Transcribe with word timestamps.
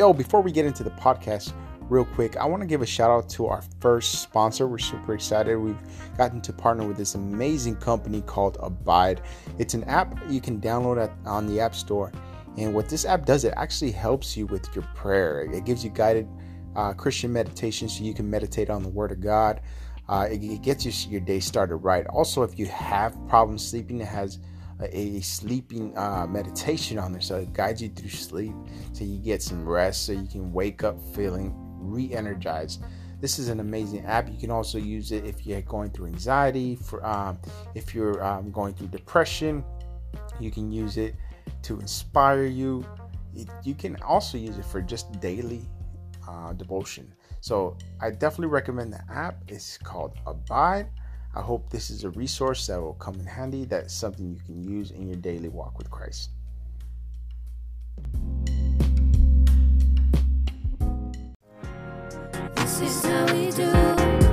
Yo, 0.00 0.14
before 0.14 0.40
we 0.40 0.50
get 0.50 0.64
into 0.64 0.82
the 0.82 0.92
podcast, 0.92 1.52
real 1.90 2.06
quick, 2.06 2.34
I 2.38 2.46
want 2.46 2.62
to 2.62 2.66
give 2.66 2.80
a 2.80 2.86
shout 2.86 3.10
out 3.10 3.28
to 3.32 3.48
our 3.48 3.60
first 3.80 4.22
sponsor. 4.22 4.66
We're 4.66 4.78
super 4.78 5.12
excited. 5.12 5.58
We've 5.58 5.76
gotten 6.16 6.40
to 6.40 6.54
partner 6.54 6.88
with 6.88 6.96
this 6.96 7.16
amazing 7.16 7.76
company 7.76 8.22
called 8.22 8.56
Abide. 8.62 9.20
It's 9.58 9.74
an 9.74 9.84
app 9.84 10.18
you 10.26 10.40
can 10.40 10.58
download 10.58 11.04
at, 11.04 11.12
on 11.26 11.46
the 11.46 11.60
App 11.60 11.74
Store. 11.74 12.12
And 12.56 12.72
what 12.72 12.88
this 12.88 13.04
app 13.04 13.26
does, 13.26 13.44
it 13.44 13.52
actually 13.58 13.90
helps 13.90 14.38
you 14.38 14.46
with 14.46 14.74
your 14.74 14.84
prayer. 14.94 15.42
It 15.52 15.66
gives 15.66 15.84
you 15.84 15.90
guided 15.90 16.26
uh, 16.76 16.94
Christian 16.94 17.30
meditation 17.30 17.86
so 17.86 18.02
you 18.02 18.14
can 18.14 18.30
meditate 18.30 18.70
on 18.70 18.82
the 18.82 18.88
Word 18.88 19.12
of 19.12 19.20
God. 19.20 19.60
Uh, 20.08 20.28
it, 20.30 20.42
it, 20.42 20.62
gets 20.62 20.86
you, 20.86 21.12
your 21.12 21.20
day 21.20 21.40
started 21.40 21.76
right. 21.76 22.06
Also, 22.06 22.42
if 22.42 22.58
you 22.58 22.64
have 22.64 23.14
problems 23.28 23.68
sleeping, 23.68 24.00
it 24.00 24.08
has 24.08 24.38
a, 24.82 25.20
sleeping 25.20 25.96
uh, 25.96 26.26
meditation 26.28 26.98
on 26.98 27.12
there, 27.12 27.20
so 27.20 27.36
it 27.36 27.52
guides 27.52 27.82
you 27.82 27.88
through 27.88 28.10
sleep, 28.10 28.54
so 28.92 29.04
you 29.04 29.18
get 29.18 29.42
some 29.42 29.68
rest, 29.68 30.06
so 30.06 30.12
you 30.12 30.26
can 30.26 30.52
wake 30.52 30.84
up 30.84 30.96
feeling 31.14 31.54
re-energized. 31.78 32.82
This 33.20 33.38
is 33.38 33.48
an 33.48 33.60
amazing 33.60 34.06
app. 34.06 34.28
You 34.30 34.38
can 34.38 34.50
also 34.50 34.78
use 34.78 35.12
it 35.12 35.26
if 35.26 35.46
you're 35.46 35.60
going 35.62 35.90
through 35.90 36.06
anxiety, 36.06 36.76
for 36.76 37.04
um, 37.04 37.38
if 37.74 37.94
you're 37.94 38.24
um, 38.24 38.50
going 38.50 38.74
through 38.74 38.88
depression. 38.88 39.62
You 40.40 40.50
can 40.50 40.72
use 40.72 40.96
it 40.96 41.14
to 41.62 41.78
inspire 41.80 42.46
you. 42.46 42.84
You 43.62 43.74
can 43.74 43.96
also 44.02 44.38
use 44.38 44.56
it 44.56 44.64
for 44.64 44.80
just 44.80 45.20
daily 45.20 45.60
uh, 46.26 46.54
devotion. 46.54 47.12
So 47.40 47.76
I 48.00 48.10
definitely 48.10 48.48
recommend 48.48 48.92
the 48.92 49.02
app. 49.12 49.42
It's 49.48 49.78
called 49.78 50.12
Abide. 50.26 50.88
I 51.34 51.40
hope 51.42 51.70
this 51.70 51.90
is 51.90 52.02
a 52.02 52.10
resource 52.10 52.66
that 52.66 52.80
will 52.80 52.94
come 52.94 53.14
in 53.14 53.26
handy. 53.26 53.64
That's 53.64 53.94
something 53.94 54.28
you 54.28 54.40
can 54.44 54.64
use 54.64 54.90
in 54.90 55.06
your 55.06 55.16
daily 55.16 55.48
walk 55.48 55.78
with 55.78 55.88
Christ. 55.90 56.30
This 62.56 62.80
is 62.80 63.04
how 63.04 63.32
we 63.32 63.50
do. 63.50 64.29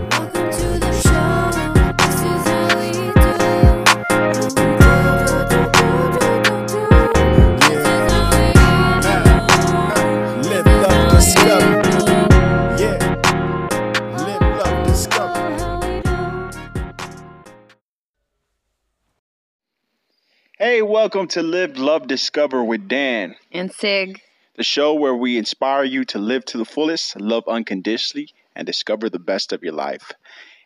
Welcome 20.98 21.28
to 21.28 21.44
Live, 21.44 21.78
Love, 21.78 22.08
Discover 22.08 22.64
with 22.64 22.88
Dan 22.88 23.36
and 23.52 23.72
Sig, 23.72 24.20
the 24.56 24.64
show 24.64 24.96
where 24.96 25.14
we 25.14 25.38
inspire 25.38 25.84
you 25.84 26.04
to 26.06 26.18
live 26.18 26.44
to 26.46 26.58
the 26.58 26.66
fullest, 26.66 27.22
love 27.22 27.44
unconditionally, 27.48 28.30
and 28.56 28.66
discover 28.66 29.08
the 29.08 29.20
best 29.20 29.54
of 29.54 29.62
your 29.62 29.74
life. 29.74 30.12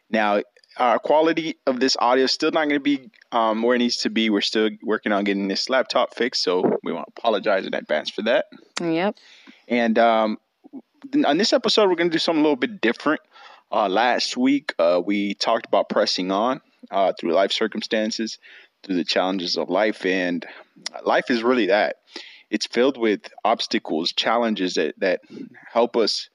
Now, 0.10 0.42
our 0.78 1.00
quality 1.00 1.58
of 1.68 1.82
this 1.82 1.98
audio 2.00 2.24
is 2.24 2.32
still 2.32 2.50
not 2.50 2.70
going 2.70 2.76
to 2.76 2.80
be 2.80 3.10
um, 3.34 3.62
where 3.62 3.76
it 3.76 3.80
needs 3.80 3.98
to 3.98 4.10
be. 4.10 4.30
We're 4.30 4.40
still 4.40 4.70
working 4.84 5.12
on 5.12 5.26
getting 5.26 5.50
this 5.50 5.70
laptop 5.70 6.16
fixed, 6.16 6.44
so 6.44 6.62
we 6.82 6.94
want 6.94 7.08
to 7.08 7.14
apologize 7.18 7.66
in 7.66 7.74
advance 7.74 8.10
for 8.10 8.22
that. 8.22 8.46
Yep. 8.80 9.18
And 9.68 10.00
um, 10.00 10.38
on 11.26 11.40
this 11.40 11.52
episode, 11.52 11.90
we're 11.90 11.96
going 11.96 12.10
to 12.10 12.16
do 12.16 12.20
something 12.20 12.40
a 12.40 12.44
little 12.44 12.56
bit 12.56 12.80
different. 12.80 13.20
Uh, 13.70 13.90
last 13.90 14.38
week, 14.38 14.74
uh, 14.80 15.02
we 15.06 15.34
talked 15.34 15.66
about 15.66 15.90
pressing 15.90 16.32
on 16.32 16.62
uh, 16.90 17.12
through 17.20 17.34
life 17.34 17.52
circumstances 17.52 18.40
through 18.84 18.96
the 18.96 19.04
challenges 19.04 19.58
of 19.58 19.70
life. 19.70 20.06
And 20.06 20.46
life 21.04 21.30
is 21.30 21.44
really 21.44 21.68
that 21.68 21.98
it's 22.52 22.68
filled 22.68 22.98
with 22.98 23.22
obstacles, 23.46 24.12
challenges 24.12 24.76
that, 24.76 25.00
that 25.00 25.22
help 25.72 25.96
us 25.96 26.30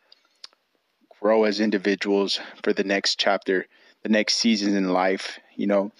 grow 1.20 1.44
as 1.44 1.60
individuals 1.60 2.40
for 2.62 2.72
the 2.72 2.84
next 2.84 3.18
chapter, 3.18 3.66
the 4.02 4.08
next 4.08 4.36
season 4.36 4.74
in 4.74 4.92
life, 4.92 5.38
you 5.56 5.66
know. 5.66 5.92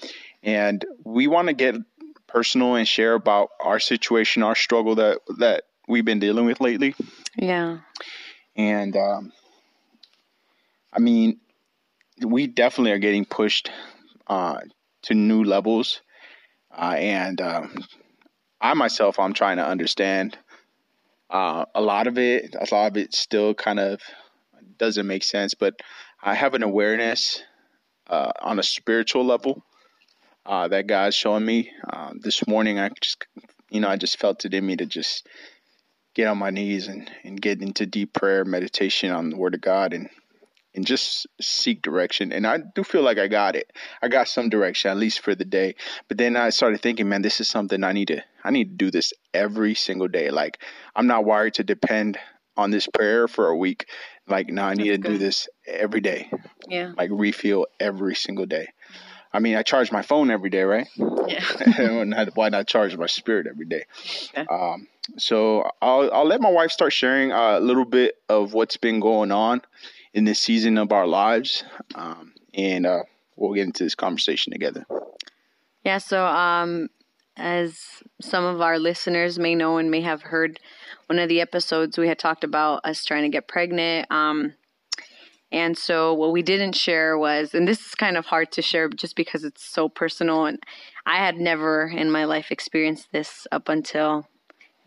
And 0.42 0.84
we 1.04 1.26
want 1.26 1.48
to 1.48 1.54
get 1.54 1.76
personal 2.26 2.76
and 2.76 2.88
share 2.88 3.14
about 3.14 3.50
our 3.60 3.78
situation, 3.78 4.42
our 4.42 4.54
struggle 4.54 4.94
that 4.96 5.18
that 5.38 5.64
we've 5.86 6.04
been 6.04 6.18
dealing 6.18 6.46
with 6.46 6.60
lately. 6.60 6.94
Yeah. 7.36 7.78
And 8.56 8.96
um, 8.96 9.32
I 10.92 10.98
mean, 10.98 11.40
we 12.24 12.46
definitely 12.46 12.92
are 12.92 12.98
getting 12.98 13.26
pushed 13.26 13.70
uh, 14.28 14.60
to 15.02 15.14
new 15.14 15.44
levels 15.44 16.00
uh, 16.76 16.94
and 16.96 17.40
um, 17.40 17.74
I 18.60 18.74
myself, 18.74 19.18
I'm 19.18 19.32
trying 19.32 19.56
to 19.56 19.66
understand 19.66 20.36
uh, 21.30 21.64
a 21.74 21.80
lot 21.80 22.06
of 22.06 22.18
it. 22.18 22.54
A 22.54 22.74
lot 22.74 22.88
of 22.88 22.96
it 22.96 23.14
still 23.14 23.54
kind 23.54 23.80
of 23.80 24.00
doesn't 24.78 25.06
make 25.06 25.24
sense, 25.24 25.54
but 25.54 25.74
I 26.22 26.34
have 26.34 26.54
an 26.54 26.62
awareness 26.62 27.42
uh, 28.08 28.32
on 28.40 28.58
a 28.58 28.62
spiritual 28.62 29.24
level 29.24 29.62
uh, 30.44 30.68
that 30.68 30.86
God's 30.86 31.16
showing 31.16 31.44
me. 31.44 31.70
Uh, 31.88 32.12
this 32.20 32.46
morning, 32.46 32.78
I 32.78 32.90
just, 33.00 33.26
you 33.70 33.80
know, 33.80 33.88
I 33.88 33.96
just 33.96 34.18
felt 34.18 34.44
it 34.44 34.54
in 34.54 34.66
me 34.66 34.76
to 34.76 34.86
just 34.86 35.26
get 36.14 36.28
on 36.28 36.38
my 36.38 36.50
knees 36.50 36.88
and, 36.88 37.10
and 37.24 37.40
get 37.40 37.60
into 37.60 37.86
deep 37.86 38.12
prayer, 38.12 38.44
meditation 38.44 39.10
on 39.10 39.30
the 39.30 39.36
Word 39.36 39.54
of 39.54 39.60
God, 39.60 39.92
and 39.92 40.08
and 40.76 40.86
just 40.86 41.26
seek 41.40 41.82
direction. 41.82 42.32
And 42.32 42.46
I 42.46 42.58
do 42.58 42.84
feel 42.84 43.02
like 43.02 43.18
I 43.18 43.26
got 43.26 43.56
it. 43.56 43.72
I 44.02 44.08
got 44.08 44.28
some 44.28 44.50
direction, 44.50 44.90
at 44.90 44.98
least 44.98 45.20
for 45.20 45.34
the 45.34 45.44
day. 45.44 45.74
But 46.06 46.18
then 46.18 46.36
I 46.36 46.50
started 46.50 46.80
thinking, 46.82 47.08
man, 47.08 47.22
this 47.22 47.40
is 47.40 47.48
something 47.48 47.82
I 47.82 47.92
need 47.92 48.08
to 48.08 48.22
I 48.44 48.50
need 48.50 48.78
to 48.78 48.84
do 48.84 48.90
this 48.90 49.12
every 49.34 49.74
single 49.74 50.08
day. 50.08 50.30
Like 50.30 50.58
I'm 50.94 51.06
not 51.06 51.24
wired 51.24 51.54
to 51.54 51.64
depend 51.64 52.18
on 52.56 52.70
this 52.70 52.86
prayer 52.86 53.26
for 53.26 53.48
a 53.48 53.56
week. 53.56 53.86
Like 54.28 54.48
now 54.48 54.66
I 54.68 54.74
need 54.74 54.90
That's 54.90 54.96
to 54.96 55.02
good. 55.02 55.12
do 55.12 55.18
this 55.18 55.48
every 55.66 56.00
day. 56.00 56.30
Yeah. 56.68 56.92
Like 56.96 57.10
refill 57.12 57.66
every 57.80 58.14
single 58.14 58.46
day. 58.46 58.68
I 59.32 59.38
mean, 59.38 59.56
I 59.56 59.62
charge 59.62 59.92
my 59.92 60.02
phone 60.02 60.30
every 60.30 60.48
day, 60.50 60.62
right? 60.62 60.88
Yeah. 61.26 62.24
Why 62.34 62.48
not 62.48 62.66
charge 62.66 62.96
my 62.96 63.06
spirit 63.06 63.46
every 63.46 63.66
day? 63.66 63.84
Okay. 64.30 64.46
Um, 64.48 64.86
so 65.18 65.68
I'll 65.82 66.10
I'll 66.12 66.26
let 66.26 66.40
my 66.40 66.50
wife 66.50 66.70
start 66.70 66.92
sharing 66.92 67.32
a 67.32 67.60
little 67.60 67.84
bit 67.84 68.14
of 68.28 68.54
what's 68.54 68.76
been 68.76 69.00
going 69.00 69.32
on 69.32 69.62
in 70.16 70.24
this 70.24 70.40
season 70.40 70.78
of 70.78 70.92
our 70.92 71.06
lives. 71.06 71.62
Um, 71.94 72.32
and 72.54 72.86
uh, 72.86 73.02
we'll 73.36 73.52
get 73.52 73.66
into 73.66 73.84
this 73.84 73.94
conversation 73.94 74.50
together. 74.50 74.86
Yeah, 75.84 75.98
so 75.98 76.24
um, 76.24 76.88
as 77.36 77.78
some 78.20 78.42
of 78.42 78.62
our 78.62 78.78
listeners 78.78 79.38
may 79.38 79.54
know 79.54 79.76
and 79.76 79.90
may 79.90 80.00
have 80.00 80.22
heard, 80.22 80.58
one 81.06 81.18
of 81.18 81.28
the 81.28 81.42
episodes 81.42 81.98
we 81.98 82.08
had 82.08 82.18
talked 82.18 82.44
about 82.44 82.80
us 82.82 83.04
trying 83.04 83.24
to 83.24 83.28
get 83.28 83.46
pregnant. 83.46 84.10
Um, 84.10 84.54
and 85.52 85.76
so 85.76 86.14
what 86.14 86.32
we 86.32 86.42
didn't 86.42 86.74
share 86.74 87.16
was, 87.18 87.54
and 87.54 87.68
this 87.68 87.86
is 87.86 87.94
kind 87.94 88.16
of 88.16 88.26
hard 88.26 88.50
to 88.52 88.62
share 88.62 88.88
just 88.88 89.16
because 89.16 89.44
it's 89.44 89.62
so 89.62 89.88
personal, 89.88 90.46
and 90.46 90.58
I 91.04 91.18
had 91.18 91.36
never 91.36 91.86
in 91.86 92.10
my 92.10 92.24
life 92.24 92.50
experienced 92.50 93.12
this 93.12 93.46
up 93.52 93.68
until 93.68 94.26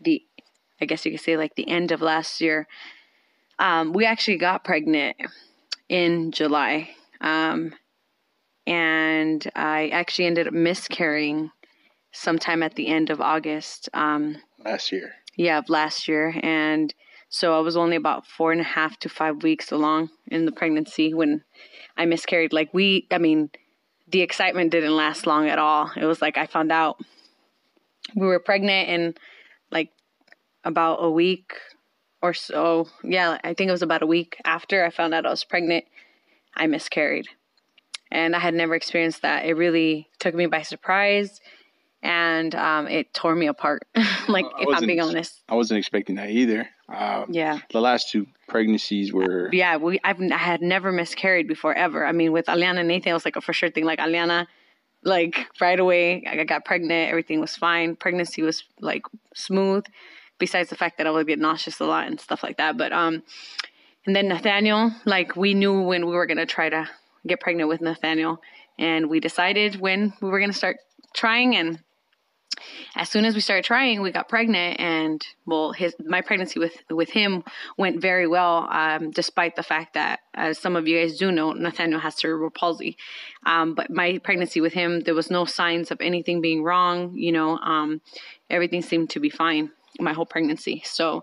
the, 0.00 0.22
I 0.80 0.86
guess 0.86 1.06
you 1.06 1.12
could 1.12 1.20
say 1.20 1.36
like 1.36 1.54
the 1.54 1.68
end 1.68 1.92
of 1.92 2.02
last 2.02 2.40
year. 2.40 2.66
Um, 3.60 3.92
we 3.92 4.06
actually 4.06 4.38
got 4.38 4.64
pregnant 4.64 5.16
in 5.88 6.32
July. 6.32 6.90
Um, 7.20 7.74
and 8.66 9.46
I 9.54 9.88
actually 9.88 10.26
ended 10.26 10.48
up 10.48 10.54
miscarrying 10.54 11.50
sometime 12.10 12.62
at 12.62 12.74
the 12.74 12.88
end 12.88 13.10
of 13.10 13.20
August. 13.20 13.90
Um, 13.92 14.38
last 14.64 14.90
year. 14.90 15.12
Yeah, 15.36 15.58
of 15.58 15.68
last 15.68 16.08
year. 16.08 16.34
And 16.42 16.92
so 17.28 17.56
I 17.56 17.60
was 17.60 17.76
only 17.76 17.96
about 17.96 18.26
four 18.26 18.50
and 18.50 18.62
a 18.62 18.64
half 18.64 18.98
to 19.00 19.08
five 19.10 19.42
weeks 19.42 19.70
along 19.70 20.08
in 20.28 20.46
the 20.46 20.52
pregnancy 20.52 21.12
when 21.12 21.44
I 21.98 22.06
miscarried. 22.06 22.54
Like, 22.54 22.72
we, 22.72 23.06
I 23.10 23.18
mean, 23.18 23.50
the 24.08 24.22
excitement 24.22 24.72
didn't 24.72 24.96
last 24.96 25.26
long 25.26 25.48
at 25.48 25.58
all. 25.58 25.90
It 25.96 26.06
was 26.06 26.22
like 26.22 26.38
I 26.38 26.46
found 26.46 26.72
out 26.72 26.98
we 28.16 28.26
were 28.26 28.40
pregnant 28.40 28.88
in 28.88 29.14
like 29.70 29.90
about 30.64 30.96
a 30.96 31.10
week 31.10 31.52
or 32.22 32.34
so. 32.34 32.88
Yeah, 33.02 33.38
I 33.42 33.54
think 33.54 33.68
it 33.68 33.72
was 33.72 33.82
about 33.82 34.02
a 34.02 34.06
week 34.06 34.36
after 34.44 34.84
I 34.84 34.90
found 34.90 35.14
out 35.14 35.26
I 35.26 35.30
was 35.30 35.44
pregnant, 35.44 35.84
I 36.54 36.66
miscarried. 36.66 37.26
And 38.10 38.34
I 38.34 38.40
had 38.40 38.54
never 38.54 38.74
experienced 38.74 39.22
that. 39.22 39.46
It 39.46 39.54
really 39.54 40.08
took 40.18 40.34
me 40.34 40.46
by 40.46 40.62
surprise 40.62 41.40
and 42.02 42.54
um, 42.54 42.88
it 42.88 43.12
tore 43.14 43.34
me 43.34 43.46
apart. 43.46 43.86
like, 44.28 44.46
if 44.58 44.68
I'm 44.74 44.86
being 44.86 45.00
honest, 45.00 45.42
I 45.48 45.54
wasn't 45.54 45.78
expecting 45.78 46.16
that 46.16 46.30
either. 46.30 46.68
Um, 46.88 47.26
yeah. 47.28 47.58
The 47.70 47.80
last 47.80 48.10
two 48.10 48.26
pregnancies 48.48 49.12
were. 49.12 49.48
Yeah, 49.52 49.76
we 49.76 50.00
I've, 50.02 50.20
I 50.20 50.36
had 50.36 50.60
never 50.60 50.90
miscarried 50.90 51.46
before 51.46 51.74
ever. 51.74 52.04
I 52.04 52.12
mean, 52.12 52.32
with 52.32 52.46
Aliana 52.46 52.80
and 52.80 52.88
Nathan, 52.88 53.10
it 53.10 53.14
was 53.14 53.24
like 53.24 53.36
a 53.36 53.40
for 53.40 53.52
sure 53.52 53.70
thing. 53.70 53.84
Like, 53.84 54.00
Aliana, 54.00 54.46
like 55.04 55.46
right 55.60 55.78
away, 55.78 56.24
I 56.26 56.42
got 56.44 56.64
pregnant, 56.64 57.10
everything 57.10 57.40
was 57.40 57.56
fine. 57.56 57.94
Pregnancy 57.94 58.42
was 58.42 58.64
like 58.80 59.02
smooth 59.34 59.84
besides 60.40 60.70
the 60.70 60.76
fact 60.76 60.98
that 60.98 61.06
I 61.06 61.10
would 61.10 61.28
get 61.28 61.38
nauseous 61.38 61.78
a 61.78 61.84
lot 61.84 62.08
and 62.08 62.18
stuff 62.18 62.42
like 62.42 62.56
that. 62.56 62.76
But 62.76 62.92
um, 62.92 63.22
and 64.06 64.16
then 64.16 64.26
Nathaniel, 64.26 64.90
like 65.04 65.36
we 65.36 65.54
knew 65.54 65.82
when 65.82 66.06
we 66.06 66.12
were 66.12 66.26
gonna 66.26 66.46
try 66.46 66.68
to 66.68 66.88
get 67.24 67.38
pregnant 67.38 67.68
with 67.68 67.80
Nathaniel, 67.80 68.40
and 68.78 69.08
we 69.08 69.20
decided 69.20 69.76
when 69.80 70.12
we 70.20 70.30
were 70.30 70.40
gonna 70.40 70.52
start 70.52 70.78
trying 71.14 71.54
and 71.54 71.78
as 72.96 73.08
soon 73.08 73.24
as 73.24 73.34
we 73.34 73.40
started 73.40 73.64
trying, 73.64 74.02
we 74.02 74.10
got 74.10 74.28
pregnant, 74.28 74.80
and 74.80 75.24
well, 75.46 75.72
his 75.72 75.94
my 76.04 76.20
pregnancy 76.20 76.58
with 76.58 76.76
with 76.90 77.10
him 77.10 77.44
went 77.78 78.00
very 78.00 78.26
well, 78.26 78.68
um, 78.70 79.10
despite 79.10 79.56
the 79.56 79.62
fact 79.62 79.94
that, 79.94 80.20
as 80.34 80.58
some 80.58 80.76
of 80.76 80.86
you 80.86 81.00
guys 81.00 81.16
do 81.16 81.32
know, 81.32 81.52
Nathaniel 81.52 82.00
has 82.00 82.16
cerebral 82.16 82.50
palsy. 82.50 82.96
Um, 83.46 83.74
but 83.74 83.90
my 83.90 84.18
pregnancy 84.18 84.60
with 84.60 84.72
him, 84.72 85.00
there 85.00 85.14
was 85.14 85.30
no 85.30 85.44
signs 85.44 85.90
of 85.90 86.00
anything 86.00 86.40
being 86.40 86.62
wrong. 86.62 87.14
You 87.14 87.32
know, 87.32 87.56
um, 87.58 88.00
everything 88.48 88.82
seemed 88.82 89.10
to 89.10 89.20
be 89.20 89.30
fine 89.30 89.70
my 89.98 90.12
whole 90.12 90.26
pregnancy. 90.26 90.82
So 90.84 91.22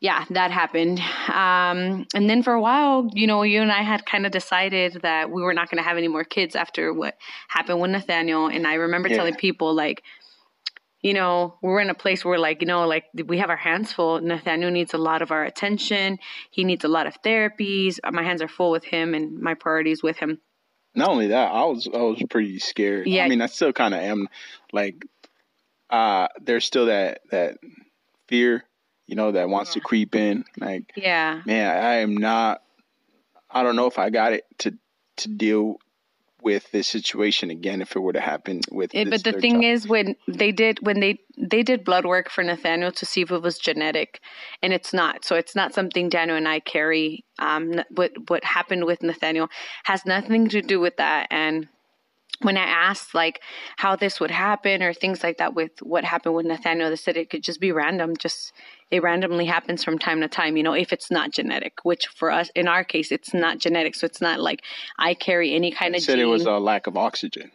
yeah, 0.00 0.24
that 0.30 0.50
happened. 0.50 0.98
Um, 1.28 2.06
and 2.14 2.28
then 2.28 2.42
for 2.42 2.54
a 2.54 2.60
while, 2.60 3.10
you 3.12 3.26
know, 3.26 3.42
you 3.42 3.60
and 3.60 3.70
I 3.70 3.82
had 3.82 4.06
kind 4.06 4.24
of 4.24 4.32
decided 4.32 5.00
that 5.02 5.30
we 5.30 5.42
were 5.42 5.52
not 5.52 5.70
going 5.70 5.82
to 5.82 5.86
have 5.86 5.98
any 5.98 6.08
more 6.08 6.24
kids 6.24 6.56
after 6.56 6.92
what 6.92 7.18
happened 7.48 7.80
with 7.80 7.90
Nathaniel. 7.90 8.46
And 8.46 8.66
I 8.66 8.74
remember 8.74 9.10
yeah. 9.10 9.16
telling 9.16 9.34
people, 9.34 9.74
like, 9.74 10.02
you 11.02 11.12
know, 11.12 11.56
we're 11.62 11.80
in 11.80 11.90
a 11.90 11.94
place 11.94 12.24
where, 12.24 12.38
like, 12.38 12.62
you 12.62 12.66
know, 12.66 12.86
like 12.86 13.04
we 13.26 13.38
have 13.38 13.50
our 13.50 13.56
hands 13.56 13.92
full. 13.92 14.20
Nathaniel 14.22 14.70
needs 14.70 14.94
a 14.94 14.98
lot 14.98 15.20
of 15.20 15.30
our 15.30 15.44
attention. 15.44 16.18
He 16.50 16.64
needs 16.64 16.84
a 16.84 16.88
lot 16.88 17.06
of 17.06 17.20
therapies. 17.22 17.98
My 18.10 18.22
hands 18.22 18.40
are 18.40 18.48
full 18.48 18.70
with 18.70 18.84
him 18.84 19.14
and 19.14 19.38
my 19.38 19.52
priorities 19.52 20.02
with 20.02 20.16
him. 20.16 20.40
Not 20.94 21.10
only 21.10 21.28
that, 21.28 21.52
I 21.52 21.64
was 21.64 21.86
I 21.92 21.98
was 21.98 22.22
pretty 22.30 22.58
scared. 22.58 23.06
Yeah. 23.06 23.24
I 23.24 23.28
mean, 23.28 23.42
I 23.42 23.46
still 23.46 23.72
kind 23.72 23.94
of 23.94 24.00
am. 24.00 24.28
Like, 24.72 24.96
uh, 25.90 26.28
there's 26.40 26.64
still 26.64 26.86
that 26.86 27.20
that 27.30 27.58
fear 28.28 28.64
you 29.10 29.16
know, 29.16 29.32
that 29.32 29.48
wants 29.48 29.72
to 29.72 29.80
creep 29.80 30.14
in. 30.14 30.44
Like, 30.56 30.92
yeah, 30.94 31.42
man, 31.44 31.76
I 31.76 31.94
am 31.96 32.16
not. 32.16 32.62
I 33.50 33.64
don't 33.64 33.74
know 33.74 33.86
if 33.86 33.98
I 33.98 34.08
got 34.08 34.32
it 34.32 34.44
to 34.58 34.78
to 35.16 35.28
deal 35.28 35.80
with 36.42 36.70
this 36.70 36.86
situation 36.86 37.50
again 37.50 37.82
if 37.82 37.96
it 37.96 37.98
were 37.98 38.12
to 38.12 38.20
happen 38.20 38.60
with. 38.70 38.94
It, 38.94 39.10
but 39.10 39.24
the 39.24 39.32
thing 39.32 39.62
child. 39.62 39.64
is, 39.64 39.88
when 39.88 40.14
they 40.28 40.52
did 40.52 40.78
when 40.80 41.00
they 41.00 41.18
they 41.36 41.64
did 41.64 41.84
blood 41.84 42.06
work 42.06 42.30
for 42.30 42.44
Nathaniel 42.44 42.92
to 42.92 43.04
see 43.04 43.22
if 43.22 43.32
it 43.32 43.42
was 43.42 43.58
genetic, 43.58 44.20
and 44.62 44.72
it's 44.72 44.92
not. 44.92 45.24
So 45.24 45.34
it's 45.34 45.56
not 45.56 45.74
something 45.74 46.08
Daniel 46.08 46.36
and 46.36 46.46
I 46.46 46.60
carry. 46.60 47.24
Um, 47.40 47.82
what 47.90 48.12
what 48.28 48.44
happened 48.44 48.84
with 48.84 49.02
Nathaniel 49.02 49.48
has 49.82 50.06
nothing 50.06 50.48
to 50.50 50.62
do 50.62 50.78
with 50.78 50.98
that, 50.98 51.26
and 51.32 51.66
when 52.42 52.56
I 52.56 52.64
asked 52.64 53.14
like 53.14 53.40
how 53.76 53.96
this 53.96 54.18
would 54.20 54.30
happen 54.30 54.82
or 54.82 54.92
things 54.92 55.22
like 55.22 55.38
that 55.38 55.54
with 55.54 55.72
what 55.82 56.04
happened 56.04 56.34
with 56.34 56.46
Nathaniel, 56.46 56.88
they 56.88 56.96
said 56.96 57.16
it 57.16 57.30
could 57.30 57.42
just 57.42 57.60
be 57.60 57.72
random. 57.72 58.16
Just 58.16 58.52
it 58.90 59.02
randomly 59.02 59.46
happens 59.46 59.84
from 59.84 59.98
time 59.98 60.20
to 60.20 60.28
time, 60.28 60.56
you 60.56 60.62
know, 60.62 60.72
if 60.72 60.92
it's 60.92 61.10
not 61.10 61.32
genetic, 61.32 61.84
which 61.84 62.06
for 62.06 62.30
us 62.30 62.50
in 62.54 62.66
our 62.66 62.84
case 62.84 63.12
it's 63.12 63.34
not 63.34 63.58
genetic. 63.58 63.94
So 63.94 64.06
it's 64.06 64.20
not 64.20 64.40
like 64.40 64.62
I 64.98 65.14
carry 65.14 65.54
any 65.54 65.70
kind 65.70 65.94
of 65.94 66.02
said 66.02 66.16
gene. 66.16 66.24
it 66.24 66.28
was 66.28 66.46
a 66.46 66.52
lack 66.52 66.86
of 66.86 66.96
oxygen. 66.96 67.50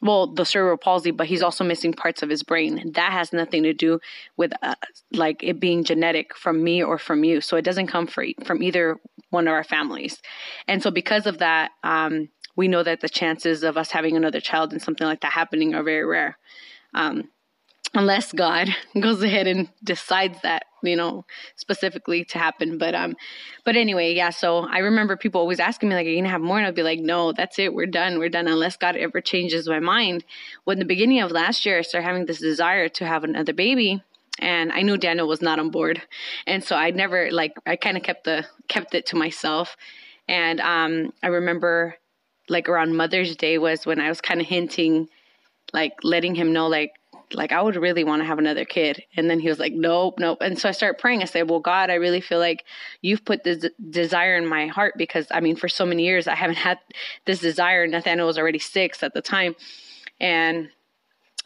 Well, 0.00 0.28
the 0.28 0.44
cerebral 0.44 0.76
palsy, 0.76 1.10
but 1.10 1.26
he's 1.26 1.42
also 1.42 1.64
missing 1.64 1.92
parts 1.92 2.22
of 2.22 2.30
his 2.30 2.44
brain. 2.44 2.92
That 2.94 3.10
has 3.12 3.32
nothing 3.32 3.64
to 3.64 3.72
do 3.72 3.98
with 4.36 4.52
uh, 4.62 4.76
like 5.12 5.42
it 5.42 5.58
being 5.58 5.82
genetic 5.82 6.36
from 6.36 6.62
me 6.62 6.82
or 6.82 6.98
from 6.98 7.24
you. 7.24 7.40
So 7.40 7.56
it 7.56 7.62
doesn't 7.62 7.88
come 7.88 8.06
for, 8.06 8.24
from 8.44 8.62
either 8.62 8.98
one 9.30 9.48
of 9.48 9.52
our 9.52 9.64
families. 9.64 10.22
And 10.68 10.82
so 10.82 10.90
because 10.90 11.26
of 11.26 11.38
that, 11.38 11.72
um, 11.82 12.28
we 12.58 12.66
know 12.66 12.82
that 12.82 13.00
the 13.00 13.08
chances 13.08 13.62
of 13.62 13.76
us 13.76 13.92
having 13.92 14.16
another 14.16 14.40
child 14.40 14.72
and 14.72 14.82
something 14.82 15.06
like 15.06 15.20
that 15.20 15.32
happening 15.32 15.76
are 15.76 15.84
very 15.84 16.04
rare. 16.04 16.36
Um, 16.92 17.28
unless 17.94 18.32
God 18.32 18.68
goes 19.00 19.22
ahead 19.22 19.46
and 19.46 19.68
decides 19.84 20.42
that, 20.42 20.64
you 20.82 20.96
know, 20.96 21.24
specifically 21.54 22.24
to 22.24 22.38
happen. 22.38 22.76
But 22.76 22.96
um, 22.96 23.14
but 23.64 23.76
anyway, 23.76 24.12
yeah. 24.12 24.30
So 24.30 24.66
I 24.68 24.78
remember 24.78 25.16
people 25.16 25.40
always 25.40 25.60
asking 25.60 25.88
me 25.88 25.94
like, 25.94 26.06
"Are 26.06 26.10
you 26.10 26.18
gonna 26.18 26.30
have 26.30 26.40
more?" 26.40 26.58
And 26.58 26.66
I'd 26.66 26.74
be 26.74 26.82
like, 26.82 26.98
"No, 26.98 27.30
that's 27.32 27.60
it. 27.60 27.72
We're 27.72 27.86
done. 27.86 28.18
We're 28.18 28.28
done. 28.28 28.48
Unless 28.48 28.76
God 28.76 28.96
ever 28.96 29.20
changes 29.20 29.68
my 29.68 29.78
mind." 29.78 30.24
When 30.64 30.80
the 30.80 30.84
beginning 30.84 31.20
of 31.20 31.30
last 31.30 31.64
year, 31.64 31.78
I 31.78 31.82
started 31.82 32.08
having 32.08 32.26
this 32.26 32.40
desire 32.40 32.88
to 32.88 33.06
have 33.06 33.22
another 33.22 33.52
baby, 33.52 34.02
and 34.40 34.72
I 34.72 34.82
knew 34.82 34.98
Daniel 34.98 35.28
was 35.28 35.42
not 35.42 35.60
on 35.60 35.70
board, 35.70 36.02
and 36.44 36.64
so 36.64 36.74
I 36.74 36.90
never 36.90 37.30
like 37.30 37.54
I 37.66 37.76
kind 37.76 37.96
of 37.96 38.02
kept 38.02 38.24
the 38.24 38.46
kept 38.66 38.96
it 38.96 39.06
to 39.06 39.16
myself. 39.16 39.76
And 40.26 40.60
um, 40.60 41.12
I 41.22 41.28
remember 41.28 41.96
like 42.48 42.68
around 42.68 42.96
Mother's 42.96 43.36
Day 43.36 43.58
was 43.58 43.86
when 43.86 44.00
I 44.00 44.08
was 44.08 44.20
kind 44.20 44.40
of 44.40 44.46
hinting, 44.46 45.08
like 45.72 45.92
letting 46.02 46.34
him 46.34 46.52
know, 46.52 46.66
like, 46.66 46.92
like 47.34 47.52
I 47.52 47.60
would 47.60 47.76
really 47.76 48.04
want 48.04 48.22
to 48.22 48.26
have 48.26 48.38
another 48.38 48.64
kid. 48.64 49.02
And 49.16 49.28
then 49.28 49.38
he 49.38 49.48
was 49.48 49.58
like, 49.58 49.74
nope, 49.74 50.18
nope. 50.18 50.38
And 50.40 50.58
so 50.58 50.68
I 50.68 50.72
started 50.72 50.98
praying. 50.98 51.22
I 51.22 51.26
said, 51.26 51.50
well, 51.50 51.60
God, 51.60 51.90
I 51.90 51.94
really 51.94 52.20
feel 52.20 52.38
like 52.38 52.64
you've 53.02 53.24
put 53.24 53.44
this 53.44 53.66
desire 53.90 54.36
in 54.36 54.46
my 54.46 54.66
heart 54.66 54.94
because 54.96 55.26
I 55.30 55.40
mean, 55.40 55.56
for 55.56 55.68
so 55.68 55.84
many 55.84 56.04
years, 56.04 56.26
I 56.26 56.34
haven't 56.34 56.56
had 56.56 56.78
this 57.26 57.40
desire. 57.40 57.86
Nathaniel 57.86 58.26
was 58.26 58.38
already 58.38 58.58
six 58.58 59.02
at 59.02 59.12
the 59.12 59.20
time. 59.20 59.54
And 60.20 60.70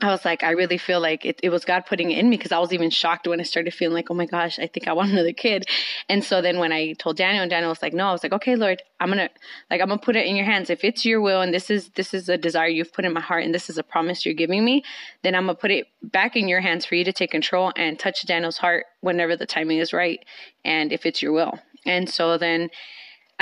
I 0.02 0.10
was 0.10 0.24
like, 0.24 0.42
I 0.42 0.50
really 0.50 0.78
feel 0.78 1.00
like 1.00 1.24
it, 1.24 1.38
it 1.42 1.50
was 1.50 1.64
God 1.64 1.86
putting 1.86 2.10
it 2.10 2.18
in 2.18 2.28
me 2.28 2.36
because 2.36 2.52
I 2.52 2.58
was 2.58 2.72
even 2.72 2.90
shocked 2.90 3.26
when 3.26 3.40
I 3.40 3.44
started 3.44 3.72
feeling 3.72 3.94
like, 3.94 4.10
oh 4.10 4.14
my 4.14 4.26
gosh, 4.26 4.58
I 4.58 4.66
think 4.66 4.88
I 4.88 4.92
want 4.92 5.10
another 5.12 5.32
kid. 5.32 5.66
And 6.08 6.24
so 6.24 6.42
then 6.42 6.58
when 6.58 6.72
I 6.72 6.94
told 6.94 7.16
Daniel 7.16 7.42
and 7.42 7.50
Daniel 7.50 7.70
was 7.70 7.82
like, 7.82 7.94
no, 7.94 8.08
I 8.08 8.12
was 8.12 8.22
like, 8.22 8.32
okay, 8.32 8.56
Lord, 8.56 8.82
I'm 9.00 9.08
gonna 9.08 9.30
like 9.70 9.80
I'm 9.80 9.88
gonna 9.88 10.00
put 10.00 10.16
it 10.16 10.26
in 10.26 10.36
your 10.36 10.46
hands. 10.46 10.70
If 10.70 10.84
it's 10.84 11.04
your 11.04 11.20
will 11.20 11.40
and 11.40 11.52
this 11.52 11.70
is 11.70 11.90
this 11.90 12.14
is 12.14 12.28
a 12.28 12.36
desire 12.36 12.68
you've 12.68 12.92
put 12.92 13.04
in 13.04 13.12
my 13.12 13.20
heart 13.20 13.44
and 13.44 13.54
this 13.54 13.70
is 13.70 13.78
a 13.78 13.82
promise 13.82 14.24
you're 14.24 14.34
giving 14.34 14.64
me, 14.64 14.84
then 15.22 15.34
I'm 15.34 15.46
gonna 15.46 15.54
put 15.54 15.70
it 15.70 15.86
back 16.02 16.36
in 16.36 16.48
your 16.48 16.60
hands 16.60 16.84
for 16.84 16.94
you 16.94 17.04
to 17.04 17.12
take 17.12 17.30
control 17.30 17.72
and 17.76 17.98
touch 17.98 18.26
Daniel's 18.26 18.58
heart 18.58 18.86
whenever 19.00 19.36
the 19.36 19.46
timing 19.46 19.78
is 19.78 19.92
right 19.92 20.24
and 20.64 20.92
if 20.92 21.06
it's 21.06 21.22
your 21.22 21.32
will. 21.32 21.58
And 21.84 22.08
so 22.08 22.38
then 22.38 22.70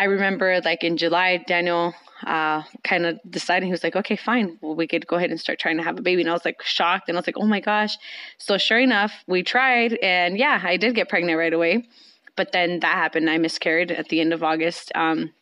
I 0.00 0.04
remember 0.04 0.62
like 0.64 0.82
in 0.82 0.96
July, 0.96 1.44
Daniel 1.46 1.94
uh, 2.26 2.62
kind 2.82 3.04
of 3.04 3.20
deciding 3.28 3.66
he 3.66 3.70
was 3.70 3.84
like, 3.84 3.96
okay, 3.96 4.16
fine, 4.16 4.56
well, 4.62 4.74
we 4.74 4.86
could 4.86 5.06
go 5.06 5.16
ahead 5.16 5.28
and 5.28 5.38
start 5.38 5.58
trying 5.58 5.76
to 5.76 5.82
have 5.82 5.98
a 5.98 6.00
baby. 6.00 6.22
And 6.22 6.30
I 6.30 6.32
was 6.32 6.44
like 6.46 6.62
shocked, 6.62 7.10
and 7.10 7.18
I 7.18 7.20
was 7.20 7.26
like, 7.26 7.36
oh 7.36 7.46
my 7.46 7.60
gosh. 7.60 7.98
So 8.38 8.56
sure 8.56 8.80
enough, 8.80 9.12
we 9.26 9.42
tried, 9.42 9.92
and 10.02 10.38
yeah, 10.38 10.58
I 10.64 10.78
did 10.78 10.94
get 10.94 11.10
pregnant 11.10 11.36
right 11.36 11.52
away. 11.52 11.86
But 12.34 12.50
then 12.52 12.80
that 12.80 12.94
happened. 12.94 13.28
I 13.28 13.36
miscarried 13.36 13.90
at 13.90 14.08
the 14.08 14.22
end 14.22 14.32
of 14.32 14.42
August, 14.42 14.90
um, 14.94 15.32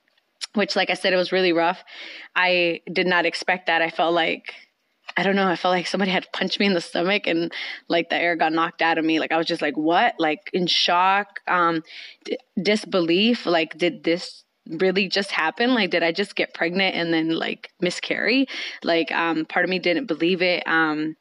which, 0.54 0.74
like 0.74 0.90
I 0.90 0.94
said, 0.94 1.12
it 1.12 1.16
was 1.16 1.30
really 1.30 1.52
rough. 1.52 1.84
I 2.34 2.80
did 2.92 3.06
not 3.06 3.26
expect 3.26 3.66
that. 3.66 3.80
I 3.80 3.90
felt 3.90 4.12
like 4.12 4.54
I 5.16 5.22
don't 5.22 5.36
know. 5.36 5.48
I 5.48 5.56
felt 5.56 5.72
like 5.72 5.86
somebody 5.86 6.10
had 6.10 6.30
punched 6.32 6.60
me 6.60 6.66
in 6.66 6.74
the 6.74 6.80
stomach 6.80 7.26
and 7.26 7.52
like 7.88 8.08
the 8.08 8.16
air 8.16 8.36
got 8.36 8.52
knocked 8.52 8.82
out 8.82 8.98
of 8.98 9.04
me. 9.04 9.20
Like 9.20 9.32
I 9.32 9.36
was 9.36 9.46
just 9.46 9.62
like, 9.62 9.76
what? 9.76 10.14
Like 10.18 10.50
in 10.52 10.66
shock, 10.66 11.40
um, 11.46 11.82
d- 12.24 12.38
disbelief. 12.60 13.46
Like, 13.46 13.76
did 13.78 14.04
this 14.04 14.44
really 14.68 15.08
just 15.08 15.30
happen? 15.30 15.74
Like, 15.74 15.90
did 15.90 16.02
I 16.02 16.12
just 16.12 16.36
get 16.36 16.54
pregnant 16.54 16.94
and 16.94 17.12
then 17.12 17.30
like 17.30 17.70
miscarry? 17.80 18.46
Like, 18.82 19.10
um, 19.12 19.44
part 19.44 19.64
of 19.64 19.70
me 19.70 19.78
didn't 19.78 20.06
believe 20.06 20.42
it. 20.42 20.66
Um, 20.66 21.16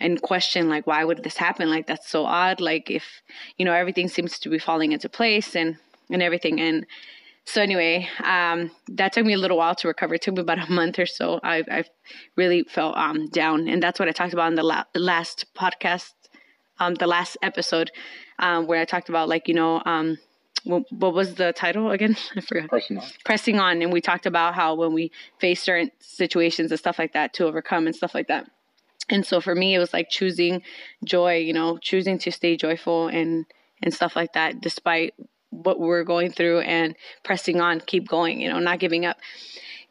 and 0.00 0.20
question 0.20 0.68
like 0.68 0.86
why 0.86 1.04
would 1.04 1.22
this 1.22 1.36
happen 1.36 1.70
like 1.70 1.86
that's 1.86 2.08
so 2.08 2.24
odd 2.24 2.60
like 2.60 2.90
if 2.90 3.22
you 3.56 3.64
know 3.64 3.72
everything 3.72 4.08
seems 4.08 4.38
to 4.38 4.48
be 4.48 4.58
falling 4.58 4.92
into 4.92 5.08
place 5.08 5.54
and 5.54 5.76
and 6.10 6.22
everything 6.22 6.60
and 6.60 6.86
so 7.44 7.62
anyway 7.62 8.08
um 8.24 8.70
that 8.88 9.12
took 9.12 9.24
me 9.24 9.32
a 9.32 9.38
little 9.38 9.56
while 9.56 9.74
to 9.74 9.88
recover 9.88 10.14
it 10.14 10.22
took 10.22 10.34
me 10.34 10.40
about 10.40 10.58
a 10.58 10.70
month 10.70 10.98
or 10.98 11.06
so 11.06 11.38
i 11.42 11.62
i 11.70 11.84
really 12.36 12.64
felt 12.64 12.96
um 12.96 13.28
down 13.28 13.68
and 13.68 13.82
that's 13.82 13.98
what 13.98 14.08
i 14.08 14.12
talked 14.12 14.32
about 14.32 14.48
in 14.48 14.56
the 14.56 14.62
la- 14.62 14.84
last 14.94 15.46
podcast 15.54 16.12
um 16.80 16.94
the 16.94 17.06
last 17.06 17.36
episode 17.42 17.90
um 18.38 18.66
where 18.66 18.80
i 18.80 18.84
talked 18.84 19.08
about 19.08 19.28
like 19.28 19.46
you 19.46 19.54
know 19.54 19.80
um 19.84 20.18
what, 20.64 20.90
what 20.92 21.14
was 21.14 21.34
the 21.34 21.52
title 21.52 21.90
again? 21.90 22.16
I 22.36 22.40
forgot. 22.40 22.68
Pressing 22.68 22.98
on. 22.98 23.04
Pressing 23.24 23.58
on, 23.60 23.82
and 23.82 23.92
we 23.92 24.00
talked 24.00 24.26
about 24.26 24.54
how 24.54 24.74
when 24.74 24.92
we 24.92 25.10
face 25.38 25.62
certain 25.62 25.90
situations 26.00 26.70
and 26.70 26.78
stuff 26.78 26.98
like 26.98 27.12
that 27.12 27.34
to 27.34 27.46
overcome 27.46 27.86
and 27.86 27.96
stuff 27.96 28.14
like 28.14 28.28
that. 28.28 28.50
And 29.08 29.26
so 29.26 29.40
for 29.40 29.54
me, 29.54 29.74
it 29.74 29.78
was 29.78 29.92
like 29.92 30.08
choosing 30.08 30.62
joy, 31.04 31.38
you 31.38 31.52
know, 31.52 31.78
choosing 31.78 32.18
to 32.18 32.30
stay 32.30 32.56
joyful 32.56 33.08
and 33.08 33.46
and 33.82 33.92
stuff 33.92 34.14
like 34.14 34.34
that, 34.34 34.60
despite 34.60 35.14
what 35.50 35.80
we're 35.80 36.04
going 36.04 36.30
through, 36.30 36.60
and 36.60 36.94
pressing 37.24 37.60
on, 37.60 37.80
keep 37.80 38.08
going, 38.08 38.40
you 38.40 38.48
know, 38.48 38.60
not 38.60 38.78
giving 38.78 39.04
up. 39.04 39.18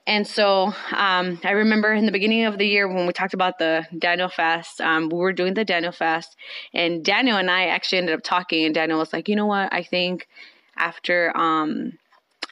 And 0.07 0.25
so 0.25 0.73
um, 0.93 1.39
I 1.43 1.51
remember 1.51 1.93
in 1.93 2.05
the 2.05 2.11
beginning 2.11 2.45
of 2.45 2.57
the 2.57 2.65
year 2.65 2.87
when 2.87 3.05
we 3.05 3.13
talked 3.13 3.35
about 3.35 3.59
the 3.59 3.85
Daniel 3.97 4.29
fast, 4.29 4.81
um, 4.81 5.09
we 5.09 5.17
were 5.17 5.33
doing 5.33 5.53
the 5.53 5.65
Daniel 5.65 5.91
fast, 5.91 6.35
and 6.73 7.03
Daniel 7.03 7.37
and 7.37 7.51
I 7.51 7.67
actually 7.67 7.99
ended 7.99 8.15
up 8.15 8.23
talking. 8.23 8.65
And 8.65 8.73
Daniel 8.73 8.97
was 8.97 9.13
like, 9.13 9.29
"You 9.29 9.35
know 9.35 9.45
what? 9.45 9.71
I 9.71 9.83
think 9.83 10.27
after 10.81 11.31
um 11.37 11.93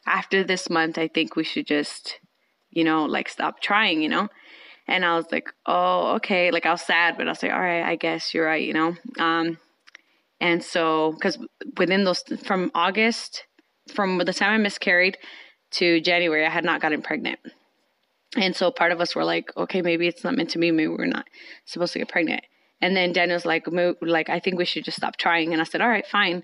after 0.06 0.44
this 0.44 0.70
month 0.70 0.98
I 0.98 1.10
think 1.10 1.36
we 1.36 1.44
should 1.44 1.68
just 1.68 2.20
you 2.70 2.84
know 2.86 3.06
like 3.06 3.28
stop 3.28 3.60
trying 3.60 4.02
you 4.02 4.08
know? 4.08 4.30
And 4.88 5.04
I 5.04 5.16
was 5.16 5.26
like 5.32 5.50
oh 5.66 6.16
okay. 6.16 6.52
Like 6.52 6.66
I 6.66 6.72
was 6.72 6.82
sad 6.82 7.18
but 7.18 7.28
I 7.28 7.32
was 7.32 7.44
like 7.44 7.52
all 7.52 7.60
right 7.60 7.84
I 7.84 7.96
guess 7.96 8.34
you're 8.34 8.46
right 8.46 8.66
you 8.66 8.74
know? 8.74 8.96
Um 9.18 9.58
and 10.40 10.64
so 10.64 11.12
because 11.14 11.38
within 11.78 12.06
those 12.06 12.24
from 12.44 12.72
August 12.74 13.46
from 13.94 14.20
the 14.20 14.34
time 14.34 14.54
I 14.54 14.58
miscarried 14.58 15.18
to 15.72 16.00
January 16.00 16.46
I 16.46 16.50
had 16.50 16.64
not 16.64 16.82
gotten 16.82 17.02
pregnant. 17.02 17.40
And 18.38 18.56
so 18.56 18.70
part 18.70 18.92
of 18.92 19.02
us 19.02 19.16
were 19.16 19.26
like 19.26 19.52
okay 19.58 19.82
maybe 19.82 20.08
it's 20.08 20.24
not 20.24 20.38
meant 20.38 20.52
to 20.52 20.60
be 20.60 20.72
maybe 20.72 20.88
we're 20.88 21.06
not 21.06 21.28
supposed 21.66 21.94
to 21.94 22.00
get 22.00 22.10
pregnant. 22.10 22.44
And 22.82 22.96
then 22.96 23.12
Daniel's 23.12 23.46
like 23.46 23.66
like 24.02 24.30
I 24.30 24.40
think 24.40 24.58
we 24.58 24.66
should 24.66 24.86
just 24.86 24.98
stop 24.98 25.18
trying. 25.18 25.52
And 25.52 25.62
I 25.62 25.66
said 25.66 25.82
all 25.82 25.90
right 25.90 26.06
fine 26.06 26.44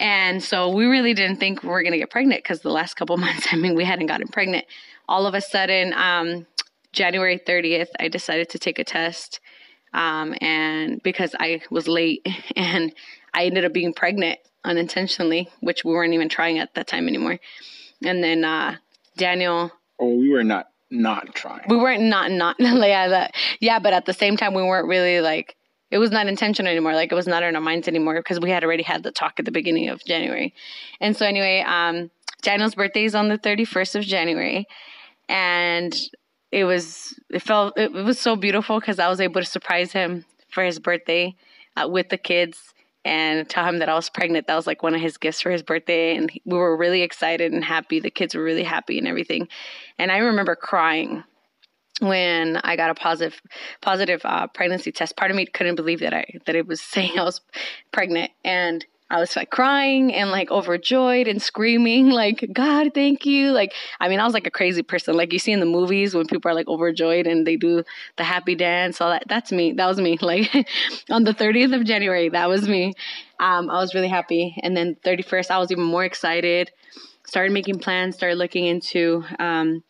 and 0.00 0.42
so 0.42 0.70
we 0.70 0.86
really 0.86 1.14
didn't 1.14 1.36
think 1.36 1.62
we 1.62 1.68
were 1.68 1.82
going 1.82 1.92
to 1.92 1.98
get 1.98 2.10
pregnant 2.10 2.42
because 2.42 2.60
the 2.62 2.70
last 2.70 2.94
couple 2.94 3.16
months, 3.26 3.48
I 3.52 3.56
mean, 3.56 3.76
we 3.76 3.84
hadn't 3.84 4.06
gotten 4.06 4.28
pregnant. 4.28 4.64
All 5.08 5.26
of 5.26 5.34
a 5.34 5.40
sudden, 5.40 5.92
um, 5.92 6.46
January 6.92 7.38
30th, 7.38 7.88
I 8.00 8.08
decided 8.08 8.48
to 8.50 8.58
take 8.58 8.78
a 8.78 8.84
test 8.84 9.40
Um, 9.92 10.34
and 10.40 11.02
because 11.02 11.34
I 11.38 11.62
was 11.70 11.88
late 11.88 12.26
and 12.56 12.92
I 13.34 13.44
ended 13.44 13.64
up 13.64 13.72
being 13.72 13.92
pregnant 13.92 14.38
unintentionally, 14.64 15.48
which 15.60 15.84
we 15.84 15.92
weren't 15.92 16.14
even 16.14 16.28
trying 16.28 16.58
at 16.58 16.74
that 16.74 16.86
time 16.86 17.08
anymore. 17.08 17.38
And 18.04 18.22
then 18.22 18.44
uh, 18.44 18.76
Daniel. 19.16 19.72
Oh, 19.98 20.14
we 20.14 20.30
were 20.30 20.44
not 20.44 20.68
not 20.90 21.34
trying. 21.34 21.66
We 21.68 21.76
weren't 21.76 22.02
not 22.02 22.30
not 22.30 22.56
yeah 22.60 23.08
that, 23.08 23.34
yeah, 23.60 23.78
but 23.78 23.92
at 23.92 24.06
the 24.06 24.12
same 24.12 24.36
time 24.36 24.54
we 24.54 24.62
weren't 24.62 24.88
really 24.88 25.20
like 25.20 25.56
it 25.90 25.98
was 25.98 26.10
not 26.10 26.26
intentional 26.26 26.70
anymore. 26.70 26.94
Like 26.94 27.12
it 27.12 27.14
was 27.14 27.26
not 27.26 27.42
in 27.42 27.54
our 27.54 27.60
minds 27.60 27.88
anymore 27.88 28.14
because 28.16 28.40
we 28.40 28.50
had 28.50 28.64
already 28.64 28.82
had 28.82 29.02
the 29.02 29.10
talk 29.10 29.34
at 29.38 29.44
the 29.44 29.50
beginning 29.50 29.88
of 29.88 30.04
January. 30.04 30.54
And 31.00 31.16
so 31.16 31.26
anyway, 31.26 31.64
um, 31.66 32.10
Daniel's 32.42 32.74
birthday 32.74 33.04
is 33.04 33.14
on 33.14 33.28
the 33.28 33.38
31st 33.38 33.96
of 33.96 34.04
January, 34.04 34.66
and 35.28 35.94
it 36.52 36.64
was 36.64 37.18
it 37.30 37.42
felt 37.42 37.78
it, 37.78 37.92
was 37.92 38.18
so 38.18 38.36
beautiful 38.36 38.80
because 38.80 38.98
I 38.98 39.08
was 39.08 39.20
able 39.20 39.40
to 39.40 39.46
surprise 39.46 39.92
him 39.92 40.24
for 40.48 40.64
his 40.64 40.78
birthday 40.78 41.34
uh, 41.76 41.88
with 41.88 42.08
the 42.08 42.18
kids 42.18 42.74
and 43.04 43.48
tell 43.48 43.64
him 43.64 43.78
that 43.78 43.88
I 43.88 43.94
was 43.94 44.10
pregnant. 44.10 44.46
That 44.46 44.56
was 44.56 44.66
like 44.66 44.82
one 44.82 44.94
of 44.94 45.00
his 45.00 45.16
gifts 45.16 45.40
for 45.40 45.50
his 45.50 45.62
birthday. 45.62 46.16
And 46.16 46.30
we 46.44 46.56
were 46.56 46.76
really 46.76 47.02
excited 47.02 47.52
and 47.52 47.64
happy. 47.64 47.98
The 47.98 48.10
kids 48.10 48.34
were 48.34 48.42
really 48.42 48.64
happy 48.64 48.98
and 48.98 49.08
everything. 49.08 49.48
And 49.98 50.12
I 50.12 50.18
remember 50.18 50.54
crying 50.54 51.24
when 52.00 52.56
I 52.58 52.76
got 52.76 52.90
a 52.90 52.94
positive 52.94 53.40
positive 53.80 54.20
uh, 54.24 54.46
pregnancy 54.48 54.92
test. 54.92 55.16
Part 55.16 55.30
of 55.30 55.36
me 55.36 55.46
couldn't 55.46 55.76
believe 55.76 56.00
that 56.00 56.12
I 56.12 56.26
that 56.46 56.56
it 56.56 56.66
was 56.66 56.80
saying 56.94 57.18
I 57.18 57.22
was 57.22 57.40
pregnant. 57.92 58.32
And 58.44 58.84
I 59.12 59.18
was 59.18 59.34
like 59.34 59.50
crying 59.50 60.14
and 60.14 60.30
like 60.30 60.52
overjoyed 60.52 61.26
and 61.26 61.42
screaming 61.42 62.10
like 62.10 62.48
God, 62.52 62.92
thank 62.94 63.26
you. 63.26 63.50
Like 63.50 63.74
I 63.98 64.08
mean, 64.08 64.20
I 64.20 64.24
was 64.24 64.34
like 64.34 64.46
a 64.46 64.50
crazy 64.50 64.82
person. 64.82 65.16
Like 65.16 65.32
you 65.32 65.38
see 65.38 65.52
in 65.52 65.60
the 65.60 65.66
movies 65.66 66.14
when 66.14 66.26
people 66.26 66.50
are 66.50 66.54
like 66.54 66.68
overjoyed 66.68 67.26
and 67.26 67.46
they 67.46 67.56
do 67.56 67.82
the 68.16 68.24
happy 68.24 68.54
dance, 68.54 69.00
all 69.00 69.10
that. 69.10 69.24
That's 69.28 69.52
me. 69.52 69.72
That 69.72 69.86
was 69.86 70.00
me. 70.00 70.18
Like 70.30 70.68
on 71.10 71.24
the 71.24 71.34
30th 71.34 71.74
of 71.74 71.84
January, 71.84 72.28
that 72.28 72.48
was 72.48 72.68
me. 72.68 72.94
Um, 73.40 73.68
I 73.68 73.80
was 73.80 73.94
really 73.94 74.08
happy. 74.08 74.54
And 74.62 74.76
then 74.76 74.96
31st, 75.04 75.50
I 75.50 75.58
was 75.58 75.72
even 75.72 75.82
more 75.82 76.04
excited. 76.04 76.70
Started 77.26 77.52
making 77.52 77.80
plans. 77.80 78.14
Started 78.14 78.36
looking 78.36 78.66
into 78.66 79.24
um, 79.40 79.82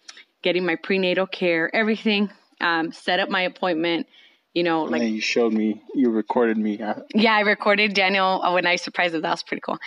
getting 0.43 0.65
my 0.65 0.77
prenatal 0.77 1.27
care, 1.27 1.75
everything. 1.75 2.31
Um, 2.61 2.93
set 2.93 3.21
up 3.21 3.31
my 3.31 3.43
appointment 3.43 4.07
you 4.55 4.65
know, 4.65 4.83
like 4.83 5.03
you 5.03 5.21
showed 5.21 5.53
me, 5.53 5.81
you 5.95 6.11
recorded 6.11 6.59
me. 6.59 6.77
Yeah, 7.15 7.35
I 7.35 7.41
recorded 7.41 7.95
Daniel 7.95 8.43
when 8.53 8.67
I 8.67 8.77
surprised 8.77 9.15
him. 9.15 9.23
That 9.23 9.31
was 9.31 9.45
pretty 9.45 9.61
cool. 9.61 9.79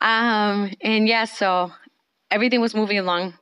Um, 0.00 0.72
and 0.80 1.08
yeah, 1.08 1.24
so 1.24 1.72
everything 2.30 2.60
was 2.60 2.74
moving 2.74 2.98
along. 2.98 3.34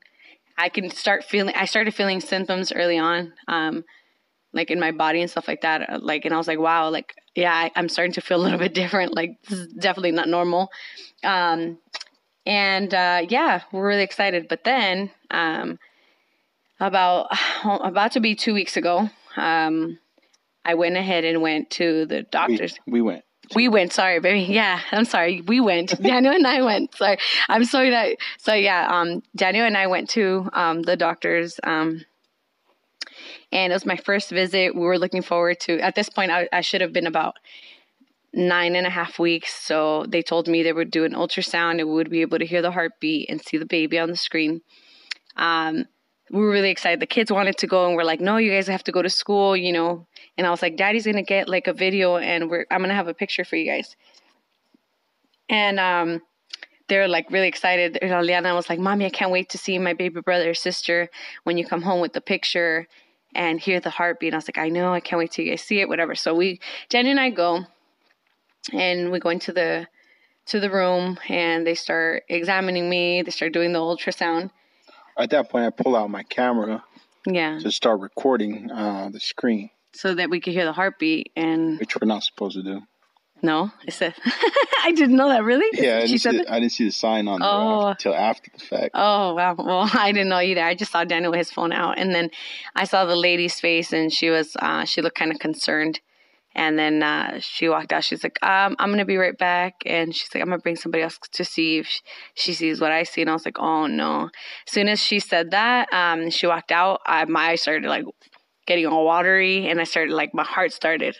I 0.56 0.70
can 0.70 0.90
start 0.90 1.24
feeling. 1.24 1.54
I 1.54 1.66
started 1.66 1.94
feeling 1.94 2.20
symptoms 2.20 2.72
early 2.72 2.98
on, 2.98 3.34
um, 3.46 3.84
like 4.54 4.70
in 4.70 4.80
my 4.80 4.90
body 4.90 5.20
and 5.20 5.30
stuff 5.30 5.48
like 5.48 5.60
that. 5.62 5.88
Uh, 5.88 5.98
like, 6.00 6.24
and 6.24 6.32
I 6.32 6.38
was 6.38 6.48
like, 6.48 6.58
wow, 6.58 6.88
like 6.88 7.14
yeah, 7.34 7.52
I, 7.52 7.70
am 7.78 7.90
starting 7.90 8.14
to 8.14 8.22
feel 8.22 8.40
a 8.40 8.42
little 8.42 8.58
bit 8.66 8.72
different. 8.72 9.14
Like 9.14 9.42
this 9.48 9.58
is 9.58 9.72
definitely 9.74 10.12
not 10.12 10.28
normal. 10.28 10.70
Um, 11.22 11.78
and 12.46 12.92
uh, 12.94 13.26
yeah, 13.28 13.62
we're 13.70 13.86
really 13.86 14.02
excited. 14.02 14.48
But 14.48 14.64
then, 14.64 15.10
um, 15.30 15.78
about 16.80 17.28
about 17.64 18.12
to 18.12 18.20
be 18.20 18.34
two 18.34 18.54
weeks 18.54 18.76
ago, 18.76 19.10
um, 19.36 19.98
I 20.64 20.74
went 20.74 20.96
ahead 20.96 21.24
and 21.24 21.42
went 21.42 21.70
to 21.70 22.06
the 22.06 22.22
doctors. 22.22 22.78
We, 22.86 22.94
we 22.94 23.02
went. 23.02 23.24
We 23.54 23.68
went. 23.68 23.92
Sorry, 23.92 24.20
baby. 24.20 24.52
Yeah, 24.52 24.80
I'm 24.92 25.04
sorry. 25.04 25.42
We 25.42 25.60
went. 25.60 26.00
Daniel 26.02 26.34
and 26.34 26.46
I 26.46 26.62
went. 26.62 26.94
Sorry, 26.94 27.18
I'm 27.48 27.64
sorry 27.64 27.90
that. 27.90 28.16
So 28.38 28.54
yeah, 28.54 28.88
um, 28.90 29.22
Daniel 29.36 29.66
and 29.66 29.76
I 29.76 29.86
went 29.86 30.10
to 30.10 30.48
um 30.52 30.82
the 30.82 30.96
doctors. 30.96 31.60
Um, 31.62 32.04
and 33.52 33.72
it 33.72 33.74
was 33.74 33.86
my 33.86 33.96
first 33.96 34.30
visit. 34.30 34.74
We 34.74 34.80
were 34.80 34.98
looking 34.98 35.22
forward 35.22 35.58
to. 35.60 35.80
At 35.80 35.96
this 35.96 36.08
point, 36.08 36.30
I, 36.30 36.48
I 36.52 36.60
should 36.60 36.80
have 36.82 36.92
been 36.92 37.08
about 37.08 37.34
nine 38.32 38.76
and 38.76 38.86
a 38.86 38.90
half 38.90 39.18
weeks. 39.18 39.52
So 39.52 40.04
they 40.08 40.22
told 40.22 40.46
me 40.46 40.62
they 40.62 40.72
would 40.72 40.90
do 40.90 41.04
an 41.04 41.14
ultrasound 41.14 41.80
and 41.80 41.88
we 41.88 41.94
would 41.94 42.10
be 42.10 42.20
able 42.20 42.38
to 42.38 42.46
hear 42.46 42.62
the 42.62 42.70
heartbeat 42.70 43.28
and 43.28 43.42
see 43.42 43.56
the 43.56 43.66
baby 43.66 43.98
on 43.98 44.10
the 44.10 44.16
screen. 44.16 44.62
Um, 45.36 45.86
we 46.30 46.40
were 46.40 46.50
really 46.50 46.70
excited. 46.70 47.00
The 47.00 47.06
kids 47.06 47.32
wanted 47.32 47.58
to 47.58 47.66
go 47.66 47.86
and 47.86 47.96
we're 47.96 48.04
like, 48.04 48.20
no, 48.20 48.36
you 48.36 48.52
guys 48.52 48.68
have 48.68 48.84
to 48.84 48.92
go 48.92 49.02
to 49.02 49.10
school, 49.10 49.56
you 49.56 49.72
know. 49.72 50.06
And 50.38 50.46
I 50.46 50.50
was 50.50 50.62
like, 50.62 50.76
Daddy's 50.76 51.04
gonna 51.04 51.22
get 51.22 51.48
like 51.48 51.66
a 51.66 51.72
video 51.72 52.16
and 52.16 52.48
we're 52.48 52.66
I'm 52.70 52.80
gonna 52.80 52.94
have 52.94 53.08
a 53.08 53.14
picture 53.14 53.44
for 53.44 53.56
you 53.56 53.66
guys. 53.66 53.96
And 55.48 55.80
um 55.80 56.22
they're 56.88 57.08
like 57.08 57.30
really 57.30 57.48
excited. 57.48 57.98
And 58.00 58.26
Liana 58.26 58.54
was 58.54 58.68
like, 58.68 58.78
Mommy, 58.78 59.06
I 59.06 59.10
can't 59.10 59.32
wait 59.32 59.50
to 59.50 59.58
see 59.58 59.78
my 59.78 59.92
baby 59.92 60.20
brother 60.20 60.50
or 60.50 60.54
sister 60.54 61.08
when 61.44 61.58
you 61.58 61.66
come 61.66 61.82
home 61.82 62.00
with 62.00 62.12
the 62.12 62.20
picture 62.20 62.86
and 63.34 63.60
hear 63.60 63.80
the 63.80 63.90
heartbeat. 63.90 64.28
And 64.28 64.34
I 64.34 64.38
was 64.38 64.48
like, 64.48 64.58
I 64.58 64.68
know, 64.68 64.92
I 64.92 65.00
can't 65.00 65.18
wait 65.18 65.32
till 65.32 65.44
you 65.44 65.52
guys 65.52 65.62
see 65.62 65.80
it, 65.80 65.88
whatever. 65.88 66.14
So 66.14 66.34
we 66.34 66.60
Jenny 66.88 67.10
and 67.10 67.20
I 67.20 67.30
go 67.30 67.64
and 68.72 69.10
we 69.10 69.18
go 69.18 69.30
into 69.30 69.52
the 69.52 69.88
to 70.46 70.60
the 70.60 70.70
room 70.70 71.18
and 71.28 71.66
they 71.66 71.74
start 71.74 72.22
examining 72.28 72.88
me, 72.88 73.22
they 73.22 73.30
start 73.32 73.52
doing 73.52 73.72
the 73.72 73.80
ultrasound 73.80 74.50
at 75.22 75.30
that 75.30 75.50
point, 75.50 75.66
I 75.66 75.70
pull 75.70 75.96
out 75.96 76.10
my 76.10 76.22
camera. 76.22 76.84
Yeah. 77.26 77.58
To 77.58 77.70
start 77.70 78.00
recording 78.00 78.70
uh, 78.70 79.10
the 79.12 79.20
screen. 79.20 79.70
So 79.92 80.14
that 80.14 80.30
we 80.30 80.40
could 80.40 80.54
hear 80.54 80.64
the 80.64 80.72
heartbeat 80.72 81.32
and. 81.36 81.78
Which 81.78 81.96
we're 82.00 82.06
not 82.06 82.22
supposed 82.22 82.56
to 82.56 82.62
do. 82.62 82.80
No, 83.42 83.70
I 83.86 83.90
said 83.90 84.14
I 84.84 84.92
didn't 84.92 85.16
know 85.16 85.28
that. 85.28 85.44
Really? 85.44 85.66
Yeah, 85.72 85.96
I 85.98 86.06
didn't, 86.06 86.18
see 86.18 86.38
the, 86.38 86.52
I 86.52 86.60
didn't 86.60 86.72
see 86.72 86.84
the 86.84 86.92
sign 86.92 87.28
on 87.28 87.42
oh. 87.42 87.88
until 87.88 88.14
after 88.14 88.50
the 88.52 88.64
fact. 88.64 88.90
Oh 88.94 89.34
wow! 89.34 89.54
Well, 89.58 89.90
I 89.94 90.12
didn't 90.12 90.28
know 90.28 90.40
either. 90.40 90.62
I 90.62 90.74
just 90.74 90.92
saw 90.92 91.04
Daniel 91.04 91.32
with 91.32 91.38
his 91.38 91.50
phone 91.50 91.72
out, 91.72 91.98
and 91.98 92.14
then 92.14 92.30
I 92.76 92.84
saw 92.84 93.04
the 93.04 93.16
lady's 93.16 93.58
face, 93.58 93.92
and 93.92 94.12
she 94.12 94.30
was 94.30 94.56
uh, 94.60 94.84
she 94.84 95.00
looked 95.00 95.18
kind 95.18 95.32
of 95.32 95.38
concerned. 95.38 96.00
And 96.54 96.78
then 96.78 97.02
uh, 97.02 97.38
she 97.40 97.68
walked 97.68 97.92
out. 97.92 98.02
She's 98.02 98.24
like, 98.24 98.42
um, 98.42 98.74
I'm 98.78 98.90
gonna 98.90 99.04
be 99.04 99.16
right 99.16 99.36
back. 99.36 99.82
And 99.86 100.14
she's 100.14 100.28
like, 100.34 100.42
I'm 100.42 100.48
gonna 100.48 100.58
bring 100.58 100.76
somebody 100.76 101.02
else 101.02 101.18
to 101.32 101.44
see 101.44 101.78
if 101.78 101.88
she 102.34 102.52
sees 102.52 102.80
what 102.80 102.92
I 102.92 103.04
see. 103.04 103.20
And 103.20 103.30
I 103.30 103.34
was 103.34 103.44
like, 103.44 103.58
oh 103.58 103.86
no. 103.86 104.30
As 104.66 104.72
soon 104.72 104.88
as 104.88 105.00
she 105.00 105.20
said 105.20 105.52
that, 105.52 105.92
um, 105.92 106.30
she 106.30 106.46
walked 106.46 106.72
out. 106.72 107.00
I, 107.06 107.24
my 107.26 107.50
eyes 107.50 107.62
started 107.62 107.88
like 107.88 108.04
getting 108.66 108.86
all 108.86 109.04
watery, 109.04 109.68
and 109.68 109.80
I 109.80 109.84
started 109.84 110.14
like 110.14 110.34
my 110.34 110.44
heart 110.44 110.72
started 110.72 111.16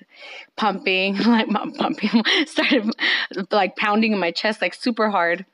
pumping, 0.57 1.17
like 1.27 1.49
my 1.49 1.67
pumping 1.77 2.23
started 2.47 2.91
like 3.51 3.77
pounding 3.77 4.13
in 4.13 4.19
my 4.19 4.31
chest 4.31 4.61
like 4.61 4.75
super 4.75 5.11
hard. 5.11 5.47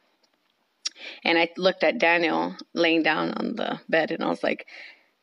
And 1.25 1.39
I 1.39 1.51
looked 1.57 1.85
at 1.85 1.99
Daniel 1.99 2.57
laying 2.73 3.03
down 3.03 3.33
on 3.33 3.57
the 3.57 3.81
bed, 3.89 4.11
and 4.11 4.25
I 4.25 4.29
was 4.29 4.43
like, 4.43 4.67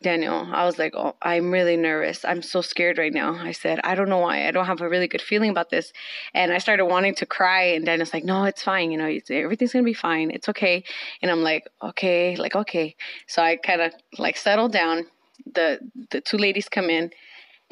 Daniel, 0.03 0.48
I 0.51 0.65
was 0.65 0.77
like, 0.77 0.93
oh, 0.95 1.15
I'm 1.22 1.50
really 1.50 1.77
nervous. 1.77 2.24
I'm 2.24 2.41
so 2.43 2.62
scared 2.62 3.00
right 3.00 3.13
now. 3.13 3.33
I 3.33 3.53
said, 3.53 3.79
I 3.83 3.95
don't 3.95 4.10
know 4.10 4.19
why. 4.19 4.48
I 4.48 4.51
don't 4.51 4.65
have 4.65 4.81
a 4.81 4.89
really 4.89 5.07
good 5.07 5.22
feeling 5.22 5.50
about 5.50 5.72
this. 5.72 5.91
And 6.33 6.53
I 6.53 6.60
started 6.60 6.86
wanting 6.86 7.15
to 7.15 7.25
cry. 7.25 7.63
And 7.63 7.86
Daniel's 7.86 8.13
like, 8.13 8.24
no, 8.24 8.43
it's 8.43 8.62
fine. 8.62 8.91
You 8.91 8.98
know, 9.00 9.19
everything's 9.31 9.74
going 9.74 9.83
to 9.83 9.89
be 9.89 9.93
fine. 9.93 10.29
It's 10.29 10.50
okay. 10.50 10.83
And 11.22 11.31
I'm 11.31 11.41
like, 11.41 11.67
okay, 11.81 12.36
like, 12.36 12.55
okay. 12.55 12.95
So 13.27 13.41
I 13.41 13.55
kind 13.55 13.81
of 13.81 13.93
like 14.19 14.38
settled 14.38 14.72
down. 14.72 15.07
The, 15.51 15.79
the 16.12 16.22
two 16.22 16.38
ladies 16.38 16.69
come 16.69 16.89
in 16.89 17.10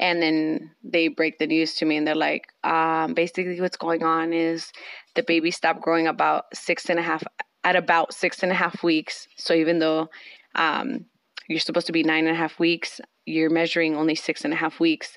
and 0.00 0.20
then 0.20 0.72
they 0.82 1.08
break 1.08 1.38
the 1.38 1.46
news 1.46 1.74
to 1.74 1.84
me 1.84 1.96
and 1.96 2.06
they're 2.06 2.14
like, 2.14 2.48
um, 2.64 3.14
basically 3.14 3.60
what's 3.60 3.76
going 3.76 4.02
on 4.02 4.32
is 4.32 4.72
the 5.14 5.22
baby 5.22 5.50
stopped 5.50 5.80
growing 5.80 6.08
about 6.08 6.46
six 6.54 6.90
and 6.90 6.98
a 6.98 7.02
half, 7.02 7.22
at 7.62 7.76
about 7.76 8.12
six 8.12 8.42
and 8.42 8.50
a 8.50 8.54
half 8.54 8.82
weeks. 8.82 9.28
So 9.36 9.54
even 9.54 9.78
though, 9.78 10.08
um, 10.54 11.06
you're 11.52 11.60
supposed 11.60 11.86
to 11.86 11.92
be 11.92 12.02
nine 12.02 12.26
and 12.26 12.34
a 12.34 12.38
half 12.38 12.58
weeks. 12.58 13.00
You're 13.26 13.50
measuring 13.50 13.96
only 13.96 14.14
six 14.14 14.44
and 14.44 14.52
a 14.52 14.56
half 14.56 14.80
weeks. 14.80 15.16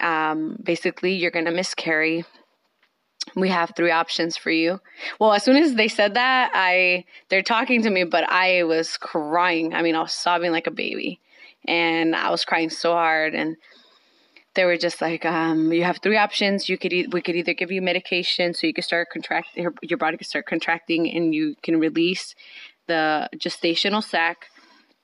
Um, 0.00 0.58
basically, 0.62 1.14
you're 1.14 1.30
going 1.30 1.46
to 1.46 1.50
miscarry. 1.50 2.24
We 3.36 3.48
have 3.48 3.72
three 3.74 3.90
options 3.90 4.36
for 4.36 4.50
you. 4.50 4.80
Well, 5.18 5.32
as 5.32 5.42
soon 5.42 5.56
as 5.56 5.74
they 5.74 5.88
said 5.88 6.14
that, 6.14 6.50
I 6.54 7.04
they're 7.30 7.42
talking 7.42 7.82
to 7.82 7.90
me, 7.90 8.04
but 8.04 8.28
I 8.30 8.64
was 8.64 8.96
crying. 8.98 9.74
I 9.74 9.82
mean, 9.82 9.94
I 9.94 10.02
was 10.02 10.12
sobbing 10.12 10.52
like 10.52 10.66
a 10.66 10.70
baby, 10.70 11.20
and 11.66 12.14
I 12.14 12.30
was 12.30 12.44
crying 12.44 12.68
so 12.68 12.92
hard. 12.92 13.34
And 13.34 13.56
they 14.54 14.64
were 14.64 14.76
just 14.76 15.00
like, 15.00 15.24
um, 15.24 15.72
"You 15.72 15.84
have 15.84 15.98
three 15.98 16.18
options. 16.18 16.68
You 16.68 16.76
could 16.76 16.92
e- 16.92 17.06
we 17.06 17.22
could 17.22 17.34
either 17.34 17.54
give 17.54 17.72
you 17.72 17.80
medication 17.80 18.52
so 18.52 18.66
you 18.66 18.74
could 18.74 18.84
start 18.84 19.08
contract 19.10 19.48
your, 19.56 19.72
your 19.80 19.98
body 19.98 20.18
could 20.18 20.26
start 20.26 20.46
contracting 20.46 21.10
and 21.10 21.34
you 21.34 21.56
can 21.62 21.80
release 21.80 22.34
the 22.86 23.28
gestational 23.36 24.02
sac, 24.02 24.48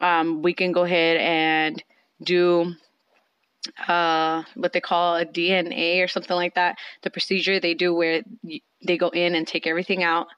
um, 0.01 0.43
we 0.43 0.55
can 0.55 0.73
go 0.73 0.85
ahead 0.85 1.17
and 1.19 1.83
do 2.23 2.75
uh, 3.87 4.43
what 4.55 4.73
they 4.73 4.81
call 4.81 5.17
a 5.17 5.25
D&C 5.25 6.03
or 6.03 6.09
something 6.09 6.37
like 6.37 6.55
that. 6.55 6.79
The 7.03 7.11
procedure 7.11 7.61
they 7.61 7.75
do 7.75 7.95
where 7.95 8.23
they 8.87 8.97
go 8.97 9.09
in 9.09 9.35
and 9.35 9.47
take 9.47 9.67
everything 9.67 10.03
out. 10.03 10.29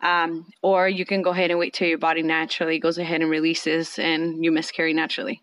Um, 0.00 0.46
or 0.62 0.88
you 0.88 1.06
can 1.06 1.22
go 1.22 1.30
ahead 1.30 1.50
and 1.50 1.58
wait 1.58 1.72
till 1.72 1.88
your 1.88 1.98
body 1.98 2.22
naturally 2.22 2.78
goes 2.78 2.98
ahead 2.98 3.22
and 3.22 3.30
releases 3.30 3.98
and 3.98 4.44
you 4.44 4.52
miscarry 4.52 4.92
naturally. 4.92 5.42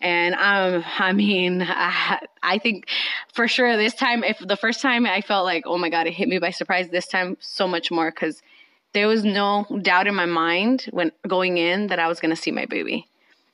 And 0.00 0.34
um, 0.34 0.84
I 0.98 1.12
mean, 1.12 1.62
I, 1.62 2.20
I 2.42 2.58
think 2.58 2.86
for 3.32 3.48
sure 3.48 3.76
this 3.76 3.94
time, 3.94 4.24
if 4.24 4.38
the 4.38 4.56
first 4.56 4.80
time 4.80 5.06
I 5.06 5.20
felt 5.20 5.44
like, 5.44 5.64
oh 5.66 5.78
my 5.78 5.90
God, 5.90 6.06
it 6.06 6.14
hit 6.14 6.28
me 6.28 6.38
by 6.38 6.50
surprise, 6.50 6.88
this 6.88 7.06
time 7.06 7.36
so 7.40 7.66
much 7.66 7.90
more 7.90 8.10
because 8.10 8.42
there 8.92 9.08
was 9.08 9.24
no 9.24 9.66
doubt 9.82 10.06
in 10.06 10.14
my 10.14 10.26
mind 10.26 10.86
when 10.90 11.12
going 11.26 11.58
in 11.58 11.88
that 11.88 11.98
I 11.98 12.08
was 12.08 12.20
going 12.20 12.34
to 12.34 12.40
see 12.40 12.50
my 12.50 12.66
baby. 12.66 13.06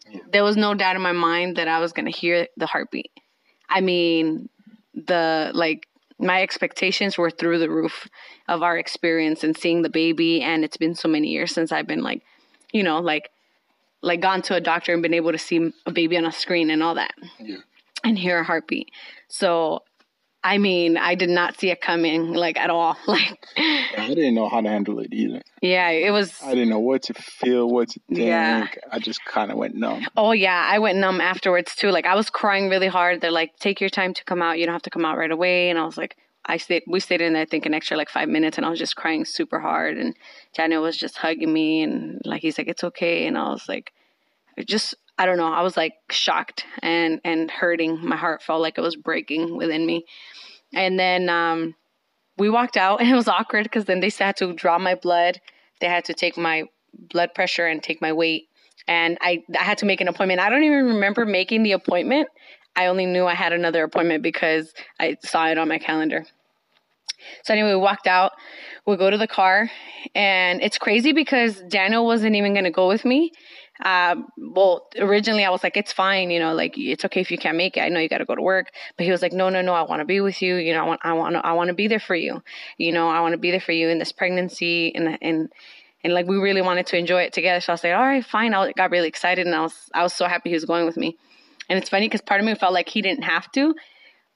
Yeah. 0.09 0.21
There 0.33 0.45
was 0.45 0.57
no 0.57 0.75
doubt 0.75 0.97
in 0.97 1.03
my 1.03 1.13
mind 1.13 1.57
that 1.57 1.69
I 1.69 1.81
was 1.81 1.93
going 1.93 2.07
to 2.07 2.17
hear 2.17 2.47
the 2.57 2.67
heartbeat. 2.67 3.11
I 3.69 3.81
mean, 3.81 4.49
the 4.95 5.51
like 5.55 5.89
my 6.19 6.43
expectations 6.43 7.19
were 7.19 7.31
through 7.31 7.59
the 7.59 7.69
roof 7.69 8.09
of 8.49 8.63
our 8.63 8.79
experience 8.79 9.45
and 9.45 9.57
seeing 9.57 9.83
the 9.83 9.91
baby 9.91 10.41
and 10.41 10.65
it's 10.65 10.79
been 10.79 10.95
so 10.95 11.09
many 11.09 11.29
years 11.29 11.53
since 11.53 11.73
I've 11.73 11.87
been 11.87 12.03
like 12.03 12.23
you 12.73 12.83
know 12.83 13.01
like 13.01 13.31
like 14.03 14.21
gone 14.21 14.41
to 14.41 14.55
a 14.55 14.61
doctor 14.61 14.95
and 14.95 15.03
been 15.03 15.13
able 15.13 15.33
to 15.33 15.39
see 15.39 15.73
a 15.85 15.93
baby 15.93 16.17
on 16.17 16.25
a 16.25 16.33
screen 16.33 16.71
and 16.71 16.83
all 16.83 16.95
that. 16.95 17.13
Yeah. 17.39 17.57
And 18.05 18.19
hear 18.19 18.39
a 18.39 18.45
heartbeat. 18.45 18.91
So 19.29 19.83
I 20.47 20.59
mean, 20.59 20.97
I 20.97 21.17
did 21.17 21.29
not 21.29 21.59
see 21.59 21.71
it 21.71 21.81
coming 21.81 22.33
like 22.33 22.57
at 22.57 22.71
all. 22.71 22.97
Like 23.07 23.47
I 23.57 24.09
didn't 24.09 24.35
know 24.35 24.49
how 24.49 24.61
to 24.61 24.69
handle 24.69 25.01
it 25.01 25.13
either. 25.13 25.41
Yeah, 25.63 25.89
it 25.89 26.11
was 26.11 26.41
I 26.43 26.51
didn't 26.51 26.69
know 26.69 26.79
what 26.79 27.03
to 27.05 27.15
feel, 27.15 27.69
what 27.69 27.89
to 27.89 28.01
think. 28.09 28.21
Yeah. 28.21 28.69
I 28.93 28.99
just 29.01 29.25
kind 29.25 29.51
of 29.51 29.57
went 29.57 29.75
numb. 29.75 30.07
Oh 30.17 30.33
yeah, 30.33 30.69
I 30.71 30.79
went 30.79 30.99
numb 30.99 31.21
afterwards 31.21 31.75
too. 31.75 31.91
Like 31.91 32.07
I 32.07 32.15
was 32.15 32.31
crying 32.31 32.69
really 32.69 32.87
hard. 32.87 33.21
They're 33.21 33.31
like, 33.31 33.57
"Take 33.59 33.81
your 33.81 33.91
time 33.91 34.15
to 34.15 34.25
come 34.25 34.43
out. 34.43 34.59
You 34.59 34.67
don't 34.67 34.75
have 34.75 34.83
to 34.83 34.91
come 34.91 35.05
out 35.05 35.19
right 35.19 35.31
away." 35.31 35.71
And 35.71 35.79
I 35.79 35.85
was 35.85 35.97
like, 35.97 36.17
I 36.45 36.59
stayed 36.59 36.85
we 36.87 37.01
stayed 37.01 37.23
in 37.23 37.33
there 37.33 37.43
I 37.43 37.47
think 37.47 37.67
an 37.67 37.75
extra 37.75 37.97
like 37.97 38.11
5 38.11 38.29
minutes 38.29 38.57
and 38.57 38.67
I 38.67 38.71
was 38.71 38.79
just 38.79 38.95
crying 38.95 39.25
super 39.25 39.59
hard 39.59 39.97
and 39.99 40.15
Daniel 40.55 40.83
was 40.83 40.97
just 40.97 41.17
hugging 41.17 41.53
me 41.53 41.83
and 41.83 42.21
like 42.25 42.43
he's 42.43 42.59
like, 42.59 42.69
"It's 42.69 42.85
okay." 42.85 43.27
And 43.27 43.37
I 43.37 43.49
was 43.49 43.69
like 43.69 43.93
just 44.65 44.95
I 45.19 45.27
don't 45.27 45.39
know. 45.39 45.53
I 45.53 45.63
was 45.63 45.77
like 45.77 45.95
shocked 46.11 46.65
and 46.83 47.21
and 47.25 47.51
hurting. 47.51 48.07
My 48.07 48.17
heart 48.17 48.43
felt 48.43 48.61
like 48.61 48.79
it 48.79 48.83
was 48.83 48.97
breaking 48.97 49.57
within 49.57 49.87
me. 49.87 50.05
And 50.75 50.99
then 50.99 51.29
um, 51.29 51.75
we 52.37 52.51
walked 52.51 52.77
out, 52.77 53.01
and 53.01 53.09
it 53.09 53.15
was 53.15 53.29
awkward 53.29 53.65
because 53.65 53.87
then 53.87 54.01
they 54.01 54.11
had 54.11 54.37
to 54.39 54.53
draw 54.53 54.79
my 54.79 54.95
blood. 54.95 55.41
They 55.81 55.89
had 55.89 56.05
to 56.07 56.15
take 56.15 56.37
my 56.37 56.65
blood 56.97 57.35
pressure 57.35 57.67
and 57.67 57.83
take 57.83 58.01
my 58.01 58.13
weight, 58.13 58.49
and 58.87 59.19
I 59.21 59.43
I 59.59 59.63
had 59.63 59.79
to 59.79 59.87
make 59.87 60.01
an 60.01 60.09
appointment. 60.09 60.41
I 60.41 60.51
don't 60.51 60.65
even 60.65 60.87
remember 60.87 61.25
making 61.25 61.63
the 61.63 61.73
appointment. 61.73 62.29
I 62.75 62.87
only 62.87 63.07
knew 63.07 63.25
I 63.27 63.35
had 63.35 63.55
another 63.55 63.85
appointment 63.85 64.23
because 64.23 64.75
I 65.01 65.17
saw 65.25 65.49
it 65.49 65.57
on 65.57 65.69
my 65.69 65.79
calendar. 65.79 66.27
So 67.43 67.55
anyway, 67.55 67.71
we 67.71 67.77
walked 67.77 68.07
out. 68.07 68.33
We 68.87 68.97
go 68.97 69.09
to 69.09 69.17
the 69.17 69.27
car, 69.27 69.71
and 70.15 70.63
it's 70.63 70.77
crazy 70.77 71.13
because 71.13 71.63
Daniel 71.63 72.05
wasn't 72.05 72.37
even 72.37 72.55
gonna 72.55 72.71
go 72.71 72.87
with 72.87 73.05
me. 73.05 73.33
Uh, 73.83 74.17
well, 74.39 74.89
originally 74.99 75.45
I 75.45 75.51
was 75.51 75.63
like, 75.63 75.77
it's 75.77 75.93
fine, 75.93 76.31
you 76.31 76.39
know, 76.39 76.55
like 76.55 76.79
it's 76.79 77.05
okay 77.05 77.21
if 77.21 77.31
you 77.31 77.39
can't 77.39 77.57
make 77.57 77.77
it. 77.77 77.81
I 77.81 77.89
know 77.89 78.01
you 78.01 78.09
got 78.09 78.19
to 78.19 78.25
go 78.25 78.35
to 78.35 78.43
work, 78.43 78.71
but 78.97 79.05
he 79.05 79.13
was 79.13 79.23
like, 79.23 79.33
no, 79.33 79.49
no, 79.49 79.61
no, 79.61 79.75
I 79.75 79.83
want 79.83 80.01
to 80.01 80.07
be 80.07 80.21
with 80.21 80.41
you. 80.41 80.57
You 80.57 80.73
know, 80.73 80.81
I 80.81 80.87
want, 80.87 81.01
I 81.05 81.13
want, 81.13 81.37
I 81.37 81.53
want 81.53 81.69
to 81.69 81.75
be 81.75 81.87
there 81.87 82.01
for 82.01 82.15
you. 82.15 82.43
You 82.79 82.93
know, 82.93 83.09
I 83.09 83.21
want 83.21 83.33
to 83.33 83.39
be 83.39 83.51
there 83.51 83.61
for 83.61 83.73
you 83.73 83.89
in 83.89 83.99
this 83.99 84.13
pregnancy, 84.13 84.95
and 84.95 85.19
and 85.21 85.53
and 86.03 86.15
like 86.15 86.27
we 86.27 86.37
really 86.37 86.63
wanted 86.63 86.87
to 86.87 86.97
enjoy 86.97 87.23
it 87.23 87.33
together. 87.33 87.61
So 87.61 87.73
I 87.73 87.75
was 87.75 87.85
like, 87.85 87.93
all 87.93 88.01
right, 88.01 88.25
fine. 88.25 88.55
I 88.55 88.73
got 88.73 88.91
really 88.91 89.09
excited, 89.09 89.47
and 89.47 89.55
I 89.55 89.61
was 89.61 89.91
I 89.95 90.03
was 90.03 90.13
so 90.13 90.27
happy 90.27 90.51
he 90.51 90.55
was 90.55 90.65
going 90.65 90.87
with 90.87 90.97
me. 90.97 91.19
And 91.69 91.79
it's 91.79 91.89
funny 91.89 92.07
because 92.07 92.23
part 92.23 92.41
of 92.41 92.47
me 92.47 92.55
felt 92.55 92.73
like 92.73 92.89
he 92.89 93.03
didn't 93.03 93.25
have 93.25 93.51
to, 93.53 93.75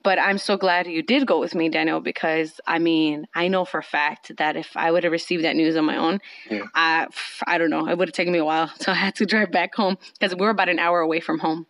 but 0.03 0.19
I'm 0.19 0.39
so 0.39 0.57
glad 0.57 0.87
you 0.87 1.03
did 1.03 1.27
go 1.27 1.39
with 1.39 1.55
me, 1.55 1.69
Daniel, 1.69 2.01
because 2.01 2.61
I 2.67 2.79
mean, 2.79 3.27
I 3.35 3.49
know 3.49 3.65
for 3.65 3.79
a 3.79 3.83
fact 3.83 4.33
that 4.39 4.57
if 4.57 4.77
I 4.77 4.91
would 4.91 5.05
have 5.05 5.13
received 5.13 5.45
that 5.45 5.57
news 5.57 5.77
on 5.77 5.85
my 5.85 5.97
own, 5.97 6.21
yeah. 6.51 6.65
I, 6.75 7.07
I 7.47 7.59
don't 7.59 7.71
know, 7.71 7.87
it 7.89 7.99
would 7.99 8.09
have 8.09 8.15
taken 8.15 8.33
me 8.33 8.39
a 8.39 8.45
while. 8.45 8.71
So 8.81 8.93
I 8.93 8.95
had 8.95 9.15
to 9.17 9.27
drive 9.27 9.53
back 9.53 9.75
home 9.75 9.99
because 10.19 10.35
we 10.35 10.47
are 10.47 10.51
about 10.51 10.71
an 10.71 10.79
hour 10.79 11.01
away 11.01 11.21
from 11.21 11.39
home, 11.39 11.67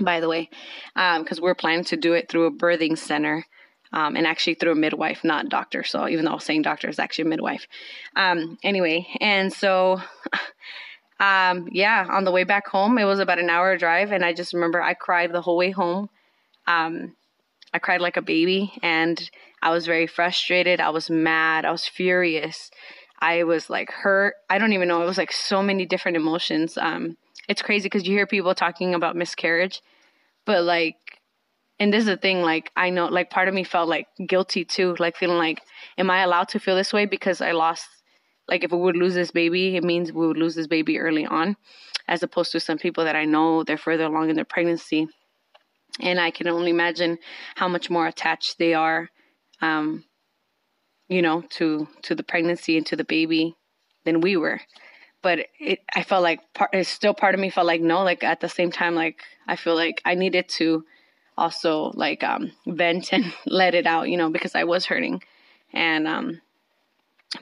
by 0.00 0.20
the 0.20 0.28
way, 0.28 0.48
because 0.94 1.38
um, 1.38 1.42
we 1.42 1.50
are 1.50 1.54
planning 1.54 1.84
to 1.84 1.96
do 1.96 2.14
it 2.14 2.30
through 2.30 2.46
a 2.46 2.50
birthing 2.50 2.96
center. 2.96 3.44
Um, 3.92 4.14
and 4.14 4.24
actually 4.24 4.54
through 4.54 4.70
a 4.70 4.76
midwife, 4.76 5.24
not 5.24 5.48
doctor. 5.48 5.82
So 5.82 6.06
even 6.06 6.24
though 6.24 6.30
I 6.30 6.34
was 6.34 6.44
saying 6.44 6.62
doctor, 6.62 6.88
it's 6.88 7.00
actually 7.00 7.24
a 7.24 7.28
midwife. 7.30 7.66
Um, 8.14 8.56
anyway, 8.62 9.08
and 9.20 9.52
so, 9.52 10.00
um, 11.18 11.68
yeah, 11.72 12.06
on 12.08 12.22
the 12.22 12.30
way 12.30 12.44
back 12.44 12.68
home, 12.68 12.98
it 12.98 13.04
was 13.04 13.18
about 13.18 13.40
an 13.40 13.50
hour 13.50 13.76
drive, 13.76 14.12
and 14.12 14.24
I 14.24 14.32
just 14.32 14.54
remember 14.54 14.80
I 14.80 14.94
cried 14.94 15.32
the 15.32 15.42
whole 15.42 15.56
way 15.56 15.72
home. 15.72 16.08
Um, 16.68 17.16
I 17.72 17.78
cried 17.78 18.00
like 18.00 18.16
a 18.16 18.22
baby 18.22 18.72
and 18.82 19.30
I 19.62 19.70
was 19.70 19.86
very 19.86 20.06
frustrated. 20.06 20.80
I 20.80 20.90
was 20.90 21.10
mad. 21.10 21.64
I 21.64 21.70
was 21.70 21.86
furious. 21.86 22.70
I 23.20 23.44
was 23.44 23.70
like 23.70 23.90
hurt. 23.90 24.34
I 24.48 24.58
don't 24.58 24.72
even 24.72 24.88
know. 24.88 25.02
It 25.02 25.06
was 25.06 25.18
like 25.18 25.32
so 25.32 25.62
many 25.62 25.86
different 25.86 26.16
emotions. 26.16 26.76
Um, 26.78 27.16
it's 27.48 27.62
crazy 27.62 27.84
because 27.84 28.06
you 28.06 28.16
hear 28.16 28.26
people 28.26 28.54
talking 28.54 28.94
about 28.94 29.16
miscarriage, 29.16 29.82
but 30.46 30.64
like, 30.64 30.96
and 31.78 31.92
this 31.92 32.00
is 32.00 32.06
the 32.06 32.18
thing, 32.18 32.42
like, 32.42 32.70
I 32.76 32.90
know, 32.90 33.06
like, 33.06 33.30
part 33.30 33.48
of 33.48 33.54
me 33.54 33.64
felt 33.64 33.88
like 33.88 34.06
guilty 34.26 34.66
too, 34.66 34.94
like, 34.98 35.16
feeling 35.16 35.38
like, 35.38 35.62
am 35.96 36.10
I 36.10 36.22
allowed 36.22 36.48
to 36.50 36.60
feel 36.60 36.76
this 36.76 36.92
way 36.92 37.06
because 37.06 37.40
I 37.40 37.52
lost, 37.52 37.88
like, 38.46 38.62
if 38.62 38.70
we 38.70 38.76
would 38.76 38.98
lose 38.98 39.14
this 39.14 39.30
baby, 39.30 39.76
it 39.76 39.82
means 39.82 40.12
we 40.12 40.26
would 40.26 40.36
lose 40.36 40.54
this 40.54 40.66
baby 40.66 40.98
early 40.98 41.24
on, 41.24 41.56
as 42.06 42.22
opposed 42.22 42.52
to 42.52 42.60
some 42.60 42.76
people 42.76 43.04
that 43.04 43.16
I 43.16 43.24
know 43.24 43.64
they're 43.64 43.78
further 43.78 44.04
along 44.04 44.28
in 44.28 44.36
their 44.36 44.44
pregnancy 44.44 45.08
and 45.98 46.20
I 46.20 46.30
can 46.30 46.48
only 46.48 46.70
imagine 46.70 47.18
how 47.56 47.68
much 47.68 47.90
more 47.90 48.06
attached 48.06 48.58
they 48.58 48.74
are, 48.74 49.08
um, 49.60 50.04
you 51.08 51.22
know, 51.22 51.42
to 51.50 51.88
to 52.02 52.14
the 52.14 52.22
pregnancy 52.22 52.76
and 52.76 52.86
to 52.86 52.96
the 52.96 53.04
baby 53.04 53.56
than 54.04 54.20
we 54.20 54.36
were. 54.36 54.60
But 55.22 55.46
it, 55.58 55.80
I 55.94 56.02
felt 56.02 56.22
like 56.22 56.40
part, 56.54 56.70
it's 56.72 56.88
still 56.88 57.12
part 57.12 57.34
of 57.34 57.40
me 57.40 57.50
felt 57.50 57.66
like 57.66 57.82
no, 57.82 58.02
like 58.02 58.24
at 58.24 58.40
the 58.40 58.48
same 58.48 58.70
time, 58.70 58.94
like 58.94 59.20
I 59.46 59.56
feel 59.56 59.74
like 59.74 60.00
I 60.04 60.14
needed 60.14 60.48
to 60.50 60.84
also 61.36 61.92
like 61.94 62.22
um, 62.22 62.52
vent 62.66 63.12
and 63.12 63.32
let 63.46 63.74
it 63.74 63.86
out, 63.86 64.08
you 64.08 64.16
know, 64.16 64.30
because 64.30 64.54
I 64.54 64.64
was 64.64 64.86
hurting, 64.86 65.22
and 65.72 66.06
um, 66.06 66.40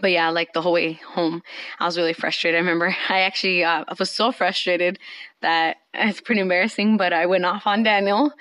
but 0.00 0.10
yeah, 0.10 0.28
like 0.30 0.52
the 0.52 0.62
whole 0.62 0.72
way 0.72 0.94
home, 0.94 1.42
I 1.78 1.86
was 1.86 1.96
really 1.96 2.12
frustrated. 2.12 2.56
I 2.56 2.60
remember 2.60 2.94
I 3.08 3.20
actually 3.20 3.64
uh, 3.64 3.84
I 3.88 3.94
was 3.98 4.10
so 4.10 4.32
frustrated 4.32 4.98
that 5.40 5.78
it's 5.94 6.20
pretty 6.20 6.40
embarrassing, 6.40 6.96
but 6.96 7.12
I 7.12 7.26
went 7.26 7.44
off 7.44 7.66
on 7.66 7.82
Daniel 7.82 8.32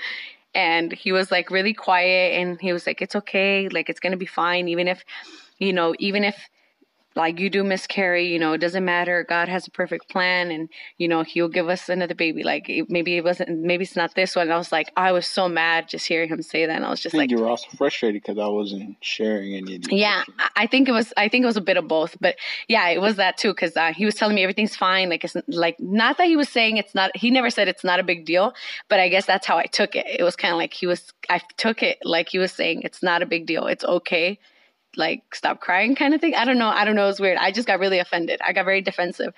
and 0.54 0.92
he 0.92 1.12
was 1.12 1.32
like 1.32 1.52
really 1.52 1.74
quiet 1.74 2.40
and 2.40 2.60
he 2.60 2.74
was 2.74 2.88
like, 2.88 3.02
it's 3.02 3.16
okay. 3.16 3.70
Like, 3.70 3.90
it's 3.90 4.00
to 4.12 4.18
be 4.18 4.26
fine. 4.26 4.68
Even 4.68 4.88
if, 4.88 5.04
you 5.60 5.72
know, 5.72 5.94
even 6.00 6.24
if 6.24 6.36
like 7.18 7.40
you 7.40 7.50
do 7.50 7.64
miscarry, 7.64 8.28
you 8.28 8.40
know, 8.40 8.54
it 8.54 8.60
doesn't 8.60 8.86
matter. 8.86 9.26
God 9.28 9.50
has 9.50 9.68
a 9.68 9.72
perfect 9.72 10.08
plan 10.10 10.52
and, 10.52 10.70
you 10.98 11.08
know, 11.08 11.24
he'll 11.24 11.50
give 11.50 11.68
us 11.68 11.90
another 11.90 12.16
baby. 12.16 12.44
Like 12.44 12.70
maybe 12.88 13.18
it 13.18 13.24
wasn't, 13.24 13.60
maybe 13.60 13.84
it's 13.84 13.96
not 13.96 14.16
this 14.16 14.36
one. 14.36 14.52
I 14.52 14.58
was 14.58 14.72
like, 14.72 14.92
I 14.96 15.12
was 15.12 15.28
so 15.28 15.50
mad 15.50 15.90
just 15.90 16.08
hearing 16.08 16.30
him 16.30 16.42
say 16.42 16.66
that. 16.66 16.76
And 16.76 16.86
I 16.86 16.90
was 16.90 17.02
just 17.02 17.16
I 17.16 17.18
like, 17.18 17.32
you 17.32 17.40
were 17.40 17.50
also 17.50 17.68
frustrated 17.76 18.22
because 18.22 18.38
I 18.38 18.48
wasn't 18.48 18.98
sharing 19.02 19.56
any. 19.56 19.80
yeah. 19.90 20.24
I 20.56 20.68
think 20.68 20.88
it 20.88 20.92
was, 20.92 21.12
I 21.18 21.28
think 21.28 21.44
it 21.44 21.48
was 21.48 21.58
a 21.58 21.62
bit 21.62 21.76
of 21.76 21.88
both, 21.88 22.16
but 22.22 22.36
yeah, 22.68 22.88
it 22.90 23.02
was 23.02 23.16
that 23.16 23.38
too. 23.38 23.54
Cause 23.54 23.76
uh, 23.76 23.92
he 23.94 24.06
was 24.06 24.16
telling 24.16 24.36
me 24.36 24.44
everything's 24.44 24.76
fine. 24.76 25.10
Like 25.10 25.24
it's 25.24 25.36
like, 25.48 25.78
not 25.80 26.18
that 26.20 26.28
he 26.28 26.36
was 26.36 26.50
saying 26.50 26.78
it's 26.78 26.94
not, 26.94 27.16
he 27.18 27.32
never 27.32 27.50
said 27.50 27.68
it's 27.68 27.84
not 27.84 28.00
a 28.00 28.04
big 28.04 28.26
deal, 28.26 28.54
but 28.88 29.00
I 29.00 29.10
guess 29.10 29.26
that's 29.26 29.48
how 29.48 29.58
I 29.58 29.66
took 29.66 29.96
it. 29.96 30.06
It 30.08 30.24
was 30.24 30.36
kind 30.36 30.54
of 30.54 30.58
like 30.58 30.74
he 30.74 30.86
was, 30.86 31.12
I 31.30 31.42
took 31.58 31.82
it 31.82 31.98
like 32.04 32.30
he 32.30 32.38
was 32.38 32.52
saying 32.52 32.84
it's 32.84 33.02
not 33.02 33.22
a 33.24 33.26
big 33.26 33.48
deal. 33.48 33.66
It's 33.66 33.84
okay 33.84 34.40
like 34.98 35.36
stop 35.36 35.60
crying 35.60 35.96
kind 35.96 36.14
of 36.14 36.22
thing. 36.22 36.36
I 36.36 36.46
don't 36.46 36.58
know. 36.58 36.68
I 36.68 36.86
don't 36.86 36.96
know. 36.96 37.06
It 37.06 37.08
was 37.08 37.20
weird. 37.20 37.38
I 37.38 37.52
just 37.52 37.68
got 37.68 37.80
really 37.80 38.00
offended. 38.00 38.42
I 38.46 38.54
got 38.54 38.66
very 38.66 38.82
defensive. 38.82 39.34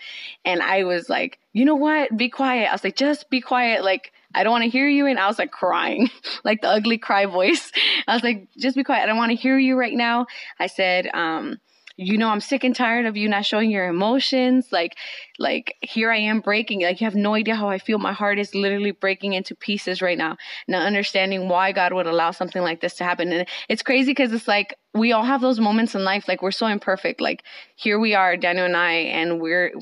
And 0.45 0.61
I 0.61 0.83
was 0.83 1.09
like, 1.09 1.39
you 1.53 1.65
know 1.65 1.75
what? 1.75 2.15
Be 2.15 2.29
quiet. 2.29 2.69
I 2.69 2.71
was 2.71 2.83
like, 2.83 2.95
just 2.95 3.29
be 3.29 3.41
quiet. 3.41 3.83
Like, 3.83 4.11
I 4.33 4.43
don't 4.43 4.51
want 4.51 4.63
to 4.63 4.69
hear 4.69 4.87
you. 4.87 5.05
And 5.05 5.19
I 5.19 5.27
was 5.27 5.39
like 5.39 5.51
crying, 5.51 6.09
like 6.43 6.61
the 6.61 6.69
ugly 6.69 6.97
cry 6.97 7.25
voice. 7.25 7.71
I 8.07 8.13
was 8.13 8.23
like, 8.23 8.47
just 8.57 8.75
be 8.75 8.83
quiet. 8.83 9.03
I 9.03 9.05
don't 9.07 9.17
want 9.17 9.31
to 9.31 9.35
hear 9.35 9.57
you 9.57 9.75
right 9.75 9.95
now. 9.95 10.27
I 10.59 10.67
said, 10.67 11.09
um, 11.13 11.59
you 12.01 12.17
know 12.17 12.29
i'm 12.29 12.39
sick 12.39 12.63
and 12.63 12.73
tired 12.75 13.05
of 13.05 13.17
you 13.17 13.27
not 13.27 13.45
showing 13.45 13.69
your 13.69 13.87
emotions. 13.89 14.67
Like 14.71 14.95
like 15.37 15.75
here 15.81 16.11
i 16.11 16.17
am 16.17 16.39
breaking 16.39 16.81
like 16.81 17.01
you 17.01 17.05
have 17.05 17.15
no 17.15 17.33
idea 17.33 17.55
how 17.55 17.67
i 17.69 17.77
feel. 17.77 17.97
My 17.99 18.13
heart 18.13 18.39
is 18.39 18.55
literally 18.55 18.91
breaking 18.91 19.33
into 19.33 19.53
pieces 19.53 20.01
right 20.01 20.17
now 20.17 20.37
not 20.67 20.85
understanding 20.85 21.49
why 21.49 21.73
god 21.73 21.91
would 21.93 22.07
allow 22.07 22.31
something 22.31 22.61
like 22.61 22.79
this 22.79 22.95
to 22.95 23.03
happen. 23.03 23.31
And 23.33 23.47
it's 23.67 23.83
crazy 23.83 24.11
because 24.11 24.31
it's 24.31 24.47
like 24.47 24.75
we 24.93 25.11
all 25.11 25.23
have 25.23 25.41
those 25.41 25.59
moments 25.59 25.93
in 25.93 26.05
life 26.05 26.27
like 26.27 26.41
we're 26.41 26.51
so 26.51 26.67
imperfect. 26.67 27.19
Like 27.19 27.43
here 27.75 27.99
we 27.99 28.13
are 28.15 28.37
daniel 28.37 28.65
and 28.65 28.77
i 28.77 28.93
and 28.93 29.41
we're 29.41 29.73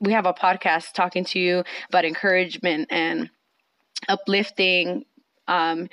we 0.00 0.12
have 0.12 0.26
a 0.26 0.32
podcast 0.34 0.92
talking 0.92 1.24
to 1.24 1.40
you 1.40 1.64
about 1.88 2.04
encouragement 2.04 2.86
and 2.90 3.30
uplifting 4.08 5.04
um 5.48 5.88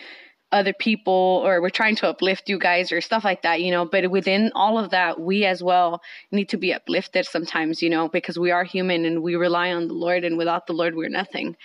other 0.55 0.73
people 0.73 1.41
or 1.45 1.61
we're 1.61 1.69
trying 1.69 1.95
to 1.97 2.07
uplift 2.07 2.49
you 2.49 2.57
guys 2.57 2.91
or 2.91 3.01
stuff 3.01 3.23
like 3.23 3.41
that, 3.41 3.61
you 3.61 3.71
know. 3.71 3.85
But 3.85 4.09
within 4.09 4.51
all 4.55 4.79
of 4.79 4.91
that, 4.91 5.19
we 5.19 5.45
as 5.45 5.61
well 5.61 6.01
need 6.31 6.49
to 6.49 6.57
be 6.57 6.73
uplifted 6.73 7.25
sometimes, 7.25 7.81
you 7.81 7.89
know, 7.89 8.07
because 8.07 8.39
we 8.39 8.51
are 8.51 8.63
human 8.63 9.05
and 9.05 9.21
we 9.21 9.35
rely 9.35 9.71
on 9.71 9.87
the 9.87 9.93
Lord, 9.93 10.23
and 10.23 10.37
without 10.37 10.65
the 10.65 10.73
Lord, 10.73 10.95
we're 10.95 11.09
nothing. 11.09 11.57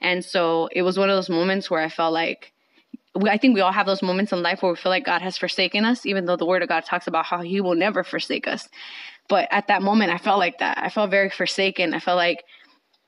And 0.00 0.24
so 0.24 0.68
it 0.72 0.82
was 0.82 0.98
one 0.98 1.10
of 1.10 1.16
those 1.16 1.30
moments 1.30 1.70
where 1.70 1.82
I 1.82 1.88
felt 1.88 2.12
like 2.12 2.52
I 3.26 3.36
think 3.36 3.54
we 3.54 3.60
all 3.60 3.72
have 3.72 3.86
those 3.86 4.02
moments 4.02 4.32
in 4.32 4.42
life 4.42 4.62
where 4.62 4.72
we 4.72 4.76
feel 4.76 4.90
like 4.90 5.04
God 5.04 5.22
has 5.22 5.36
forsaken 5.36 5.84
us, 5.84 6.06
even 6.06 6.24
though 6.24 6.36
the 6.36 6.46
Word 6.46 6.62
of 6.62 6.68
God 6.68 6.84
talks 6.84 7.06
about 7.06 7.26
how 7.26 7.42
He 7.42 7.60
will 7.60 7.74
never 7.74 8.04
forsake 8.04 8.46
us. 8.46 8.68
But 9.28 9.48
at 9.50 9.66
that 9.68 9.82
moment, 9.82 10.10
I 10.12 10.18
felt 10.18 10.38
like 10.38 10.58
that. 10.58 10.78
I 10.78 10.88
felt 10.88 11.10
very 11.10 11.30
forsaken. 11.30 11.94
I 11.94 12.00
felt 12.00 12.16
like, 12.16 12.44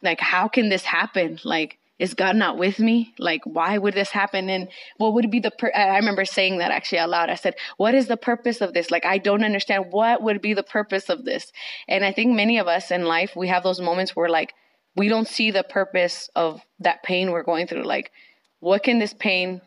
like, 0.03 0.21
how 0.21 0.49
can 0.49 0.69
this 0.69 0.85
happen? 0.85 1.39
Like, 1.45 1.79
is 2.01 2.15
God 2.15 2.35
not 2.35 2.57
with 2.57 2.79
me? 2.79 3.15
Like, 3.19 3.43
why 3.45 3.77
would 3.77 3.95
this 3.95 4.11
happen? 4.11 4.49
And 4.49 4.69
what 4.97 5.13
would 5.15 5.31
be 5.31 5.39
the, 5.39 5.51
pur- 5.51 5.73
I 5.75 5.97
remember 5.97 6.25
saying 6.25 6.59
that 6.59 6.71
actually 6.71 6.99
out 6.99 7.11
loud. 7.11 7.29
I 7.31 7.35
said, 7.35 7.55
what 7.77 7.95
is 7.95 8.07
the 8.07 8.17
purpose 8.17 8.61
of 8.61 8.73
this? 8.73 8.91
Like, 8.91 9.05
I 9.05 9.19
don't 9.19 9.45
understand 9.45 9.87
what 9.91 10.23
would 10.23 10.41
be 10.41 10.55
the 10.55 10.63
purpose 10.63 11.11
of 11.11 11.25
this. 11.25 11.53
And 11.87 12.05
I 12.05 12.13
think 12.13 12.35
many 12.35 12.59
of 12.59 12.67
us 12.67 12.91
in 12.91 13.05
life, 13.05 13.37
we 13.37 13.49
have 13.49 13.63
those 13.63 13.81
moments 13.81 14.17
where 14.17 14.31
like, 14.31 14.55
we 14.97 15.09
don't 15.09 15.29
see 15.29 15.51
the 15.51 15.63
purpose 15.63 16.31
of 16.35 16.61
that 16.79 17.03
pain 17.03 17.31
we're 17.31 17.45
going 17.45 17.67
through. 17.67 17.85
Like, 17.85 18.11
what 18.61 18.83
can 18.83 18.99
this 18.99 19.15
pain 19.15 19.61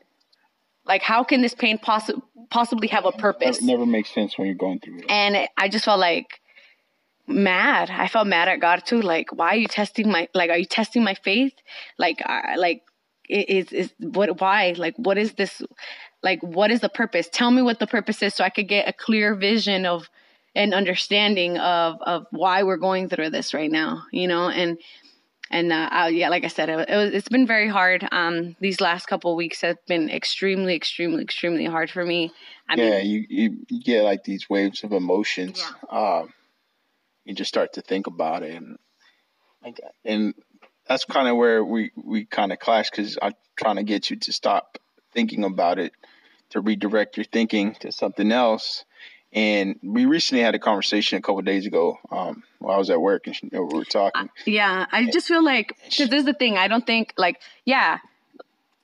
Like, 0.85 1.01
how 1.01 1.23
can 1.23 1.41
this 1.41 1.55
pain 1.55 1.77
possi- 1.77 2.21
possibly 2.49 2.89
have 2.89 3.05
a 3.05 3.11
purpose? 3.11 3.59
It 3.59 3.63
never 3.63 3.85
makes 3.85 4.13
sense 4.13 4.37
when 4.37 4.47
you're 4.47 4.55
going 4.55 4.79
through 4.79 4.99
it. 4.99 5.05
And 5.09 5.47
I 5.57 5.69
just 5.69 5.85
felt 5.85 5.99
like 5.99 6.41
mad. 7.27 7.89
I 7.89 8.07
felt 8.07 8.27
mad 8.27 8.47
at 8.47 8.59
God 8.59 8.83
too. 8.85 9.01
Like, 9.01 9.31
why 9.31 9.49
are 9.49 9.57
you 9.57 9.67
testing 9.67 10.09
my 10.09 10.27
like? 10.33 10.49
Are 10.49 10.57
you 10.57 10.65
testing 10.65 11.03
my 11.03 11.15
faith? 11.15 11.53
Like, 11.97 12.21
uh, 12.25 12.55
like 12.57 12.83
is 13.29 13.71
is 13.71 13.93
what? 13.99 14.39
Why? 14.41 14.73
Like, 14.77 14.95
what 14.97 15.17
is 15.17 15.33
this? 15.33 15.61
Like, 16.21 16.41
what 16.41 16.71
is 16.71 16.81
the 16.81 16.89
purpose? 16.89 17.27
Tell 17.31 17.51
me 17.51 17.61
what 17.61 17.79
the 17.79 17.87
purpose 17.87 18.21
is, 18.21 18.33
so 18.33 18.43
I 18.43 18.49
could 18.49 18.67
get 18.67 18.87
a 18.87 18.93
clear 18.93 19.35
vision 19.35 19.85
of 19.85 20.09
an 20.55 20.73
understanding 20.73 21.57
of 21.57 22.01
of 22.01 22.25
why 22.31 22.63
we're 22.63 22.77
going 22.77 23.09
through 23.09 23.29
this 23.29 23.53
right 23.53 23.71
now. 23.71 24.03
You 24.11 24.27
know, 24.27 24.49
and 24.49 24.77
and 25.53 25.71
uh, 25.71 25.89
I, 25.91 26.07
yeah, 26.09 26.29
like 26.29 26.43
I 26.43 26.47
said, 26.47 26.69
it, 26.69 26.89
it 26.89 26.95
was, 26.95 27.13
it's 27.13 27.29
been 27.29 27.45
very 27.45 27.69
hard. 27.69 28.07
Um, 28.11 28.55
these 28.59 28.81
last 28.81 29.05
couple 29.05 29.35
weeks 29.35 29.61
have 29.61 29.77
been 29.87 30.09
extremely, 30.09 30.75
extremely, 30.75 31.21
extremely 31.21 31.65
hard 31.65 31.91
for 31.91 32.03
me. 32.03 32.31
I 32.67 32.75
yeah, 32.75 32.89
mean, 32.97 33.05
you, 33.05 33.25
you, 33.29 33.57
you 33.69 33.83
get 33.83 34.03
like 34.03 34.23
these 34.23 34.49
waves 34.49 34.83
of 34.83 34.93
emotions. 34.93 35.63
Yeah. 35.91 35.99
Um, 35.99 36.33
you 37.25 37.33
just 37.33 37.49
start 37.49 37.73
to 37.73 37.81
think 37.81 38.07
about 38.07 38.43
it, 38.43 38.55
and 38.55 38.77
like, 39.63 39.79
and 40.03 40.33
that's 40.87 41.05
kind 41.05 41.27
of 41.27 41.37
where 41.37 41.63
we 41.63 41.91
we 41.95 42.25
kind 42.25 42.51
of 42.51 42.59
clash 42.59 42.89
because 42.89 43.17
I'm 43.21 43.33
trying 43.55 43.77
to 43.77 43.83
get 43.83 44.09
you 44.09 44.17
to 44.17 44.33
stop 44.33 44.77
thinking 45.13 45.43
about 45.43 45.79
it, 45.79 45.93
to 46.49 46.61
redirect 46.61 47.17
your 47.17 47.25
thinking 47.25 47.75
to 47.75 47.91
something 47.91 48.31
else, 48.31 48.85
and 49.33 49.79
we 49.81 50.05
recently 50.05 50.43
had 50.43 50.53
a 50.53 50.59
conversation 50.59 51.17
a 51.17 51.21
couple 51.21 51.41
days 51.41 51.65
ago 51.65 51.97
um, 52.11 52.43
while 52.59 52.75
I 52.75 52.77
was 52.77 52.91
at 52.91 53.01
work 53.01 53.25
and 53.25 53.35
we 53.51 53.59
were 53.59 53.83
talking. 53.83 54.29
Yeah, 54.45 54.85
I 54.91 55.09
just 55.09 55.27
feel 55.27 55.43
like 55.43 55.75
because 55.83 56.09
this 56.09 56.19
is 56.19 56.25
the 56.25 56.33
thing. 56.33 56.57
I 56.57 56.67
don't 56.67 56.85
think 56.85 57.13
like 57.17 57.41
yeah, 57.65 57.97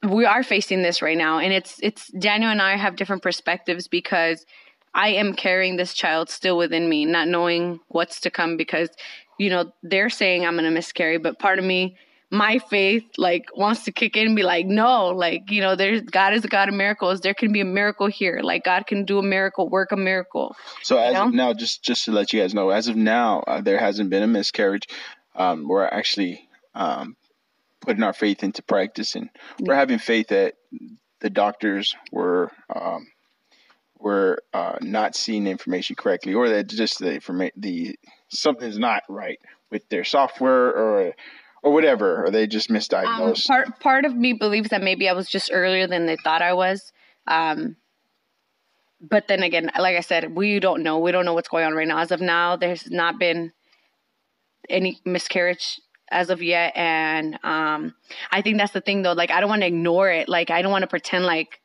we 0.08 0.26
are 0.26 0.42
facing 0.42 0.82
this 0.82 1.02
right 1.02 1.18
now, 1.18 1.38
and 1.38 1.54
it's 1.54 1.80
it's 1.84 2.08
Daniel 2.08 2.50
and 2.50 2.62
I 2.62 2.78
have 2.78 2.96
different 2.96 3.22
perspectives 3.22 3.88
because 3.88 4.46
I 4.94 5.10
am 5.10 5.34
carrying 5.34 5.78
this 5.78 5.94
child 5.94 6.30
still 6.30 6.58
within 6.58 6.90
me, 6.90 7.06
not 7.06 7.28
knowing 7.28 7.80
what's 7.88 8.20
to 8.22 8.32
come 8.32 8.58
because 8.58 8.90
you 9.38 9.50
know 9.50 9.72
they're 9.84 10.10
saying 10.10 10.46
I'm 10.46 10.56
gonna 10.56 10.72
miscarry, 10.72 11.18
but 11.18 11.40
part 11.40 11.60
of 11.60 11.66
me 11.66 11.98
my 12.32 12.60
faith 12.60 13.04
like 13.18 13.46
wants 13.56 13.86
to 13.86 13.92
kick 13.92 14.16
in 14.16 14.28
and 14.28 14.36
be 14.36 14.44
like 14.44 14.68
no 14.68 15.08
like 15.08 15.50
you 15.50 15.62
know 15.62 15.76
there's 15.76 16.02
god 16.02 16.34
is 16.34 16.46
a 16.46 16.48
god 16.48 16.70
of 16.70 16.76
miracles. 16.76 17.22
There 17.22 17.34
can 17.34 17.52
be 17.52 17.62
a 17.62 17.66
miracle 17.66 18.08
here. 18.08 18.42
Like 18.44 18.64
god 18.64 18.86
can 18.86 19.06
do 19.06 19.18
a 19.20 19.24
miracle 19.24 19.68
work 19.68 19.92
a 19.92 19.98
miracle. 19.98 20.56
So 20.84 20.98
as 20.98 21.14
know? 21.14 21.28
of 21.28 21.34
now 21.34 21.54
just 21.54 21.84
just 21.84 22.06
to 22.06 22.12
let 22.12 22.32
you 22.32 22.42
guys 22.42 22.54
know 22.54 22.70
as 22.70 22.88
of 22.88 22.96
now 22.96 23.40
uh, 23.48 23.62
there 23.62 23.80
hasn't 23.80 24.10
been 24.10 24.24
a 24.24 24.28
miscarriage. 24.28 24.88
Um, 25.36 25.68
we're 25.68 25.86
actually 25.86 26.48
um, 26.76 27.16
putting 27.82 28.04
our 28.04 28.14
faith 28.14 28.44
into 28.44 28.62
practice 28.62 29.16
and 29.16 29.30
we're 29.60 29.76
having 29.76 30.00
faith 30.00 30.28
that 30.28 30.56
the 31.22 31.30
doctors 31.30 31.96
were 32.12 32.52
um, 32.74 33.08
were 34.00 34.42
uh, 34.54 34.78
not 34.82 35.16
seeing 35.16 35.44
the 35.44 35.52
information 35.52 35.96
correctly 35.96 36.34
or 36.34 36.50
that 36.50 36.68
just 36.68 37.00
the 37.00 37.52
the 37.58 37.98
something's 38.30 38.80
not 38.80 39.04
right 39.10 39.40
with 39.70 39.88
their 39.90 40.04
software 40.04 40.70
or 40.70 41.14
or 41.62 41.74
whatever, 41.74 42.26
or 42.26 42.32
they 42.32 42.48
just 42.48 42.70
misdiagnosed. 42.70 43.50
Um, 43.50 43.66
part 43.66 43.80
part 43.80 44.06
of 44.06 44.16
me 44.16 44.34
believes 44.34 44.70
that 44.70 44.82
maybe 44.82 45.10
I 45.10 45.14
was 45.14 45.30
just 45.30 45.50
earlier 45.54 45.88
than 45.88 46.06
they 46.06 46.16
thought 46.24 46.42
I 46.42 46.54
was. 46.54 46.92
Um, 47.28 47.76
but 49.02 49.28
then 49.28 49.44
again, 49.44 49.70
like 49.78 49.98
I 49.98 50.02
said, 50.02 50.36
we 50.36 50.60
don't 50.60 50.84
know. 50.84 51.00
We 51.00 51.12
don't 51.12 51.26
know 51.26 51.34
what's 51.34 51.50
going 51.50 51.66
on 51.66 51.74
right 51.74 51.88
now. 51.88 52.00
As 52.00 52.12
of 52.12 52.22
now, 52.22 52.56
there's 52.56 52.90
not 52.90 53.20
been 53.20 53.52
any 54.70 55.00
miscarriage 55.06 55.80
as 56.12 56.30
of 56.30 56.42
yet, 56.42 56.74
and 56.76 57.38
um, 57.44 57.94
I 58.32 58.42
think 58.42 58.58
that's 58.58 58.74
the 58.74 58.82
thing 58.82 59.02
though. 59.02 59.14
Like 59.14 59.32
I 59.32 59.42
don't 59.42 59.50
want 59.50 59.62
to 59.62 59.68
ignore 59.68 60.10
it. 60.10 60.30
Like 60.30 60.50
I 60.50 60.62
don't 60.62 60.72
want 60.72 60.84
to 60.84 60.88
pretend 60.88 61.26
like 61.26 61.62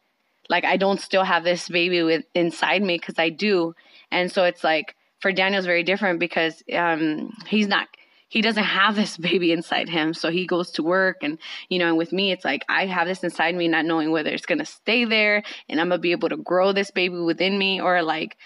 like 0.48 0.64
I 0.64 0.76
don't 0.76 1.00
still 1.00 1.24
have 1.24 1.44
this 1.44 1.68
baby 1.68 2.02
with 2.02 2.24
inside 2.34 2.82
me 2.82 2.96
because 2.98 3.18
I 3.18 3.30
do. 3.30 3.74
And 4.10 4.30
so 4.30 4.44
it's 4.44 4.64
like 4.64 4.94
for 5.20 5.32
Daniel's 5.32 5.66
very 5.66 5.82
different 5.82 6.20
because 6.20 6.62
um, 6.72 7.32
he's 7.46 7.66
not 7.66 7.88
he 8.34 8.40
doesn't 8.40 8.64
have 8.64 8.96
this 8.96 9.16
baby 9.16 9.52
inside 9.52 9.88
him. 9.88 10.12
So 10.12 10.30
he 10.30 10.44
goes 10.44 10.72
to 10.72 10.82
work 10.82 11.18
and, 11.22 11.38
you 11.68 11.78
know, 11.78 11.86
and 11.86 11.96
with 11.96 12.12
me, 12.12 12.32
it's 12.32 12.44
like 12.44 12.64
I 12.68 12.86
have 12.86 13.06
this 13.06 13.22
inside 13.22 13.54
me, 13.54 13.68
not 13.68 13.84
knowing 13.84 14.10
whether 14.10 14.30
it's 14.30 14.44
going 14.44 14.58
to 14.58 14.64
stay 14.64 15.04
there 15.04 15.44
and 15.68 15.80
I'm 15.80 15.88
going 15.88 15.98
to 15.98 16.02
be 16.02 16.10
able 16.10 16.30
to 16.30 16.36
grow 16.36 16.72
this 16.72 16.90
baby 16.90 17.16
within 17.16 17.56
me 17.56 17.80
or 17.80 18.02
like, 18.02 18.36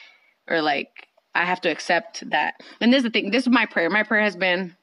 or 0.46 0.60
like 0.60 1.08
I 1.34 1.46
have 1.46 1.62
to 1.62 1.70
accept 1.70 2.28
that. 2.28 2.54
And 2.82 2.92
this 2.92 2.98
is 2.98 3.04
the 3.04 3.10
thing. 3.10 3.30
This 3.30 3.44
is 3.44 3.48
my 3.48 3.64
prayer. 3.64 3.88
My 3.88 4.02
prayer 4.02 4.22
has 4.22 4.36
been, 4.36 4.76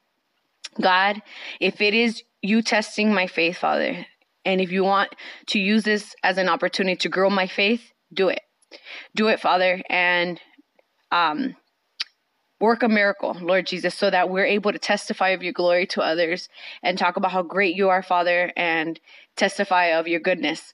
God, 0.82 1.21
if 1.60 1.82
it 1.82 1.93
is 1.93 2.23
you 2.41 2.63
testing 2.63 3.13
my 3.13 3.28
faith, 3.28 3.58
Father, 3.58 4.08
and 4.45 4.62
if 4.62 4.71
you 4.71 4.84
want 4.84 5.15
to 5.47 5.60
use 5.60 5.84
this 5.84 6.15
as 6.23 6.38
an 6.38 6.47
opportunity 6.47 6.95
to 6.97 7.10
grow 7.10 7.29
my 7.29 7.47
faith, 7.47 7.91
do 8.13 8.29
it. 8.29 8.41
Do 9.15 9.27
it, 9.27 9.39
Father. 9.39 9.81
And 9.89 10.39
um, 11.12 11.55
work 12.60 12.84
a 12.84 12.88
miracle, 12.88 13.36
Lord 13.41 13.65
Jesus, 13.65 13.95
so 13.95 14.10
that 14.10 14.29
we're 14.29 14.45
able 14.45 14.71
to 14.71 14.79
testify 14.79 15.29
of 15.29 15.43
your 15.43 15.53
glory 15.53 15.88
to 15.88 16.01
others 16.01 16.47
and 16.84 16.97
talk 16.97 17.17
about 17.17 17.31
how 17.31 17.41
great 17.41 17.75
you 17.75 17.89
are, 17.89 18.03
Father, 18.03 18.51
and 18.55 18.99
testify 19.36 19.88
of 19.88 20.08
your 20.08 20.19
goodness. 20.19 20.73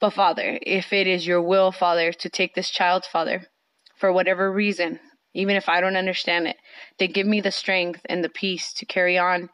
But, 0.00 0.10
Father, 0.10 0.58
if 0.62 0.92
it 0.92 1.06
is 1.06 1.26
your 1.26 1.40
will, 1.40 1.70
Father, 1.70 2.12
to 2.12 2.28
take 2.28 2.54
this 2.54 2.70
child, 2.70 3.04
Father, 3.04 3.46
for 3.96 4.12
whatever 4.12 4.52
reason, 4.52 4.98
even 5.34 5.56
if 5.56 5.68
I 5.68 5.80
don't 5.80 5.96
understand 5.96 6.48
it, 6.48 6.56
then 6.98 7.12
give 7.12 7.26
me 7.26 7.40
the 7.40 7.52
strength 7.52 8.00
and 8.06 8.22
the 8.22 8.28
peace 8.28 8.72
to 8.74 8.86
carry 8.86 9.16
on 9.16 9.50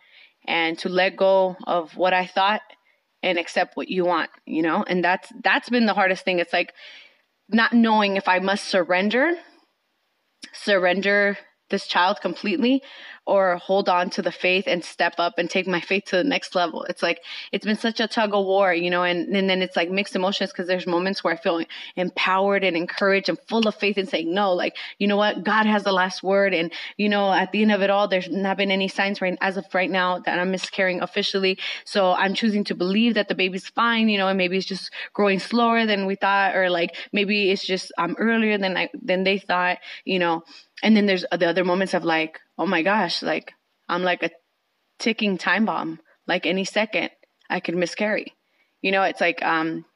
and 0.47 0.79
to 0.79 0.89
let 0.89 1.17
go 1.17 1.57
of 1.67 1.97
what 1.97 2.15
I 2.15 2.27
thought 2.27 2.63
and 3.23 3.39
accept 3.39 3.77
what 3.77 3.89
you 3.89 4.05
want, 4.05 4.31
you 4.47 4.63
know? 4.63 4.85
And 4.87 5.05
that's 5.05 5.33
that's 5.43 5.69
been 5.69 5.87
the 5.87 5.95
hardest 5.95 6.25
thing. 6.25 6.39
It's 6.39 6.53
like 6.53 6.73
not 7.49 7.73
knowing 7.73 8.17
if 8.17 8.29
I 8.29 8.39
must 8.39 8.65
surrender 8.65 9.33
surrender 10.53 11.39
this 11.69 11.87
child 11.87 12.21
completely 12.21 12.83
or 13.31 13.59
hold 13.59 13.89
on 13.89 14.11
to 14.11 14.23
the 14.23 14.33
faith 14.33 14.65
and 14.67 14.85
step 14.85 15.15
up 15.19 15.35
and 15.39 15.49
take 15.49 15.69
my 15.69 15.81
faith 15.81 16.05
to 16.07 16.17
the 16.17 16.25
next 16.25 16.57
level. 16.57 16.83
It's 16.85 17.01
like 17.01 17.23
it's 17.53 17.65
been 17.65 17.77
such 17.77 18.01
a 18.01 18.09
tug 18.09 18.35
of 18.35 18.45
war, 18.45 18.75
you 18.75 18.91
know, 18.91 19.05
and, 19.05 19.35
and 19.37 19.49
then 19.49 19.63
it's 19.63 19.77
like 19.77 19.89
mixed 19.89 20.17
emotions 20.17 20.51
because 20.51 20.67
there's 20.67 20.87
moments 20.87 21.23
where 21.23 21.33
I 21.33 21.37
feel 21.37 21.63
empowered 21.95 22.65
and 22.65 22.77
encouraged 22.77 23.29
and 23.29 23.39
full 23.49 23.69
of 23.69 23.77
faith 23.77 23.97
and 23.99 24.09
saying, 24.09 24.35
no, 24.35 24.53
like, 24.53 24.77
you 24.99 25.07
know 25.07 25.17
what, 25.17 25.45
God 25.45 25.65
has 25.67 25.85
the 25.85 25.93
last 25.93 26.25
word. 26.25 26.53
And, 26.53 26.73
you 26.97 27.09
know, 27.09 27.33
at 27.33 27.53
the 27.53 27.63
end 27.63 27.71
of 27.71 27.83
it 27.83 27.91
all, 27.91 28.09
there's 28.09 28.29
not 28.29 28.57
been 28.57 28.73
any 28.73 28.89
signs 28.89 29.23
right 29.23 29.39
as 29.41 29.57
of 29.57 29.65
right 29.73 29.91
now 29.91 30.19
that 30.19 30.41
I'm 30.41 30.51
miscarrying 30.51 31.01
officially. 31.01 31.57
So 31.85 32.13
I'm 32.13 32.35
choosing 32.35 32.65
to 32.65 32.75
believe 32.75 33.15
that 33.15 33.29
the 33.29 33.37
baby's 33.37 33.69
fine, 33.69 34.09
you 34.09 34.19
know, 34.19 34.27
and 34.27 34.39
maybe 34.39 34.57
it's 34.57 34.67
just 34.67 34.91
growing 35.13 35.39
slower 35.39 35.87
than 35.87 36.07
we 36.07 36.17
thought, 36.17 36.57
or 36.57 36.69
like 36.69 36.97
maybe 37.13 37.53
it's 37.53 37.65
just 37.65 37.93
I'm 37.97 38.11
um, 38.11 38.17
earlier 38.19 38.59
than 38.59 38.77
I 38.77 38.91
than 39.01 39.23
they 39.23 39.39
thought, 39.39 39.79
you 40.05 40.19
know 40.19 40.43
and 40.83 40.97
then 40.97 41.07
there's 41.07 41.25
the 41.31 41.49
other 41.49 41.65
moments 41.65 41.95
of 41.95 42.05
like, 42.05 42.41
oh 42.61 42.67
my 42.67 42.83
gosh, 42.83 43.23
like 43.23 43.55
I'm 43.89 44.05
like 44.05 44.23
a 44.23 44.31
ticking 44.99 45.39
time 45.39 45.65
bomb. 45.65 45.99
Like 46.29 46.47
any 46.47 46.65
second, 46.65 47.11
I 47.49 47.59
could 47.59 47.75
miscarry. 47.75 48.35
You 48.83 48.93
know, 48.93 49.03
it's 49.03 49.21
like 49.21 49.43
um, 49.43 49.87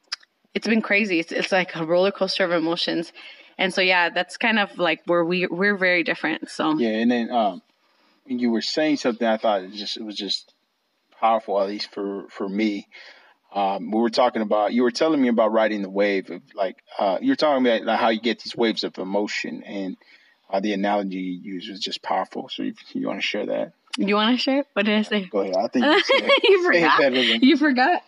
it's 0.53 0.67
been 0.67 0.81
crazy. 0.81 1.19
It's 1.19 1.31
it's 1.31 1.51
like 1.51 1.75
a 1.75 1.85
roller 1.85 2.11
coaster 2.11 2.43
of 2.43 2.51
emotions, 2.51 3.13
and 3.57 3.73
so 3.73 3.81
yeah, 3.81 4.09
that's 4.09 4.35
kind 4.35 4.59
of 4.59 4.77
like 4.77 5.01
where 5.05 5.23
we 5.23 5.45
we're 5.45 5.77
very 5.77 6.03
different. 6.03 6.49
So 6.49 6.77
yeah, 6.77 6.89
and 6.89 7.09
then 7.09 7.31
um, 7.31 7.61
you 8.25 8.49
were 8.49 8.61
saying 8.61 8.97
something, 8.97 9.25
I 9.25 9.37
thought 9.37 9.61
it 9.61 9.71
just 9.71 9.95
it 9.95 10.03
was 10.03 10.17
just 10.17 10.53
powerful, 11.21 11.61
at 11.61 11.69
least 11.69 11.91
for 11.91 12.25
for 12.29 12.49
me. 12.49 12.87
Um, 13.53 13.89
we 13.91 14.01
were 14.01 14.09
talking 14.09 14.41
about 14.41 14.73
you 14.73 14.83
were 14.83 14.91
telling 14.91 15.21
me 15.21 15.29
about 15.29 15.53
riding 15.53 15.83
the 15.83 15.89
wave 15.89 16.29
of 16.31 16.41
like 16.55 16.77
uh, 16.99 17.19
you're 17.21 17.37
talking 17.37 17.65
about 17.65 17.85
like, 17.85 17.99
how 17.99 18.09
you 18.09 18.19
get 18.19 18.39
these 18.39 18.55
waves 18.55 18.83
of 18.83 18.97
emotion 18.97 19.63
and 19.63 19.95
uh, 20.49 20.59
the 20.59 20.73
analogy 20.73 21.17
you 21.17 21.53
used 21.53 21.69
was 21.69 21.79
just 21.79 22.01
powerful. 22.01 22.49
So 22.49 22.63
if 22.63 22.75
you 22.93 23.07
want 23.07 23.19
to 23.19 23.25
share 23.25 23.45
that. 23.45 23.73
You 23.97 24.15
want 24.15 24.37
to 24.37 24.41
share? 24.41 24.65
What 24.73 24.85
did 24.85 24.97
I 24.97 25.01
say? 25.03 25.25
Go 25.25 25.39
ahead. 25.39 25.55
I 25.55 25.67
think 25.67 25.85
you, 25.85 26.39
you 26.43 26.65
forgot. 26.65 27.13
You 27.43 27.57
forgot. 27.57 28.01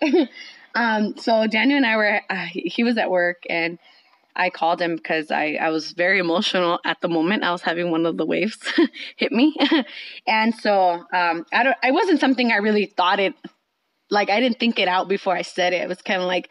um, 0.76 1.18
so 1.18 1.48
Daniel 1.48 1.78
and 1.78 1.86
I 1.86 1.96
were. 1.96 2.22
Uh, 2.30 2.46
he 2.52 2.84
was 2.84 2.98
at 2.98 3.10
work, 3.10 3.44
and 3.50 3.80
I 4.36 4.50
called 4.50 4.82
him 4.82 4.96
because 4.96 5.32
I 5.32 5.58
I 5.60 5.70
was 5.70 5.94
very 5.94 6.20
emotional 6.20 6.80
at 6.86 7.02
the 7.02 7.08
moment. 7.08 7.44
I 7.44 7.52
was 7.52 7.62
having 7.62 7.90
one 7.90 8.06
of 8.06 8.18
the 8.18 8.26
waves 8.26 8.58
hit 9.16 9.32
me, 9.32 9.56
and 10.28 10.54
so 10.56 11.06
um, 11.14 11.46
I 11.54 11.64
don't. 11.64 11.78
I 11.82 11.92
wasn't 11.92 12.20
something 12.20 12.52
I 12.52 12.58
really 12.58 12.86
thought 12.86 13.20
it. 13.20 13.34
Like 14.10 14.30
I 14.30 14.40
didn't 14.40 14.60
think 14.60 14.80
it 14.80 14.88
out 14.88 15.08
before 15.08 15.36
I 15.36 15.42
said 15.42 15.74
it. 15.74 15.82
It 15.82 15.88
was 15.88 16.02
kind 16.02 16.22
of 16.22 16.28
like 16.28 16.50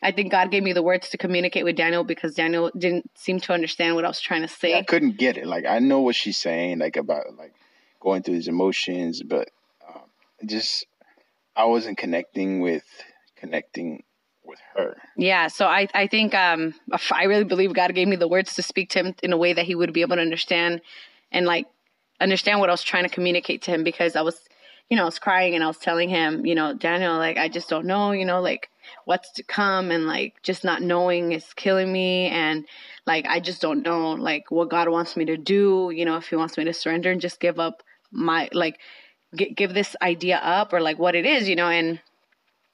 I 0.00 0.12
think 0.12 0.30
God 0.30 0.50
gave 0.50 0.62
me 0.62 0.72
the 0.72 0.82
words 0.82 1.08
to 1.10 1.18
communicate 1.18 1.64
with 1.64 1.76
Daniel 1.76 2.04
because 2.04 2.34
Daniel 2.34 2.70
didn't 2.76 3.10
seem 3.14 3.40
to 3.40 3.52
understand 3.52 3.96
what 3.96 4.04
I 4.04 4.08
was 4.08 4.20
trying 4.20 4.42
to 4.42 4.48
say. 4.48 4.70
Yeah, 4.70 4.78
I 4.78 4.82
couldn't 4.82 5.18
get 5.18 5.36
it. 5.36 5.46
Like 5.46 5.66
I 5.66 5.80
know 5.80 6.00
what 6.00 6.14
she's 6.14 6.36
saying, 6.36 6.78
like 6.78 6.96
about 6.96 7.36
like 7.36 7.54
going 8.00 8.22
through 8.22 8.34
his 8.34 8.48
emotions, 8.48 9.22
but 9.22 9.50
um, 9.86 10.02
just 10.46 10.86
I 11.56 11.64
wasn't 11.64 11.98
connecting 11.98 12.60
with 12.60 12.84
connecting 13.36 14.04
with 14.44 14.60
her. 14.76 14.96
Yeah, 15.16 15.48
so 15.48 15.66
I 15.66 15.88
I 15.94 16.06
think 16.06 16.34
um 16.34 16.74
I 17.12 17.24
really 17.24 17.44
believe 17.44 17.74
God 17.74 17.94
gave 17.94 18.06
me 18.06 18.16
the 18.16 18.28
words 18.28 18.54
to 18.54 18.62
speak 18.62 18.90
to 18.90 19.00
him 19.00 19.14
in 19.22 19.32
a 19.32 19.36
way 19.36 19.52
that 19.52 19.64
he 19.64 19.74
would 19.74 19.92
be 19.92 20.02
able 20.02 20.16
to 20.16 20.22
understand 20.22 20.80
and 21.32 21.44
like 21.44 21.66
understand 22.20 22.60
what 22.60 22.70
I 22.70 22.72
was 22.72 22.82
trying 22.82 23.04
to 23.04 23.10
communicate 23.10 23.62
to 23.62 23.72
him 23.72 23.82
because 23.82 24.14
I 24.14 24.22
was 24.22 24.40
you 24.88 24.96
know 24.96 25.02
I 25.02 25.06
was 25.06 25.18
crying 25.18 25.54
and 25.54 25.64
I 25.64 25.66
was 25.66 25.78
telling 25.78 26.08
him 26.08 26.46
you 26.46 26.54
know 26.54 26.72
Daniel 26.72 27.16
like 27.16 27.36
I 27.36 27.48
just 27.48 27.68
don't 27.68 27.86
know 27.86 28.12
you 28.12 28.24
know 28.24 28.40
like 28.40 28.70
what's 29.04 29.32
to 29.32 29.42
come 29.42 29.90
and 29.90 30.06
like 30.06 30.34
just 30.42 30.64
not 30.64 30.82
knowing 30.82 31.32
is 31.32 31.52
killing 31.54 31.92
me. 31.92 32.26
And 32.28 32.66
like 33.06 33.26
I 33.26 33.40
just 33.40 33.62
don't 33.62 33.82
know 33.82 34.12
like 34.12 34.50
what 34.50 34.70
God 34.70 34.88
wants 34.88 35.16
me 35.16 35.24
to 35.26 35.36
do, 35.36 35.90
you 35.94 36.04
know, 36.04 36.16
if 36.16 36.28
he 36.28 36.36
wants 36.36 36.56
me 36.58 36.64
to 36.64 36.72
surrender 36.72 37.10
and 37.10 37.20
just 37.20 37.40
give 37.40 37.58
up 37.58 37.82
my 38.10 38.48
like 38.52 38.78
g- 39.34 39.54
give 39.54 39.74
this 39.74 39.96
idea 40.02 40.38
up 40.38 40.72
or 40.72 40.80
like 40.80 40.98
what 40.98 41.14
it 41.14 41.26
is, 41.26 41.48
you 41.48 41.56
know, 41.56 41.68
and 41.68 42.00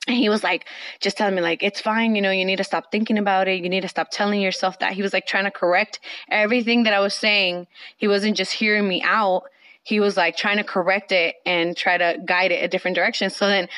and 0.07 0.17
he 0.17 0.29
was 0.29 0.45
like 0.45 0.67
just 1.01 1.17
telling 1.17 1.35
me 1.35 1.41
like 1.41 1.63
it's 1.63 1.81
fine 1.81 2.15
you 2.15 2.21
know 2.21 2.31
you 2.31 2.45
need 2.45 2.57
to 2.57 2.65
stop 2.65 2.93
thinking 2.93 3.19
about 3.19 3.49
it. 3.49 3.63
You 3.63 3.69
need 3.69 3.83
to 3.83 3.89
stop 3.89 4.09
telling 4.11 4.41
yourself 4.41 4.79
that. 4.81 4.93
He 4.93 5.03
was 5.03 5.13
like 5.13 5.27
trying 5.27 5.45
to 5.45 5.51
correct 5.51 6.01
everything 6.29 6.83
that 6.85 6.93
i 6.93 7.01
was 7.01 7.15
saying. 7.15 7.67
He 7.97 8.09
wasn't 8.09 8.37
just 8.37 8.53
hearing 8.53 8.87
me 8.87 9.03
out 9.03 9.45
he 9.85 10.01
was 10.01 10.17
like 10.17 10.35
trying 10.37 10.57
to 10.57 10.65
correct 10.65 11.13
it 11.13 11.37
and 11.45 11.77
try 11.77 11.99
to 11.99 12.19
guide 12.25 12.51
it 12.51 12.65
a 12.65 12.69
different 12.69 12.95
direction. 12.97 13.29
So 13.29 13.47
then 13.47 13.69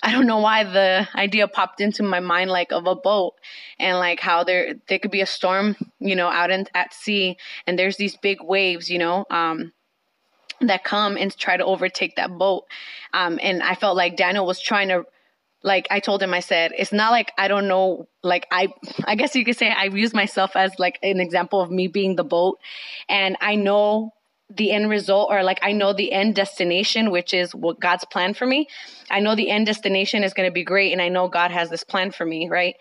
I 0.00 0.12
don't 0.12 0.28
know 0.28 0.38
why 0.38 0.62
the 0.62 1.08
idea 1.14 1.48
popped 1.48 1.80
into 1.80 2.04
my 2.04 2.20
mind 2.20 2.50
like 2.50 2.70
of 2.70 2.86
a 2.86 2.94
boat 2.94 3.34
and 3.78 3.98
like 3.98 4.20
how 4.20 4.44
there 4.44 4.74
there 4.88 5.00
could 5.00 5.10
be 5.10 5.20
a 5.20 5.26
storm, 5.26 5.76
you 5.98 6.14
know, 6.14 6.28
out 6.28 6.50
in 6.50 6.66
at 6.72 6.94
sea 6.94 7.36
and 7.66 7.76
there's 7.76 7.96
these 7.96 8.16
big 8.16 8.38
waves, 8.40 8.88
you 8.88 8.98
know, 8.98 9.26
um 9.28 9.72
that 10.60 10.84
come 10.84 11.18
and 11.18 11.36
try 11.36 11.56
to 11.56 11.64
overtake 11.64 12.14
that 12.14 12.38
boat. 12.38 12.64
Um 13.12 13.40
and 13.42 13.60
I 13.60 13.74
felt 13.74 13.96
like 13.96 14.16
Daniel 14.16 14.46
was 14.46 14.60
trying 14.60 14.88
to 14.88 15.04
like 15.64 15.88
I 15.90 15.98
told 15.98 16.22
him, 16.22 16.32
I 16.32 16.40
said, 16.40 16.72
it's 16.78 16.92
not 16.92 17.10
like 17.10 17.32
I 17.36 17.48
don't 17.48 17.66
know, 17.66 18.06
like 18.22 18.46
I, 18.52 18.68
I 19.04 19.16
guess 19.16 19.34
you 19.34 19.44
could 19.44 19.56
say 19.56 19.68
I 19.68 19.86
use 19.86 20.14
myself 20.14 20.54
as 20.54 20.78
like 20.78 21.00
an 21.02 21.18
example 21.18 21.60
of 21.60 21.72
me 21.72 21.88
being 21.88 22.14
the 22.14 22.22
boat. 22.22 22.60
And 23.08 23.36
I 23.40 23.56
know 23.56 24.12
the 24.48 24.70
end 24.70 24.88
result 24.88 25.28
or 25.30 25.42
like 25.42 25.58
I 25.62 25.72
know 25.72 25.92
the 25.92 26.12
end 26.12 26.34
destination, 26.34 27.10
which 27.10 27.34
is 27.34 27.54
what 27.54 27.80
God's 27.80 28.04
plan 28.04 28.34
for 28.34 28.46
me. 28.46 28.68
I 29.10 29.20
know 29.20 29.34
the 29.34 29.50
end 29.50 29.66
destination 29.66 30.22
is 30.22 30.34
going 30.34 30.48
to 30.48 30.52
be 30.52 30.64
great 30.64 30.92
and 30.92 31.02
I 31.02 31.08
know 31.08 31.28
God 31.28 31.50
has 31.50 31.68
this 31.68 31.84
plan 31.84 32.12
for 32.12 32.24
me, 32.24 32.48
right? 32.48 32.76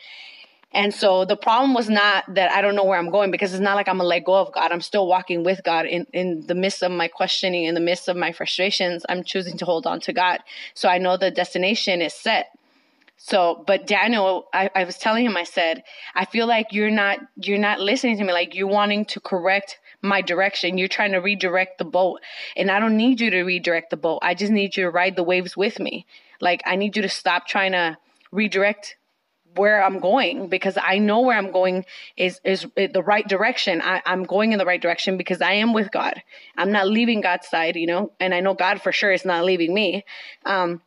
And 0.76 0.94
so 0.94 1.24
the 1.24 1.38
problem 1.38 1.74
was 1.74 1.90
not 1.90 2.26
that 2.36 2.52
I 2.52 2.62
don't 2.62 2.76
know 2.76 2.84
where 2.84 3.00
I'm 3.00 3.10
going 3.10 3.32
because 3.32 3.54
it's 3.54 3.62
not 3.62 3.76
like 3.76 3.88
I'm 3.88 3.98
gonna 3.98 4.10
let 4.10 4.26
go 4.26 4.36
of 4.36 4.52
God. 4.52 4.74
I'm 4.74 4.82
still 4.82 5.08
walking 5.08 5.46
with 5.46 5.62
God 5.64 5.86
in, 5.86 6.06
in 6.12 6.46
the 6.48 6.54
midst 6.54 6.84
of 6.84 6.92
my 6.92 7.08
questioning, 7.08 7.64
in 7.64 7.76
the 7.76 7.82
midst 7.82 8.10
of 8.10 8.18
my 8.18 8.34
frustrations. 8.34 9.06
I'm 9.08 9.24
choosing 9.24 9.58
to 9.60 9.66
hold 9.66 9.88
on 9.88 10.02
to 10.02 10.12
God. 10.12 10.42
So 10.74 10.90
I 10.90 10.98
know 10.98 11.16
the 11.16 11.32
destination 11.32 12.02
is 12.02 12.14
set. 12.14 12.48
So, 13.16 13.64
but 13.66 13.88
Daniel, 13.88 14.48
I, 14.54 14.70
I 14.76 14.84
was 14.84 14.98
telling 14.98 15.26
him, 15.26 15.38
I 15.38 15.46
said, 15.46 15.84
I 16.14 16.26
feel 16.26 16.46
like 16.46 16.74
you're 16.74 16.92
not 16.92 17.20
you're 17.38 17.58
not 17.58 17.80
listening 17.80 18.18
to 18.18 18.26
me. 18.26 18.34
Like 18.34 18.54
you're 18.54 18.68
wanting 18.68 19.06
to 19.06 19.22
correct 19.22 19.80
my 20.06 20.22
direction. 20.22 20.78
You're 20.78 20.88
trying 20.88 21.12
to 21.14 21.20
redirect 21.20 21.78
the 21.78 21.86
boat. 21.86 22.22
And 22.56 22.72
I 22.72 22.80
don't 22.80 22.98
need 22.98 23.20
you 23.20 23.30
to 23.32 23.44
redirect 23.44 23.90
the 23.90 23.98
boat. 23.98 24.20
I 24.22 24.34
just 24.34 24.52
need 24.52 24.78
you 24.78 24.84
to 24.84 24.90
ride 24.90 25.16
the 25.16 25.24
waves 25.24 25.56
with 25.56 25.80
me. 25.80 26.06
Like, 26.42 26.62
I 26.66 26.76
need 26.76 26.96
you 26.96 27.02
to 27.02 27.10
stop 27.10 27.48
trying 27.48 27.72
to 27.74 27.98
redirect 28.32 28.98
where 29.56 29.82
I'm 29.82 30.00
going 30.00 30.48
because 30.48 30.78
I 30.82 30.98
know 30.98 31.22
where 31.22 31.38
I'm 31.38 31.52
going 31.52 31.86
is 32.18 32.40
is 32.44 32.68
the 32.76 33.04
right 33.06 33.28
direction. 33.28 33.82
I, 33.82 34.02
am 34.06 34.24
going 34.24 34.52
in 34.52 34.60
the 34.60 34.66
right 34.66 34.82
direction 34.82 35.18
because 35.18 35.42
I 35.42 35.54
am 35.54 35.74
with 35.74 35.92
God. 35.92 36.22
I'm 36.58 36.72
not 36.72 36.88
leaving 36.88 37.22
God's 37.22 37.48
side, 37.48 37.76
you 37.76 37.88
know, 37.88 38.12
and 38.20 38.34
I 38.34 38.42
know 38.42 38.54
God 38.54 38.82
for 38.82 38.92
sure 38.92 39.12
is 39.12 39.26
not 39.26 39.46
leaving 39.46 39.74
me. 39.74 40.04
Um, 40.46 40.82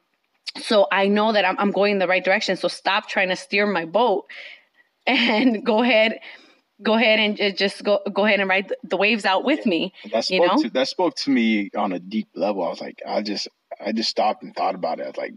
so 0.60 0.86
I 0.92 1.08
know 1.08 1.32
that 1.32 1.44
I'm, 1.44 1.58
I'm 1.58 1.70
going 1.70 1.92
in 1.92 1.98
the 1.98 2.08
right 2.08 2.24
direction. 2.24 2.56
So 2.56 2.68
stop 2.68 3.08
trying 3.08 3.28
to 3.28 3.36
steer 3.36 3.66
my 3.66 3.84
boat 3.84 4.26
and 5.06 5.64
go 5.64 5.82
ahead 5.82 6.20
go 6.82 6.94
ahead 6.94 7.18
and 7.18 7.56
just 7.56 7.82
go 7.82 8.00
go 8.12 8.24
ahead 8.24 8.40
and 8.40 8.48
ride 8.48 8.72
the 8.82 8.96
waves 8.96 9.24
out 9.24 9.44
with 9.44 9.66
me. 9.66 9.92
That 10.12 10.24
spoke 10.24 10.40
you 10.40 10.46
know? 10.46 10.62
to 10.62 10.70
that 10.70 10.88
spoke 10.88 11.16
to 11.16 11.30
me 11.30 11.70
on 11.76 11.92
a 11.92 11.98
deep 11.98 12.28
level. 12.34 12.64
I 12.64 12.68
was 12.68 12.80
like, 12.80 13.02
I 13.06 13.22
just 13.22 13.48
I 13.80 13.92
just 13.92 14.10
stopped 14.10 14.42
and 14.42 14.54
thought 14.54 14.74
about 14.74 15.00
it. 15.00 15.04
I 15.04 15.06
was 15.08 15.16
like, 15.16 15.34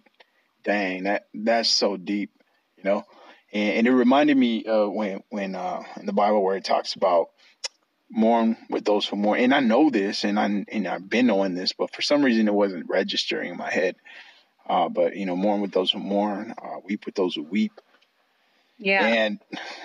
dang, 0.63 1.03
that 1.03 1.27
that's 1.33 1.69
so 1.69 1.97
deep, 1.97 2.31
you 2.77 2.83
know. 2.83 3.03
And, 3.53 3.77
and 3.77 3.87
it 3.87 3.91
reminded 3.91 4.37
me 4.37 4.65
uh, 4.65 4.87
when 4.87 5.23
when 5.29 5.55
uh, 5.55 5.83
in 5.99 6.05
the 6.05 6.13
Bible 6.13 6.43
where 6.43 6.57
it 6.57 6.65
talks 6.65 6.95
about 6.95 7.29
mourn 8.09 8.57
with 8.69 8.85
those 8.85 9.07
who 9.07 9.15
mourn. 9.15 9.39
And 9.39 9.53
I 9.53 9.61
know 9.61 9.89
this, 9.89 10.23
and 10.23 10.39
I 10.39 10.45
and 10.45 10.87
I've 10.87 11.09
been 11.09 11.27
knowing 11.27 11.55
this, 11.55 11.73
but 11.73 11.93
for 11.93 12.01
some 12.01 12.23
reason 12.23 12.47
it 12.47 12.53
wasn't 12.53 12.89
registering 12.89 13.51
in 13.51 13.57
my 13.57 13.71
head. 13.71 13.95
Uh, 14.67 14.89
but 14.89 15.15
you 15.15 15.25
know, 15.25 15.35
mourn 15.35 15.61
with 15.61 15.71
those 15.71 15.91
who 15.91 15.99
mourn, 15.99 16.53
uh, 16.57 16.79
weep 16.85 17.05
with 17.05 17.15
those 17.15 17.35
who 17.35 17.43
weep. 17.43 17.73
Yeah. 18.77 19.05
And 19.05 19.39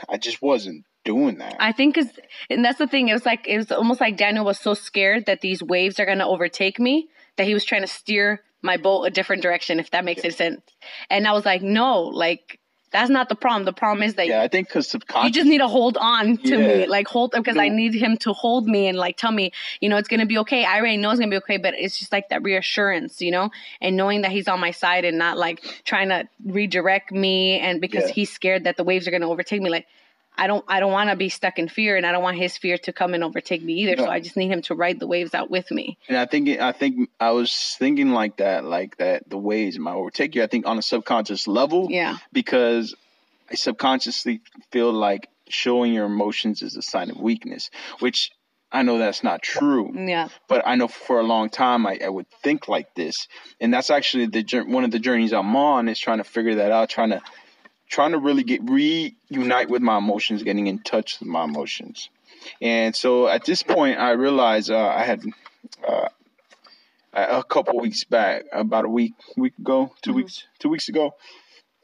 I 0.09 0.17
just 0.17 0.41
wasn't 0.41 0.85
doing 1.07 1.39
that. 1.39 1.57
I 1.59 1.73
think 1.73 1.97
is 1.97 2.11
and 2.51 2.63
that's 2.63 2.79
the 2.79 2.87
thing. 2.87 3.09
It 3.09 3.15
was 3.15 3.25
like 3.25 3.49
it 3.49 3.57
was 3.57 3.73
almost 3.73 4.01
like 4.01 4.19
Daniel 4.19 4.45
was 4.45 4.59
so 4.59 4.75
scared 4.75 5.25
that 5.27 5.41
these 5.41 5.63
waves 5.63 5.99
are 5.99 6.05
going 6.05 6.19
to 6.19 6.27
overtake 6.27 6.79
me 6.79 7.09
that 7.37 7.47
he 7.47 7.55
was 7.55 7.65
trying 7.65 7.83
to 7.83 7.89
steer 7.89 8.43
my 8.61 8.77
boat 8.77 9.05
a 9.05 9.11
different 9.11 9.43
direction. 9.43 9.81
If 9.81 9.91
that 9.93 10.05
makes 10.05 10.19
yeah. 10.19 10.27
any 10.27 10.35
sense. 10.35 10.61
And 11.09 11.27
I 11.27 11.33
was 11.33 11.47
like, 11.47 11.63
no, 11.63 12.03
like 12.03 12.61
that's 12.93 13.11
not 13.11 13.29
the 13.29 13.35
problem. 13.35 13.65
The 13.65 13.73
problem 13.73 14.03
is 14.03 14.15
that 14.15 14.27
yeah, 14.27 14.43
I 14.43 14.49
think 14.49 14.69
because 14.69 14.95
you 14.95 15.31
just 15.31 15.47
need 15.47 15.59
to 15.59 15.69
hold 15.69 15.97
on 15.99 16.37
to 16.39 16.49
yeah. 16.49 16.67
me, 16.69 16.87
like 16.87 17.09
hold 17.09 17.33
because 17.33 17.57
no. 17.57 17.63
I 17.63 17.69
need 17.69 17.95
him 17.95 18.17
to 18.19 18.33
hold 18.33 18.67
me 18.67 18.87
and 18.87 18.97
like 18.97 19.17
tell 19.17 19.33
me, 19.33 19.53
you 19.81 19.89
know, 19.89 19.97
it's 19.97 20.09
gonna 20.09 20.27
be 20.27 20.39
okay. 20.39 20.65
I 20.65 20.79
already 20.79 20.97
know 20.97 21.11
it's 21.11 21.21
gonna 21.21 21.31
be 21.31 21.37
okay, 21.39 21.59
but 21.59 21.75
it's 21.77 21.99
just 21.99 22.13
like 22.13 22.29
that 22.31 22.43
reassurance, 22.43 23.21
you 23.21 23.33
know, 23.33 23.51
and 23.81 23.97
knowing 23.97 24.23
that 24.23 24.31
he's 24.31 24.49
on 24.49 24.61
my 24.61 24.71
side 24.71 25.05
and 25.05 25.19
not 25.19 25.37
like 25.37 25.63
trying 25.85 26.09
to 26.09 26.29
redirect 26.45 27.13
me 27.13 27.59
and 27.59 27.81
because 27.81 28.05
yeah. 28.05 28.15
he's 28.15 28.33
scared 28.33 28.65
that 28.65 28.77
the 28.77 28.85
waves 28.85 29.07
are 29.09 29.11
gonna 29.11 29.29
overtake 29.29 29.61
me, 29.61 29.69
like 29.69 29.87
I 30.39 30.47
don't 30.47 30.65
I 30.69 30.81
don't 30.81 30.93
want 30.93 31.11
to 31.11 31.17
be 31.17 31.29
stuck 31.29 31.59
in 31.59 31.69
fear, 31.69 31.97
and 31.97 32.07
I 32.07 32.13
don't 32.13 32.23
want 32.23 32.37
his 32.37 32.57
fear 32.57 32.79
to 32.79 32.93
come 32.93 33.15
and 33.15 33.25
overtake 33.25 33.63
me 33.63 33.75
either. 33.75 33.97
No. 33.97 34.05
So 34.05 34.11
I 34.11 34.21
just 34.21 34.37
need 34.37 34.51
him 34.51 34.63
to 34.63 34.75
ride 34.75 35.01
the 35.01 35.07
waves 35.07 35.35
out 35.35 35.51
with 35.51 35.71
me. 35.71 35.99
And 36.09 36.17
I 36.17 36.27
think 36.27 36.49
I 36.61 36.73
think 36.73 37.11
I 37.19 37.31
was 37.31 37.77
thinking 37.79 38.11
like 38.11 38.39
that, 38.39 38.65
like 38.65 38.97
that 38.99 39.29
the 39.29 39.39
waves 39.39 39.79
might 39.79 39.95
overtake 39.95 40.35
you. 40.35 40.43
I 40.43 40.47
think 40.47 40.67
on 40.67 40.79
a 40.79 40.83
subconscious 40.83 41.47
level, 41.47 41.89
yeah, 41.91 42.19
because 42.33 42.95
I 43.51 43.55
subconsciously 43.55 44.41
feel 44.71 44.93
like 44.93 45.29
showing 45.49 45.93
your 45.93 46.07
emotions 46.07 46.63
is 46.63 46.77
a 46.77 46.83
sign 46.83 47.11
of 47.11 47.19
weakness, 47.19 47.71
which 48.01 48.33
I 48.73 48.83
know 48.83 48.99
that's 48.99 49.23
not 49.23 49.43
true. 49.43 49.93
Yeah. 49.95 50.29
But 50.49 50.67
I 50.67 50.75
know 50.75 50.89
for 50.89 51.21
a 51.21 51.23
long 51.23 51.49
time 51.51 51.87
I, 51.87 51.99
I 52.05 52.09
would 52.09 52.27
think 52.43 52.69
like 52.69 52.95
this, 52.95 53.29
and 53.61 53.73
that's 53.73 53.91
actually 53.91 54.27
the 54.27 54.65
one 54.67 54.85
of 54.85 54.91
the 54.91 54.99
journeys 54.99 55.33
I'm 55.33 55.55
on 55.57 55.89
is 55.89 55.99
trying 55.99 56.19
to 56.19 56.25
figure 56.25 56.57
that 56.57 56.73
out, 56.73 56.91
trying 56.91 57.11
to 57.11 57.23
trying 57.89 58.13
to 58.13 58.19
really 58.19 58.43
get 58.43 58.61
reunite 58.69 59.71
with 59.71 59.83
my 59.83 59.99
emotions, 59.99 60.43
getting 60.43 60.67
in 60.67 60.81
touch 60.81 61.21
with 61.21 61.29
my 61.29 61.45
emotions. 61.45 62.11
And 62.61 62.95
so 62.95 63.29
at 63.29 63.45
this 63.45 63.63
point, 63.63 63.99
I 63.99 64.13
realized 64.13 64.71
uh, 64.71 64.87
I 64.87 65.05
had 65.05 65.23
uh, 65.87 66.09
a 67.13 67.45
couple 67.45 67.79
weeks 67.81 68.05
back, 68.05 68.45
about 68.53 68.85
a 68.85 68.89
week 68.89 69.15
week 69.37 69.59
ago, 69.59 69.93
2 70.03 70.11
mm-hmm. 70.11 70.17
weeks 70.17 70.45
two 70.59 70.69
weeks 70.69 70.89
ago. 70.89 71.15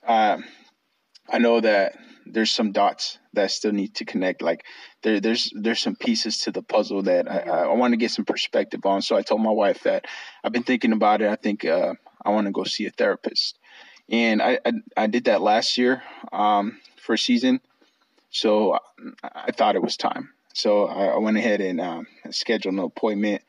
Uh, 0.07 0.38
I 1.31 1.38
know 1.38 1.61
that 1.61 1.97
there's 2.27 2.51
some 2.51 2.73
dots 2.73 3.19
that 3.33 3.51
still 3.51 3.73
need 3.73 3.95
to 3.97 4.05
connect. 4.05 4.43
Like 4.43 4.65
there, 5.03 5.21
there's 5.21 5.53
there's 5.55 5.81
some 5.81 5.97
pieces 5.97 6.38
to 6.38 6.53
the 6.53 6.62
puzzle 6.62 7.03
that 7.03 7.31
I, 7.31 7.38
I 7.38 7.75
want 7.75 7.93
to 7.93 7.97
get 7.97 8.11
some 8.11 8.25
perspective 8.25 8.85
on. 8.85 9.03
So 9.03 9.17
I 9.17 9.23
told 9.23 9.41
my 9.41 9.51
wife 9.51 9.83
that 9.85 10.07
I've 10.45 10.53
been 10.53 10.62
thinking 10.62 10.93
about 10.93 11.23
it. 11.23 11.31
I 11.31 11.37
think 11.37 11.65
uh, 11.65 11.95
I 12.25 12.31
want 12.31 12.47
to 12.47 12.53
go 12.53 12.65
see 12.65 12.87
a 12.87 12.91
therapist 12.91 13.59
and 14.12 14.42
I 14.42 14.59
I, 14.64 14.72
I 14.96 15.07
did 15.09 15.25
that 15.25 15.40
last 15.40 15.79
year 15.79 16.03
um, 16.33 16.79
for 17.01 17.14
a 17.14 17.18
season, 17.18 17.61
so 18.31 18.79
I 19.22 19.51
thought 19.51 19.75
it 19.75 19.83
was 19.83 19.96
time. 19.96 20.31
So 20.55 20.87
I, 20.87 21.07
I 21.07 21.18
went 21.18 21.38
ahead 21.38 21.61
and 21.61 21.81
um, 21.81 22.07
scheduled 22.31 22.75
an 22.75 22.81
appointment. 22.81 23.42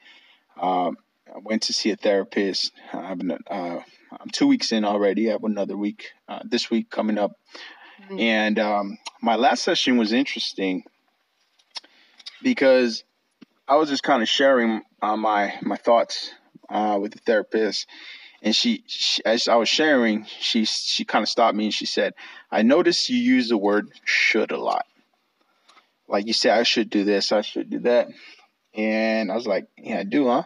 Um, 0.60 0.97
I 1.28 1.39
went 1.39 1.63
to 1.63 1.73
see 1.73 1.91
a 1.91 1.95
therapist. 1.97 2.71
I've 2.93 3.17
been, 3.17 3.32
uh, 3.32 3.80
I'm 4.12 4.30
two 4.32 4.47
weeks 4.47 4.71
in 4.71 4.86
already. 4.86 5.30
I 5.30 5.34
have 5.34 5.43
another 5.43 5.76
week 5.76 6.12
uh, 6.30 6.39
this 6.45 6.71
week 6.71 6.89
coming 6.89 7.17
up, 7.17 7.34
mm-hmm. 8.04 8.19
and 8.19 8.60
um, 8.60 8.97
my 9.21 9.36
last 9.36 9.63
session 9.63 9.97
was 9.97 10.13
interesting 10.13 10.84
because 12.41 13.04
I 13.67 13.76
was 13.76 13.89
just 13.89 14.04
kind 14.04 14.21
of 14.21 14.30
sharing 14.30 14.82
uh, 15.02 15.17
my 15.17 15.56
my 15.62 15.76
thoughts 15.76 16.32
uh, 16.69 16.97
with 17.02 17.13
the 17.13 17.19
therapist, 17.19 17.88
and 18.43 18.53
she, 18.53 18.84
she, 18.88 19.23
as 19.25 19.47
I 19.47 19.56
was 19.56 19.69
sharing, 19.69 20.25
she 20.25 20.65
she 20.65 21.06
kind 21.06 21.23
of 21.23 21.29
stopped 21.29 21.56
me 21.56 21.65
and 21.65 21.73
she 21.73 21.86
said, 21.86 22.13
"I 22.51 22.62
noticed 22.62 23.10
you 23.10 23.17
use 23.17 23.47
the 23.47 23.58
word 23.58 23.89
should 24.03 24.51
a 24.51 24.60
lot. 24.60 24.86
Like 26.10 26.27
you 26.27 26.34
say, 26.34 26.49
I 26.49 26.63
should 26.63 26.89
do 26.89 27.06
this, 27.06 27.32
I 27.32 27.41
should 27.41 27.69
do 27.69 27.79
that." 27.79 28.10
And 28.75 29.32
I 29.32 29.36
was 29.36 29.47
like, 29.47 29.67
"Yeah, 29.77 29.99
I 29.99 30.03
do, 30.03 30.27
huh?" 30.27 30.43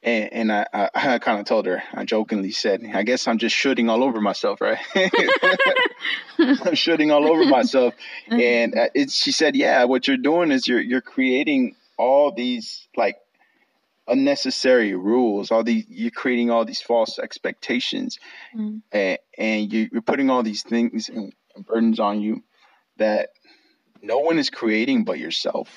And, 0.00 0.32
and 0.32 0.52
I, 0.52 0.66
I, 0.72 0.90
I 0.94 1.18
kind 1.18 1.40
of 1.40 1.46
told 1.46 1.66
her, 1.66 1.82
I 1.92 2.04
jokingly 2.04 2.52
said, 2.52 2.88
"I 2.94 3.02
guess 3.02 3.26
I'm 3.26 3.38
just 3.38 3.56
shooting 3.56 3.90
all 3.90 4.04
over 4.04 4.20
myself, 4.20 4.60
right? 4.60 4.78
I'm 6.38 6.76
shooting 6.76 7.10
all 7.10 7.28
over 7.28 7.44
myself." 7.46 7.94
And 8.28 8.78
uh, 8.78 8.88
it, 8.94 9.10
she 9.10 9.32
said, 9.32 9.56
"Yeah, 9.56 9.84
what 9.84 10.06
you're 10.06 10.16
doing 10.18 10.52
is 10.52 10.68
you're 10.68 10.80
you're 10.80 11.00
creating 11.00 11.74
all 11.98 12.30
these 12.30 12.86
like 12.96 13.16
unnecessary 14.10 14.94
rules 14.94 15.50
all 15.50 15.64
these 15.64 15.84
you're 15.88 16.10
creating 16.10 16.50
all 16.50 16.64
these 16.64 16.80
false 16.80 17.18
expectations 17.18 18.18
mm. 18.56 18.82
and, 18.92 19.18
and 19.38 19.72
you, 19.72 19.88
are 19.94 20.02
putting 20.02 20.30
all 20.30 20.42
these 20.42 20.62
things 20.62 21.08
and, 21.08 21.32
and 21.54 21.66
burdens 21.66 22.00
on 22.00 22.20
you 22.20 22.42
that 22.98 23.30
no 24.02 24.18
one 24.18 24.38
is 24.38 24.50
creating 24.50 25.04
but 25.04 25.18
yourself 25.18 25.68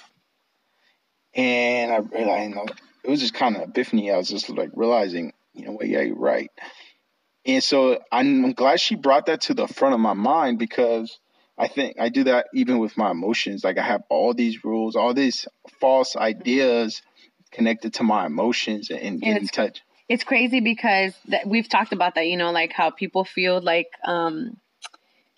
and 1.36 1.92
i 1.92 1.98
realized 1.98 2.50
you 2.50 2.56
know, 2.56 2.66
it 3.04 3.10
was 3.10 3.20
just 3.20 3.34
kind 3.34 3.56
of 3.56 3.70
epiphany 3.70 4.12
i 4.12 4.18
was 4.18 4.30
just 4.30 4.50
like 4.50 4.72
realizing 4.74 5.34
you 5.54 5.66
know 5.66 5.72
what 5.72 5.88
yeah 5.88 6.02
you're 6.02 6.16
right 6.16 6.52
And 7.46 7.64
so 7.64 8.00
I'm 8.12 8.54
glad 8.54 8.80
she 8.80 8.96
brought 8.96 9.26
that 9.26 9.42
to 9.44 9.54
the 9.54 9.68
front 9.68 9.94
of 9.94 10.00
my 10.00 10.14
mind 10.14 10.60
because 10.60 11.20
I 11.58 11.68
think 11.68 11.98
I 12.00 12.10
do 12.10 12.24
that 12.26 12.48
even 12.54 12.80
with 12.80 12.98
my 12.98 13.12
emotions. 13.12 13.64
Like 13.64 13.78
I 13.78 13.84
have 13.84 14.04
all 14.10 14.34
these 14.34 14.64
rules, 14.64 14.96
all 14.96 15.14
these 15.14 15.48
false 15.80 16.16
ideas 16.16 17.02
connected 17.54 17.94
to 17.96 18.04
my 18.04 18.26
emotions 18.26 18.90
and, 18.90 19.00
and 19.00 19.22
getting 19.22 19.48
touch. 19.48 19.82
It's 20.10 20.24
crazy 20.24 20.60
because 20.60 21.14
that 21.28 21.48
we've 21.48 21.70
talked 21.70 21.94
about 21.94 22.16
that, 22.16 22.28
you 22.28 22.38
know, 22.38 22.52
like 22.52 22.74
how 22.74 22.90
people 22.90 23.24
feel 23.24 23.62
like 23.62 23.92
um 24.04 24.58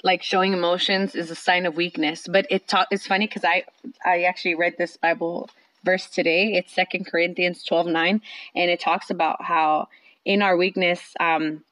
like 0.04 0.21
showing 0.23 0.54
emotions 0.54 1.15
is 1.15 1.32
a 1.32 1.36
sign 1.36 1.65
of 1.65 1.75
weakness. 1.75 2.28
But 2.28 2.47
it 2.49 2.67
ta- 2.67 2.88
it's 2.91 3.08
funny 3.08 3.28
because 3.28 3.43
I 3.43 3.65
I 4.04 4.23
actually 4.23 4.56
read 4.56 4.75
this 4.78 4.97
Bible 4.97 5.49
verse 5.84 6.08
today. 6.08 6.54
It's 6.54 6.73
Second 6.73 7.06
Corinthians 7.06 7.63
twelve 7.63 7.88
nine, 7.88 8.21
and 8.56 8.71
it 8.71 8.80
talks 8.80 9.10
about 9.10 9.43
how 9.43 9.88
in 10.25 10.41
our 10.41 10.58
weakness, 10.58 11.13
um, 11.19 11.63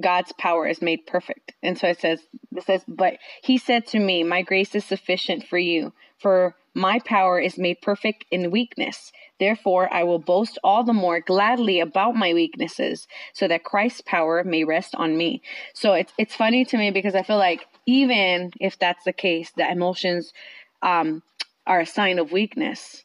God's 0.00 0.32
power 0.32 0.66
is 0.66 0.82
made 0.82 1.06
perfect. 1.06 1.52
And 1.62 1.78
so 1.78 1.86
it 1.86 2.00
says, 2.00 2.20
it 2.54 2.64
says, 2.64 2.82
but 2.88 3.18
he 3.42 3.56
said 3.56 3.86
to 3.88 4.00
me, 4.00 4.24
My 4.24 4.42
grace 4.42 4.74
is 4.74 4.84
sufficient 4.84 5.46
for 5.46 5.58
you, 5.58 5.92
for 6.18 6.56
my 6.74 6.98
power 7.00 7.38
is 7.38 7.58
made 7.58 7.80
perfect 7.80 8.24
in 8.30 8.50
weakness. 8.50 9.12
Therefore, 9.38 9.92
I 9.92 10.04
will 10.04 10.18
boast 10.18 10.58
all 10.64 10.84
the 10.84 10.92
more 10.92 11.20
gladly 11.20 11.80
about 11.80 12.14
my 12.16 12.32
weaknesses, 12.34 13.06
so 13.32 13.48
that 13.48 13.64
Christ's 13.64 14.02
power 14.02 14.44
may 14.44 14.64
rest 14.64 14.94
on 14.94 15.16
me. 15.16 15.42
So 15.74 15.92
it's 15.94 16.12
it's 16.18 16.36
funny 16.36 16.64
to 16.66 16.76
me 16.76 16.90
because 16.90 17.14
I 17.14 17.22
feel 17.22 17.38
like 17.38 17.66
even 17.86 18.52
if 18.60 18.78
that's 18.78 19.04
the 19.04 19.12
case, 19.12 19.50
that 19.56 19.72
emotions 19.72 20.32
um, 20.82 21.22
are 21.66 21.80
a 21.80 21.86
sign 21.86 22.18
of 22.18 22.32
weakness 22.32 23.04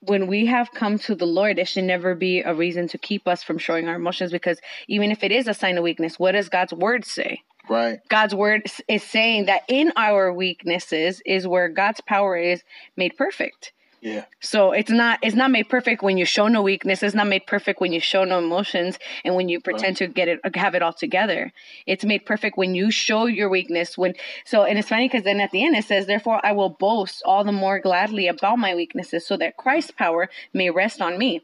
when 0.00 0.26
we 0.26 0.46
have 0.46 0.70
come 0.72 0.98
to 1.00 1.14
the 1.14 1.26
Lord, 1.26 1.58
it 1.58 1.68
should 1.68 1.84
never 1.84 2.14
be 2.14 2.40
a 2.40 2.54
reason 2.54 2.86
to 2.88 2.98
keep 2.98 3.26
us 3.26 3.42
from 3.42 3.58
showing 3.58 3.88
our 3.88 3.96
emotions 3.96 4.30
because 4.30 4.60
even 4.88 5.10
if 5.10 5.24
it 5.24 5.32
is 5.32 5.48
a 5.48 5.54
sign 5.54 5.78
of 5.78 5.84
weakness, 5.84 6.18
what 6.18 6.32
does 6.32 6.48
God's 6.48 6.72
word 6.72 7.04
say? 7.04 7.42
Right. 7.68 8.00
God's 8.08 8.34
word 8.34 8.70
is 8.88 9.02
saying 9.02 9.46
that 9.46 9.62
in 9.68 9.92
our 9.96 10.32
weaknesses 10.32 11.20
is 11.26 11.46
where 11.46 11.68
God's 11.68 12.00
power 12.00 12.36
is 12.36 12.62
made 12.96 13.16
perfect. 13.16 13.72
Yeah. 14.00 14.26
So 14.40 14.72
it's 14.72 14.90
not 14.90 15.18
it's 15.22 15.34
not 15.34 15.50
made 15.50 15.68
perfect 15.68 16.02
when 16.02 16.16
you 16.16 16.24
show 16.24 16.46
no 16.46 16.62
weakness. 16.62 17.02
It's 17.02 17.14
not 17.14 17.26
made 17.26 17.46
perfect 17.46 17.80
when 17.80 17.92
you 17.92 17.98
show 17.98 18.22
no 18.24 18.38
emotions 18.38 18.98
and 19.24 19.34
when 19.34 19.48
you 19.48 19.60
pretend 19.60 20.00
right. 20.00 20.06
to 20.06 20.06
get 20.06 20.28
it 20.28 20.56
have 20.56 20.76
it 20.76 20.82
all 20.82 20.92
together. 20.92 21.52
It's 21.86 22.04
made 22.04 22.24
perfect 22.24 22.56
when 22.56 22.74
you 22.76 22.92
show 22.92 23.26
your 23.26 23.48
weakness. 23.48 23.98
When 23.98 24.14
so 24.44 24.62
and 24.64 24.78
it's 24.78 24.88
funny 24.88 25.08
because 25.08 25.24
then 25.24 25.40
at 25.40 25.50
the 25.50 25.64
end 25.64 25.74
it 25.76 25.86
says, 25.86 26.06
"Therefore 26.06 26.40
I 26.44 26.52
will 26.52 26.68
boast 26.68 27.22
all 27.24 27.42
the 27.42 27.52
more 27.52 27.80
gladly 27.80 28.28
about 28.28 28.58
my 28.58 28.76
weaknesses, 28.76 29.26
so 29.26 29.36
that 29.38 29.56
Christ's 29.56 29.90
power 29.90 30.28
may 30.52 30.70
rest 30.70 31.00
on 31.00 31.18
me." 31.18 31.42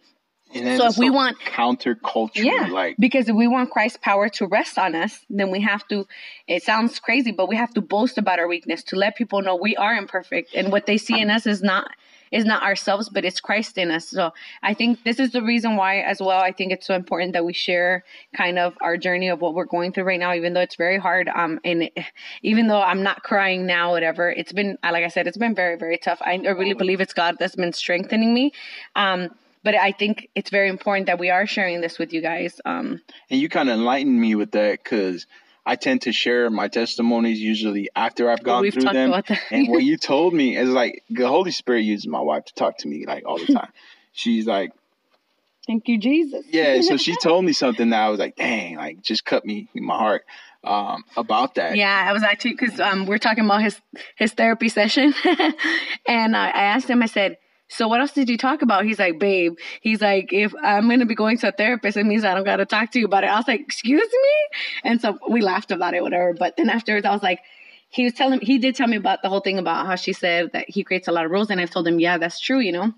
So 0.53 0.87
if 0.87 0.99
we 0.99 1.11
want 1.11 1.39
counterculture, 1.41 2.45
yeah, 2.45 2.69
like 2.71 2.97
because 2.99 3.29
if 3.29 3.35
we 3.35 3.47
want 3.47 3.71
Christ's 3.71 3.99
power 4.03 4.29
to 4.31 4.47
rest 4.47 4.79
on 4.79 4.95
us, 4.95 5.25
then 5.31 5.51
we 5.51 5.61
have 5.61 5.87
to. 5.89 6.07
It 6.47 6.63
sounds 6.63 6.99
crazy, 6.99 7.33
but 7.33 7.49
we 7.49 7.57
have 7.57 7.73
to 7.75 7.81
boast 7.81 8.19
about 8.19 8.39
our 8.39 8.49
weakness 8.49 8.83
to 8.85 8.97
let 8.97 9.17
people 9.17 9.43
know 9.43 9.57
we 9.57 9.77
are 9.77 9.95
imperfect, 9.95 10.55
and 10.55 10.71
what 10.71 10.87
they 10.87 10.99
see 10.99 11.21
in 11.21 11.31
us 11.31 11.47
is 11.47 11.63
not 11.63 11.91
is 12.33 12.45
not 12.47 12.63
ourselves, 12.63 13.09
but 13.11 13.25
it's 13.25 13.41
Christ 13.41 13.79
in 13.79 13.91
us. 13.91 14.09
So 14.09 14.33
I 14.63 14.75
think 14.75 15.05
this 15.05 15.21
is 15.21 15.33
the 15.33 15.43
reason 15.43 15.77
why, 15.77 16.01
as 16.01 16.21
well, 16.21 16.41
I 16.41 16.51
think 16.51 16.73
it's 16.73 16.87
so 16.87 16.95
important 16.95 17.35
that 17.35 17.45
we 17.45 17.53
share 17.53 18.05
kind 18.35 18.59
of 18.59 18.75
our 18.81 18.97
journey 18.97 19.29
of 19.29 19.41
what 19.41 19.55
we're 19.55 19.67
going 19.67 19.93
through 19.93 20.05
right 20.05 20.19
now, 20.19 20.35
even 20.35 20.55
though 20.55 20.61
it's 20.61 20.77
very 20.77 20.99
hard. 20.99 21.29
Um, 21.29 21.61
and 21.63 21.85
it, 21.85 21.93
even 22.43 22.69
though 22.69 22.81
I'm 22.81 23.03
not 23.03 23.23
crying 23.23 23.67
now, 23.67 23.91
whatever, 23.93 24.31
it's 24.31 24.53
been, 24.53 24.79
like 24.83 25.05
I 25.05 25.09
said, 25.09 25.27
it's 25.27 25.37
been 25.37 25.55
very, 25.55 25.77
very 25.77 25.99
tough. 25.99 26.21
I 26.23 26.37
really 26.37 26.75
believe 26.75 27.01
it's 27.03 27.13
God 27.13 27.37
that's 27.39 27.55
been 27.55 27.75
strengthening 27.75 28.33
me. 28.33 28.53
Um, 28.97 29.29
but 29.63 29.75
I 29.75 29.93
think 29.93 30.29
it's 30.35 30.51
very 30.51 30.69
important 30.69 31.07
that 31.07 31.19
we 31.19 31.31
are 31.31 31.47
sharing 31.47 31.81
this 31.81 31.99
with 31.99 32.13
you 32.13 32.21
guys. 32.21 32.61
Um, 32.65 33.01
and 33.31 33.41
you 33.41 33.49
kind 33.49 33.69
of 33.69 33.77
enlightened 33.77 34.21
me 34.21 34.35
with 34.35 34.53
that 34.53 34.83
because 34.83 35.27
I 35.65 35.77
tend 35.77 36.03
to 36.03 36.13
share 36.13 36.51
my 36.51 36.69
testimonies 36.69 37.41
usually 37.41 37.89
after 37.95 38.29
I've 38.31 38.43
gone 38.43 38.69
through 38.71 38.83
them. 38.83 39.23
and 39.51 39.69
what 39.69 39.83
you 39.85 39.97
told 39.97 40.35
me 40.35 40.57
is 40.57 40.69
like 40.69 41.05
the 41.09 41.29
Holy 41.29 41.53
Spirit 41.53 41.83
uses 41.83 42.07
my 42.07 42.21
wife 42.21 42.47
to 42.47 42.55
talk 42.55 42.79
to 42.79 42.89
me 42.89 43.07
like 43.07 43.25
all 43.27 43.39
the 43.39 43.47
time. 43.53 43.71
She's 44.13 44.47
like, 44.47 44.73
Thank 45.67 45.87
you, 45.87 45.99
Jesus. 45.99 46.45
yeah. 46.51 46.81
So 46.81 46.97
she 46.97 47.15
told 47.23 47.45
me 47.45 47.53
something 47.53 47.91
that 47.91 48.01
I 48.01 48.09
was 48.09 48.19
like, 48.19 48.35
dang, 48.35 48.77
like 48.77 49.01
just 49.03 49.25
cut 49.25 49.45
me 49.45 49.69
in 49.75 49.85
my 49.85 49.97
heart 49.97 50.25
um, 50.65 51.05
about 51.17 51.55
that. 51.55 51.77
Yeah, 51.77 52.05
I 52.09 52.13
was 52.13 52.25
actually 52.25 52.53
because 52.53 52.81
um, 52.81 53.07
we're 53.07 53.19
talking 53.19 53.45
about 53.45 53.63
his 53.63 53.81
his 54.17 54.33
therapy 54.33 54.69
session, 54.69 55.15
and 56.07 56.37
I, 56.37 56.49
I 56.49 56.63
asked 56.63 56.89
him. 56.89 57.03
I 57.03 57.07
said, 57.07 57.37
so 57.73 57.89
what 57.89 58.01
else 58.01 58.13
did 58.13 58.29
you 58.29 58.37
talk 58.37 58.61
about? 58.61 58.85
He's 58.85 58.99
like, 58.99 59.19
babe, 59.19 59.57
he's 59.81 60.03
like, 60.03 60.33
if 60.33 60.55
I'm 60.63 60.89
going 60.89 61.01
to 61.01 61.07
be 61.07 61.15
going 61.15 61.39
to 61.39 61.49
a 61.49 61.53
therapist, 61.53 61.97
it 61.97 62.05
means 62.05 62.25
I 62.25 62.35
don't 62.35 62.45
got 62.45 62.57
to 62.57 62.67
talk 62.67 62.91
to 62.93 62.99
you 62.99 63.07
about 63.07 63.25
it. 63.25 63.29
I 63.29 63.37
was 63.37 63.49
like, 63.49 63.61
excuse 63.61 64.01
me? 64.11 64.59
And 64.85 65.01
so 65.01 65.19
we 65.29 65.41
laughed 65.41 65.71
about 65.71 65.95
it, 65.95 66.03
whatever. 66.03 66.35
But 66.35 66.57
then 66.59 66.69
afterwards, 66.69 67.07
I 67.07 67.13
was 67.13 67.23
like, 67.23 67.41
he 67.89 68.05
was 68.05 68.13
telling, 68.13 68.41
he 68.41 68.59
did 68.59 68.75
tell 68.75 68.89
me 68.89 68.97
about 68.97 69.23
the 69.23 69.31
whole 69.31 69.41
thing 69.41 69.59
about 69.59 69.87
how 69.87 69.97
she 69.97 70.13
said 70.13 70.53
that 70.53 70.69
he 70.69 70.85
creates 70.85 71.09
a 71.09 71.13
lot 71.13 71.25
of 71.25 71.31
rules. 71.31 71.49
And 71.49 71.61
I've 71.61 71.71
told 71.71 71.87
him, 71.87 71.99
yeah, 71.99 72.19
that's 72.19 72.39
true, 72.39 72.61
you 72.61 72.73
know? 72.73 72.93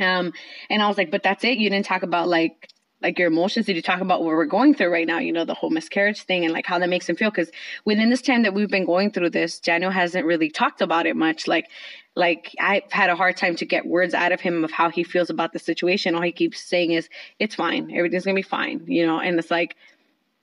Um, 0.00 0.32
and 0.68 0.82
I 0.82 0.88
was 0.88 0.98
like, 0.98 1.10
but 1.10 1.22
that's 1.22 1.44
it. 1.44 1.58
You 1.58 1.70
didn't 1.70 1.86
talk 1.86 2.02
about 2.02 2.28
like, 2.28 2.71
like 3.02 3.18
your 3.18 3.28
emotions 3.28 3.66
did 3.66 3.76
you 3.76 3.82
talk 3.82 4.00
about 4.00 4.20
what 4.20 4.28
we're 4.28 4.44
going 4.44 4.74
through 4.74 4.90
right 4.90 5.06
now 5.06 5.18
you 5.18 5.32
know 5.32 5.44
the 5.44 5.54
whole 5.54 5.70
miscarriage 5.70 6.22
thing 6.22 6.44
and 6.44 6.52
like 6.52 6.66
how 6.66 6.78
that 6.78 6.88
makes 6.88 7.08
him 7.08 7.16
feel 7.16 7.30
because 7.30 7.50
within 7.84 8.10
this 8.10 8.22
time 8.22 8.42
that 8.42 8.54
we've 8.54 8.70
been 8.70 8.86
going 8.86 9.10
through 9.10 9.30
this 9.30 9.58
daniel 9.60 9.90
hasn't 9.90 10.26
really 10.26 10.50
talked 10.50 10.80
about 10.80 11.06
it 11.06 11.16
much 11.16 11.46
like 11.46 11.68
like 12.14 12.54
I've 12.60 12.90
had 12.92 13.08
a 13.08 13.16
hard 13.16 13.38
time 13.38 13.56
to 13.56 13.64
get 13.64 13.86
words 13.86 14.12
out 14.12 14.32
of 14.32 14.40
him 14.40 14.64
of 14.64 14.70
how 14.70 14.90
he 14.90 15.02
feels 15.02 15.30
about 15.30 15.54
the 15.54 15.58
situation. 15.58 16.14
All 16.14 16.20
he 16.20 16.30
keeps 16.30 16.60
saying 16.60 16.92
is, 16.92 17.08
"It's 17.38 17.54
fine. 17.54 17.90
Everything's 17.90 18.26
gonna 18.26 18.34
be 18.34 18.42
fine," 18.42 18.84
you 18.86 19.06
know. 19.06 19.18
And 19.18 19.38
it's 19.38 19.50
like, 19.50 19.76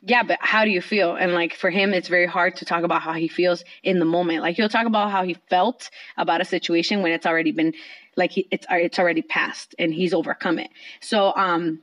yeah, 0.02 0.24
but 0.24 0.38
how 0.42 0.64
do 0.64 0.72
you 0.72 0.82
feel? 0.82 1.16
And 1.16 1.34
like 1.34 1.54
for 1.54 1.70
him, 1.70 1.94
it's 1.94 2.08
very 2.08 2.26
hard 2.26 2.56
to 2.58 2.66
talk 2.66 2.84
about 2.84 3.02
how 3.02 3.14
he 3.14 3.28
feels 3.28 3.64
in 3.84 4.00
the 4.00 4.06
moment. 4.06 4.42
Like 4.42 4.56
he'll 4.56 4.70
talk 4.70 4.88
about 4.88 5.12
how 5.12 5.24
he 5.24 5.36
felt 5.50 5.90
about 6.18 6.42
a 6.42 6.46
situation 6.46 7.02
when 7.02 7.12
it's 7.12 7.26
already 7.26 7.52
been, 7.52 7.74
like 8.16 8.32
he, 8.32 8.48
it's 8.50 8.66
it's 8.70 8.98
already 8.98 9.22
passed 9.22 9.76
and 9.78 9.94
he's 9.94 10.14
overcome 10.14 10.58
it. 10.60 10.70
So 11.02 11.34
um, 11.36 11.80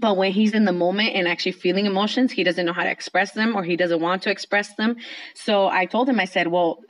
but 0.00 0.16
when 0.16 0.32
he's 0.32 0.54
in 0.54 0.64
the 0.64 0.72
moment 0.72 1.14
and 1.14 1.28
actually 1.28 1.52
feeling 1.52 1.86
emotions, 1.86 2.32
he 2.32 2.42
doesn't 2.42 2.64
know 2.64 2.72
how 2.72 2.84
to 2.84 2.90
express 2.90 3.32
them 3.32 3.54
or 3.54 3.62
he 3.62 3.76
doesn't 3.76 4.00
want 4.00 4.22
to 4.22 4.30
express 4.30 4.74
them. 4.74 4.96
So 5.34 5.68
I 5.68 5.86
told 5.86 6.08
him, 6.08 6.18
I 6.18 6.24
said, 6.24 6.48
well, 6.48 6.80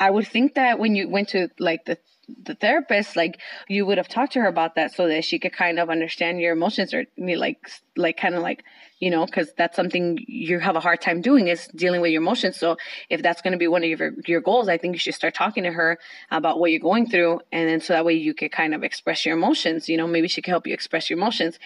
I 0.00 0.10
would 0.10 0.26
think 0.26 0.54
that 0.54 0.78
when 0.78 0.96
you 0.96 1.08
went 1.08 1.28
to 1.30 1.50
like 1.58 1.84
the 1.84 1.98
the 2.44 2.54
therapist, 2.54 3.16
like 3.16 3.40
you 3.68 3.86
would 3.86 3.98
have 3.98 4.08
talked 4.08 4.32
to 4.34 4.40
her 4.40 4.46
about 4.46 4.74
that 4.76 4.92
so 4.92 5.08
that 5.08 5.24
she 5.24 5.38
could 5.38 5.52
kind 5.52 5.78
of 5.78 5.90
understand 5.90 6.40
your 6.40 6.52
emotions 6.52 6.94
or 6.94 7.06
me, 7.16 7.36
like 7.36 7.58
like 7.96 8.16
kind 8.16 8.34
of 8.34 8.42
like 8.42 8.64
you 8.98 9.10
know 9.10 9.24
because 9.24 9.52
that's 9.56 9.76
something 9.76 10.18
you 10.26 10.58
have 10.58 10.76
a 10.76 10.80
hard 10.80 11.00
time 11.00 11.20
doing 11.20 11.48
is 11.48 11.68
dealing 11.68 12.00
with 12.00 12.10
your 12.10 12.22
emotions. 12.22 12.58
So 12.58 12.76
if 13.10 13.22
that's 13.22 13.42
going 13.42 13.52
to 13.52 13.58
be 13.58 13.68
one 13.68 13.82
of 13.84 13.88
your 13.88 14.12
your 14.26 14.40
goals, 14.40 14.68
I 14.68 14.78
think 14.78 14.94
you 14.94 14.98
should 14.98 15.14
start 15.14 15.34
talking 15.34 15.64
to 15.64 15.72
her 15.72 15.98
about 16.30 16.58
what 16.58 16.70
you're 16.70 16.80
going 16.80 17.08
through, 17.08 17.40
and 17.52 17.68
then 17.68 17.80
so 17.80 17.92
that 17.92 18.04
way 18.04 18.14
you 18.14 18.34
could 18.34 18.52
kind 18.52 18.74
of 18.74 18.82
express 18.82 19.24
your 19.24 19.36
emotions. 19.36 19.88
You 19.88 19.96
know, 19.96 20.06
maybe 20.06 20.28
she 20.28 20.42
could 20.42 20.50
help 20.50 20.66
you 20.66 20.74
express 20.74 21.10
your 21.10 21.18
emotions. 21.18 21.58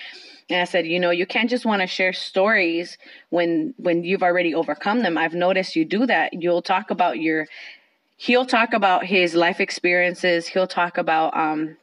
And 0.51 0.61
I 0.61 0.64
said, 0.64 0.87
you 0.87 0.99
know, 0.99 1.11
you 1.11 1.27
can't 1.27 1.51
just 1.51 1.66
want 1.66 1.83
to 1.83 1.87
share 1.87 2.12
stories 2.12 2.97
when 3.29 3.75
when 3.77 4.03
you've 4.05 4.23
already 4.23 4.55
overcome 4.55 5.03
them. 5.03 5.18
I've 5.18 5.35
noticed 5.35 5.77
you 5.77 5.85
do 5.85 6.07
that. 6.07 6.33
You'll 6.33 6.62
talk 6.62 6.90
about 6.90 7.21
your 7.21 7.47
he'll 8.19 8.45
talk 8.45 8.75
about 8.75 9.07
his 9.07 9.35
life 9.35 9.61
experiences. 9.61 10.47
He'll 10.47 10.67
talk 10.67 10.99
about 10.99 11.35
um, 11.35 11.79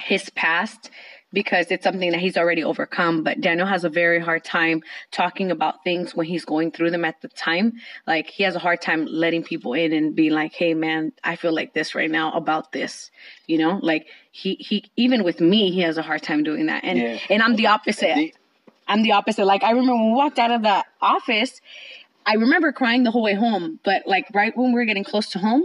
his 0.00 0.30
past 0.30 0.90
because 1.32 1.70
it's 1.70 1.82
something 1.82 2.12
that 2.12 2.20
he's 2.20 2.36
already 2.36 2.62
overcome. 2.62 3.24
But 3.24 3.40
Daniel 3.40 3.66
has 3.66 3.84
a 3.84 3.88
very 3.88 4.20
hard 4.20 4.44
time 4.44 4.82
talking 5.10 5.50
about 5.50 5.82
things 5.82 6.14
when 6.14 6.26
he's 6.26 6.44
going 6.44 6.70
through 6.70 6.92
them 6.92 7.04
at 7.04 7.20
the 7.20 7.28
time. 7.28 7.74
Like 8.06 8.28
he 8.28 8.44
has 8.44 8.54
a 8.54 8.60
hard 8.60 8.80
time 8.80 9.06
letting 9.06 9.42
people 9.42 9.74
in 9.74 9.92
and 9.92 10.14
being 10.14 10.32
like, 10.32 10.54
"Hey, 10.54 10.72
man, 10.72 11.12
I 11.24 11.36
feel 11.36 11.52
like 11.52 11.74
this 11.74 11.94
right 11.94 12.10
now 12.10 12.32
about 12.32 12.72
this." 12.72 13.10
You 13.46 13.58
know, 13.58 13.80
like 13.82 14.06
he 14.30 14.54
he 14.54 14.84
even 14.96 15.24
with 15.24 15.40
me, 15.40 15.72
he 15.72 15.80
has 15.80 15.98
a 15.98 16.02
hard 16.02 16.22
time 16.22 16.44
doing 16.44 16.66
that. 16.66 16.84
And 16.84 16.98
yeah. 16.98 17.18
and 17.28 17.42
I'm 17.42 17.56
the 17.56 17.66
opposite. 17.66 18.36
I'm 18.86 19.02
the 19.02 19.12
opposite. 19.12 19.46
Like 19.46 19.64
I 19.64 19.70
remember 19.70 19.94
when 19.94 20.10
we 20.10 20.16
walked 20.16 20.38
out 20.38 20.50
of 20.50 20.62
the 20.62 20.84
office 21.00 21.60
I 22.26 22.34
remember 22.34 22.72
crying 22.72 23.02
the 23.02 23.10
whole 23.10 23.22
way 23.22 23.34
home, 23.34 23.80
but 23.84 24.02
like 24.06 24.26
right 24.32 24.56
when 24.56 24.72
we 24.72 24.78
were 24.78 24.84
getting 24.84 25.04
close 25.04 25.28
to 25.30 25.38
home, 25.38 25.64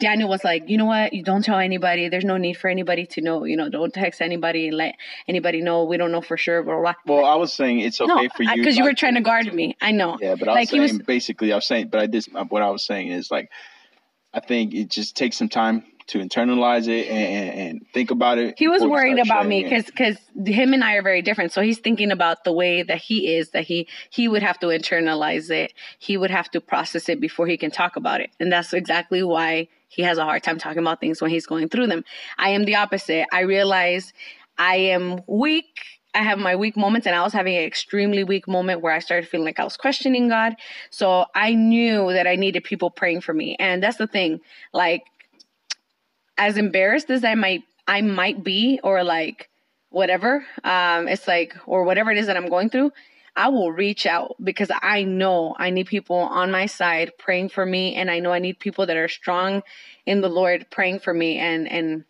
Daniel 0.00 0.28
was 0.28 0.44
like, 0.44 0.68
you 0.68 0.78
know 0.78 0.84
what? 0.84 1.12
You 1.12 1.24
don't 1.24 1.44
tell 1.44 1.58
anybody. 1.58 2.08
There's 2.08 2.24
no 2.24 2.36
need 2.36 2.56
for 2.56 2.68
anybody 2.68 3.04
to 3.06 3.20
know. 3.20 3.44
You 3.44 3.56
know, 3.56 3.68
don't 3.68 3.92
text 3.92 4.22
anybody 4.22 4.68
and 4.68 4.76
let 4.76 4.94
anybody 5.26 5.60
know. 5.60 5.84
We 5.84 5.96
don't 5.96 6.12
know 6.12 6.20
for 6.20 6.36
sure. 6.36 6.62
Blah, 6.62 6.80
blah. 6.80 6.94
Well, 7.04 7.24
I 7.24 7.34
was 7.34 7.52
saying 7.52 7.80
it's 7.80 8.00
okay 8.00 8.08
no, 8.08 8.28
for 8.28 8.44
you 8.44 8.54
because 8.54 8.76
you 8.76 8.84
were 8.84 8.94
trying 8.94 9.14
to 9.14 9.20
guard 9.20 9.52
me. 9.52 9.76
I 9.80 9.90
know. 9.90 10.16
Yeah, 10.20 10.36
but 10.36 10.48
I 10.48 10.52
was 10.52 10.56
like, 10.56 10.68
saying 10.70 10.82
was, 10.82 10.98
basically, 11.00 11.52
I 11.52 11.56
was 11.56 11.66
saying, 11.66 11.88
but 11.88 12.00
I 12.00 12.06
did 12.06 12.26
what 12.48 12.62
I 12.62 12.70
was 12.70 12.84
saying 12.84 13.08
is 13.08 13.30
like, 13.30 13.50
I 14.32 14.40
think 14.40 14.72
it 14.72 14.88
just 14.88 15.16
takes 15.16 15.36
some 15.36 15.48
time 15.48 15.84
to 16.08 16.18
internalize 16.18 16.88
it 16.88 17.08
and, 17.08 17.60
and 17.60 17.86
think 17.92 18.10
about 18.10 18.38
it. 18.38 18.54
He 18.58 18.68
was 18.68 18.82
worried 18.82 19.18
about 19.18 19.46
me 19.46 19.62
because 19.62 19.86
because 19.86 20.16
him 20.44 20.72
and 20.72 20.82
I 20.82 20.94
are 20.94 21.02
very 21.02 21.22
different. 21.22 21.52
So 21.52 21.62
he's 21.62 21.78
thinking 21.78 22.10
about 22.10 22.44
the 22.44 22.52
way 22.52 22.82
that 22.82 22.98
he 22.98 23.34
is 23.34 23.50
that 23.50 23.64
he 23.64 23.88
he 24.10 24.28
would 24.28 24.42
have 24.42 24.58
to 24.60 24.66
internalize 24.66 25.50
it. 25.50 25.72
He 25.98 26.16
would 26.16 26.30
have 26.30 26.50
to 26.52 26.60
process 26.60 27.08
it 27.08 27.20
before 27.20 27.46
he 27.46 27.56
can 27.56 27.70
talk 27.70 27.96
about 27.96 28.20
it, 28.20 28.30
and 28.40 28.50
that's 28.50 28.72
exactly 28.72 29.22
why 29.22 29.68
he 29.88 30.02
has 30.02 30.18
a 30.18 30.24
hard 30.24 30.42
time 30.42 30.58
talking 30.58 30.80
about 30.80 31.00
things 31.00 31.22
when 31.22 31.30
he's 31.30 31.46
going 31.46 31.68
through 31.68 31.86
them. 31.86 32.04
I 32.36 32.50
am 32.50 32.64
the 32.64 32.76
opposite. 32.76 33.26
I 33.32 33.40
realize 33.40 34.12
I 34.58 34.76
am 34.76 35.20
weak 35.26 35.98
I 36.14 36.22
have 36.22 36.38
my 36.38 36.56
weak 36.56 36.76
moments, 36.76 37.06
and 37.06 37.14
I 37.14 37.22
was 37.22 37.32
having 37.32 37.56
an 37.56 37.64
extremely 37.64 38.24
weak 38.24 38.48
moment 38.48 38.80
where 38.80 38.92
I 38.92 38.98
started 38.98 39.28
feeling 39.28 39.44
like 39.44 39.60
I 39.60 39.64
was 39.64 39.76
questioning 39.76 40.28
God. 40.28 40.54
So 40.90 41.26
I 41.34 41.54
knew 41.54 42.12
that 42.12 42.26
I 42.26 42.34
needed 42.36 42.64
people 42.64 42.90
praying 42.90 43.20
for 43.20 43.34
me, 43.34 43.56
and 43.58 43.82
that's 43.82 43.98
the 43.98 44.06
thing. 44.06 44.40
Like, 44.72 45.04
as 46.38 46.56
embarrassed 46.56 47.10
as 47.10 47.24
I 47.24 47.34
might, 47.34 47.64
I 47.86 48.00
might 48.00 48.42
be, 48.42 48.80
or 48.82 49.04
like 49.04 49.50
whatever, 49.90 50.44
um, 50.64 51.08
it's 51.08 51.26
like, 51.26 51.54
or 51.66 51.84
whatever 51.84 52.10
it 52.10 52.18
is 52.18 52.26
that 52.26 52.36
I'm 52.36 52.48
going 52.48 52.70
through. 52.70 52.92
I 53.36 53.48
will 53.48 53.70
reach 53.70 54.04
out 54.06 54.34
because 54.42 54.70
I 54.82 55.04
know 55.04 55.54
I 55.58 55.70
need 55.70 55.86
people 55.86 56.16
on 56.16 56.50
my 56.50 56.66
side 56.66 57.12
praying 57.18 57.50
for 57.50 57.64
me, 57.64 57.94
and 57.94 58.10
I 58.10 58.18
know 58.18 58.32
I 58.32 58.40
need 58.40 58.58
people 58.58 58.86
that 58.86 58.96
are 58.96 59.08
strong 59.08 59.62
in 60.06 60.20
the 60.20 60.28
Lord 60.28 60.66
praying 60.70 61.00
for 61.00 61.14
me, 61.14 61.38
and 61.38 61.70
and 61.70 62.04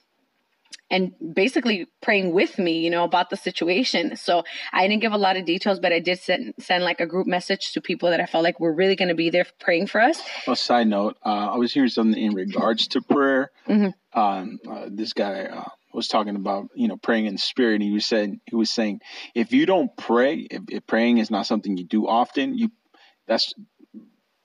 and 0.91 1.13
basically 1.35 1.87
praying 2.01 2.33
with 2.33 2.59
me, 2.59 2.81
you 2.81 2.91
know, 2.91 3.05
about 3.05 3.31
the 3.31 3.37
situation. 3.37 4.17
So 4.17 4.45
I 4.73 4.87
didn't 4.89 5.03
give 5.03 5.13
a 5.13 5.19
lot 5.19 5.37
of 5.37 5.45
details, 5.45 5.79
but 5.81 5.93
I 5.93 6.01
did 6.01 6.19
send, 6.19 6.55
send 6.59 6.85
like 6.85 7.01
a 7.01 7.07
group 7.07 7.27
message 7.27 7.73
to 7.73 7.81
people 7.81 8.11
that 8.11 8.21
I 8.21 8.27
felt 8.27 8.45
like 8.45 8.59
were 8.59 8.73
really 8.73 8.97
going 8.97 9.09
to 9.09 9.15
be 9.15 9.31
there 9.31 9.47
praying 9.61 9.89
for 9.89 10.01
us. 10.01 10.23
A 10.47 10.57
side 10.57 10.87
note, 10.87 11.17
uh, 11.25 11.51
I 11.53 11.57
was 11.57 11.73
hearing 11.73 11.91
something 11.91 12.21
in 12.21 12.35
regards 12.35 12.89
to 12.89 13.03
prayer. 13.03 13.51
Mm-hmm. 13.69 14.19
Um, 14.19 14.59
uh, 14.69 14.87
this 14.91 15.13
guy 15.13 15.45
uh, 15.45 15.69
was 15.93 16.09
talking 16.09 16.37
about, 16.37 16.69
you 16.75 16.89
know, 16.89 16.97
praying 16.97 17.27
in 17.27 17.35
the 17.35 17.39
spirit. 17.39 17.75
And 17.75 17.83
he 17.83 17.93
was 17.93 18.07
saying, 18.07 18.41
he 18.47 18.57
was 18.57 18.71
saying, 18.71 19.01
if 19.35 19.53
you 19.53 19.67
don't 19.67 19.95
pray, 19.97 20.47
if, 20.51 20.63
if 20.71 20.87
praying 20.87 21.19
is 21.19 21.31
not 21.31 21.47
something 21.47 21.77
you 21.77 21.85
do 21.85 22.09
often, 22.09 22.57
you, 22.57 22.71
that's 23.27 23.53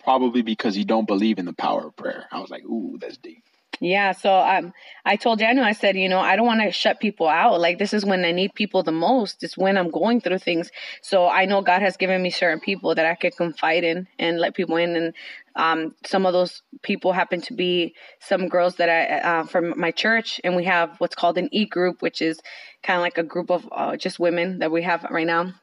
probably 0.03 0.41
because 0.41 0.77
you 0.77 0.83
don't 0.83 1.07
believe 1.07 1.39
in 1.39 1.45
the 1.45 1.53
power 1.53 1.87
of 1.87 1.95
prayer. 1.95 2.25
I 2.31 2.41
was 2.41 2.49
like, 2.49 2.65
ooh, 2.65 2.97
that's 2.99 3.17
deep. 3.17 3.45
Yeah, 3.79 4.13
so 4.13 4.33
um, 4.33 4.73
I 5.05 5.17
told 5.17 5.39
Daniel, 5.39 5.65
I 5.65 5.73
said, 5.73 5.97
you 5.97 6.09
know, 6.09 6.19
I 6.19 6.35
don't 6.35 6.45
want 6.45 6.61
to 6.61 6.71
shut 6.71 6.99
people 6.99 7.27
out. 7.27 7.59
Like 7.59 7.79
this 7.79 7.93
is 7.93 8.05
when 8.05 8.23
I 8.25 8.31
need 8.31 8.53
people 8.55 8.81
the 8.81 8.91
most. 8.91 9.43
It's 9.43 9.57
when 9.57 9.77
I'm 9.77 9.91
going 9.91 10.21
through 10.21 10.39
things. 10.39 10.71
So 11.01 11.27
I 11.27 11.45
know 11.45 11.61
God 11.61 11.81
has 11.81 11.97
given 11.97 12.21
me 12.21 12.29
certain 12.29 12.59
people 12.59 12.95
that 12.95 13.05
I 13.05 13.15
could 13.15 13.35
confide 13.35 13.83
in 13.83 14.07
and 14.17 14.39
let 14.39 14.55
people 14.55 14.77
in. 14.77 14.95
And 14.95 15.13
um, 15.55 15.95
some 16.05 16.25
of 16.25 16.33
those 16.33 16.61
people 16.81 17.11
happen 17.13 17.41
to 17.41 17.53
be 17.53 17.93
some 18.19 18.47
girls 18.47 18.75
that 18.77 18.89
I 18.89 19.19
uh, 19.19 19.43
from 19.45 19.79
my 19.79 19.91
church, 19.91 20.39
and 20.43 20.55
we 20.55 20.63
have 20.65 20.95
what's 20.99 21.15
called 21.15 21.37
an 21.37 21.49
E 21.51 21.65
group, 21.65 22.01
which 22.01 22.21
is 22.21 22.39
kind 22.83 22.97
of 22.97 23.01
like 23.01 23.17
a 23.17 23.23
group 23.23 23.51
of 23.51 23.67
uh, 23.71 23.95
just 23.97 24.19
women 24.19 24.59
that 24.59 24.71
we 24.71 24.83
have 24.83 25.05
right 25.11 25.27
now. 25.27 25.53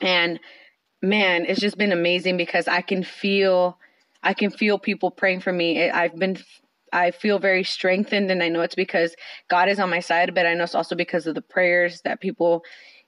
And 0.00 0.40
man, 1.02 1.46
it's 1.46 1.60
just 1.60 1.78
been 1.78 1.92
amazing 1.92 2.36
because 2.36 2.68
I 2.68 2.82
can 2.82 3.02
feel. 3.02 3.78
I 4.22 4.34
can 4.34 4.50
feel 4.50 4.78
people 4.78 5.12
praying 5.12 5.40
for 5.40 5.52
me. 5.52 5.88
I've 5.88 6.16
been 6.16 6.36
I 6.92 7.10
feel 7.10 7.38
very 7.38 7.64
strengthened, 7.64 8.30
and 8.30 8.42
I 8.42 8.48
know 8.48 8.60
it's 8.62 8.74
because 8.74 9.14
God 9.48 9.68
is 9.68 9.78
on 9.78 9.90
my 9.90 10.00
side, 10.00 10.34
but 10.34 10.46
I 10.46 10.54
know 10.54 10.64
it's 10.64 10.74
also 10.74 10.94
because 10.94 11.26
of 11.26 11.34
the 11.34 11.42
prayers 11.42 12.00
that 12.02 12.20
people, 12.20 12.64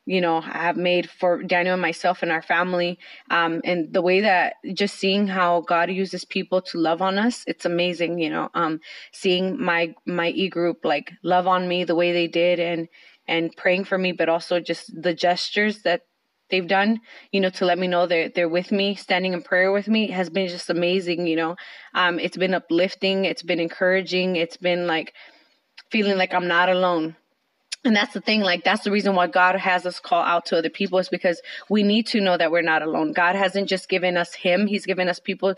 you 0.07 0.21
know, 0.21 0.41
have 0.41 0.77
made 0.77 1.09
for 1.09 1.43
Daniel 1.43 1.75
and 1.75 1.83
myself 1.83 2.23
and 2.23 2.33
our 2.33 2.43
family. 2.43 2.99
Um, 3.31 3.61
and 3.65 3.93
the 3.93 4.03
way 4.03 4.21
that 4.21 4.55
just 4.75 4.97
seeing 4.97 5.27
how 5.27 5.61
God 5.63 5.91
uses 5.91 6.25
people 6.25 6.63
to 6.63 6.79
love 6.79 7.03
on 7.03 7.19
us, 7.19 7.45
it's 7.47 7.65
amazing, 7.65 8.19
you 8.19 8.31
know. 8.31 8.49
Um, 8.55 8.81
seeing 9.13 9.63
my 9.63 9.95
my 10.07 10.29
e 10.31 10.49
group 10.49 10.85
like 10.85 11.13
love 11.23 11.47
on 11.47 11.69
me 11.69 11.85
the 11.85 11.95
way 11.95 12.13
they 12.13 12.27
did, 12.27 12.59
and 12.61 12.89
and 13.27 13.55
praying 13.57 13.85
for 13.85 13.99
me, 13.99 14.13
but 14.13 14.29
also 14.29 14.61
just 14.61 14.91
the 15.01 15.15
gestures 15.15 15.83
that 15.83 16.03
they've 16.51 16.67
done, 16.67 17.01
you 17.33 17.41
know, 17.41 17.51
to 17.51 17.65
let 17.65 17.79
me 17.79 17.87
know 17.87 18.07
they're 18.07 18.29
they're 18.29 18.49
with 18.49 18.73
me, 18.73 18.95
standing 18.95 19.33
in 19.33 19.43
prayer 19.43 19.73
with 19.73 19.89
me 19.89 20.11
has 20.11 20.31
been 20.31 20.49
just 20.49 20.71
amazing, 20.71 21.27
you 21.27 21.37
know. 21.37 21.57
Um, 21.95 22.19
it's 22.19 22.37
been 22.37 22.55
uplifting, 22.55 23.25
it's 23.25 23.43
been 23.43 23.61
encouraging, 23.61 24.37
it's 24.37 24.57
been 24.57 24.87
like 24.87 25.15
feeling 25.91 26.17
like 26.17 26.35
I'm 26.35 26.49
not 26.49 26.69
alone. 26.69 27.17
And 27.85 27.95
that's 27.95 28.13
the 28.13 28.21
thing, 28.21 28.41
like 28.41 28.65
that's 28.65 28.85
the 28.85 28.91
reason 28.91 29.15
why 29.15 29.29
God 29.29 29.55
has 29.57 29.87
us 29.87 30.01
call 30.01 30.23
out 30.23 30.47
to 30.47 30.59
other 30.59 30.71
people 30.71 30.99
is 30.99 31.09
because 31.09 31.41
we 31.69 31.83
need 31.83 32.07
to 32.09 32.21
know 32.21 32.37
that 32.37 32.51
we're 32.51 32.61
not 32.61 32.83
alone. 32.83 33.13
God 33.13 33.37
hasn't 33.37 33.69
just 33.69 33.89
given 33.89 34.17
us 34.17 34.35
him, 34.35 34.67
he's 34.67 34.85
given 34.85 35.09
us 35.09 35.21
people 35.21 35.55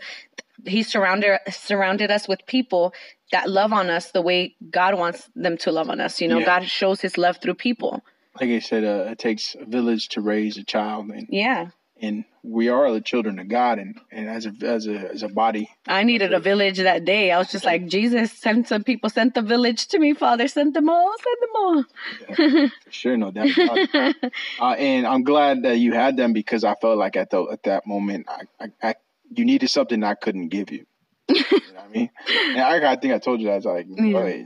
he's 0.65 0.87
surrounded 0.87 1.39
surrounded 1.49 2.11
us 2.11 2.27
with 2.27 2.45
people 2.45 2.93
that 3.31 3.49
love 3.49 3.73
on 3.73 3.89
us 3.89 4.11
the 4.11 4.21
way 4.21 4.55
God 4.69 4.95
wants 4.97 5.29
them 5.35 5.57
to 5.57 5.71
love 5.71 5.89
on 5.89 5.99
us. 5.99 6.21
You 6.21 6.27
know, 6.27 6.39
yeah. 6.39 6.45
God 6.45 6.67
shows 6.67 7.01
his 7.01 7.17
love 7.17 7.37
through 7.41 7.55
people 7.55 8.03
like 8.39 8.49
I 8.49 8.59
said, 8.59 8.83
uh, 8.83 9.11
it 9.11 9.19
takes 9.19 9.55
a 9.59 9.65
village 9.65 10.09
to 10.09 10.21
raise 10.21 10.57
a 10.57 10.63
child, 10.63 11.09
and 11.09 11.27
yeah, 11.29 11.67
and 12.01 12.23
we 12.43 12.69
are 12.69 12.91
the 12.91 13.01
children 13.01 13.39
of 13.39 13.47
God, 13.47 13.77
and, 13.77 13.99
and 14.11 14.29
as 14.29 14.45
a 14.45 14.53
as 14.63 14.87
a 14.87 15.11
as 15.11 15.23
a 15.23 15.27
body. 15.27 15.69
I 15.87 16.03
needed 16.03 16.33
a 16.33 16.39
village 16.39 16.77
that 16.77 17.05
day. 17.05 17.31
I 17.31 17.37
was 17.37 17.51
just 17.51 17.65
like, 17.65 17.87
Jesus, 17.87 18.31
send 18.31 18.67
some 18.67 18.83
people, 18.83 19.09
send 19.09 19.33
the 19.33 19.41
village 19.41 19.87
to 19.89 19.99
me, 19.99 20.13
Father, 20.13 20.47
send 20.47 20.73
them 20.73 20.89
all, 20.89 21.13
send 21.17 21.37
them 21.41 21.49
all. 21.55 21.85
yeah, 22.21 22.67
for 22.83 22.91
sure, 22.91 23.17
no 23.17 23.31
doubt. 23.31 23.49
uh, 24.59 24.75
and 24.77 25.05
I'm 25.05 25.23
glad 25.23 25.63
that 25.63 25.77
you 25.77 25.93
had 25.93 26.17
them 26.17 26.33
because 26.33 26.63
I 26.63 26.75
felt 26.75 26.97
like 26.97 27.15
at 27.15 27.29
the 27.29 27.43
at 27.51 27.63
that 27.63 27.85
moment, 27.85 28.27
I, 28.29 28.41
I, 28.59 28.89
I 28.89 28.95
you 29.29 29.45
needed 29.45 29.69
something 29.69 30.03
I 30.03 30.15
couldn't 30.15 30.49
give 30.49 30.71
you. 30.71 30.85
you 31.27 31.35
know 31.39 31.59
what 31.75 31.85
I 31.85 31.87
mean? 31.89 32.09
And 32.51 32.59
I, 32.61 32.93
I 32.93 32.95
think 32.95 33.13
I 33.13 33.19
told 33.19 33.39
you 33.41 33.47
that. 33.47 33.53
I 33.53 33.55
was 33.57 33.65
like, 33.65 33.87
yeah 33.89 34.43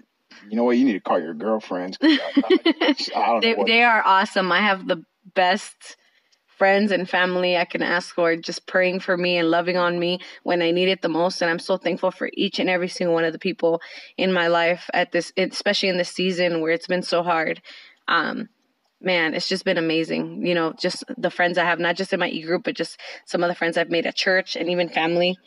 you 0.49 0.57
know 0.57 0.63
what? 0.63 0.77
You 0.77 0.85
need 0.85 0.93
to 0.93 0.99
call 0.99 1.19
your 1.19 1.33
girlfriends. 1.33 1.97
I, 2.01 2.19
I, 3.15 3.39
they, 3.41 3.55
they 3.65 3.83
are 3.83 4.01
awesome. 4.05 4.51
I 4.51 4.61
have 4.61 4.87
the 4.87 5.03
best 5.33 5.97
friends 6.57 6.91
and 6.91 7.09
family 7.09 7.57
I 7.57 7.65
can 7.65 7.83
ask 7.83 8.15
for, 8.15 8.35
just 8.35 8.65
praying 8.65 9.01
for 9.01 9.17
me 9.17 9.37
and 9.37 9.51
loving 9.51 9.77
on 9.77 9.99
me 9.99 10.19
when 10.43 10.61
I 10.61 10.71
need 10.71 10.87
it 10.87 11.01
the 11.01 11.09
most. 11.09 11.41
And 11.41 11.51
I'm 11.51 11.59
so 11.59 11.77
thankful 11.77 12.11
for 12.11 12.29
each 12.33 12.59
and 12.59 12.69
every 12.69 12.87
single 12.87 13.13
one 13.13 13.25
of 13.25 13.33
the 13.33 13.39
people 13.39 13.81
in 14.17 14.31
my 14.31 14.47
life 14.47 14.89
at 14.93 15.11
this, 15.11 15.33
especially 15.37 15.89
in 15.89 15.97
this 15.97 16.09
season 16.09 16.61
where 16.61 16.71
it's 16.71 16.87
been 16.87 17.01
so 17.01 17.23
hard. 17.23 17.61
Um, 18.07 18.49
man, 19.01 19.33
it's 19.33 19.49
just 19.49 19.65
been 19.65 19.77
amazing. 19.77 20.45
You 20.45 20.55
know, 20.55 20.73
just 20.73 21.03
the 21.17 21.29
friends 21.29 21.57
I 21.57 21.65
have, 21.65 21.79
not 21.79 21.97
just 21.97 22.13
in 22.13 22.19
my 22.19 22.29
e 22.29 22.41
group, 22.41 22.63
but 22.63 22.75
just 22.75 22.99
some 23.25 23.43
of 23.43 23.49
the 23.49 23.55
friends 23.55 23.77
I've 23.77 23.89
made 23.89 24.05
at 24.05 24.15
church 24.15 24.55
and 24.55 24.69
even 24.69 24.89
family. 24.89 25.37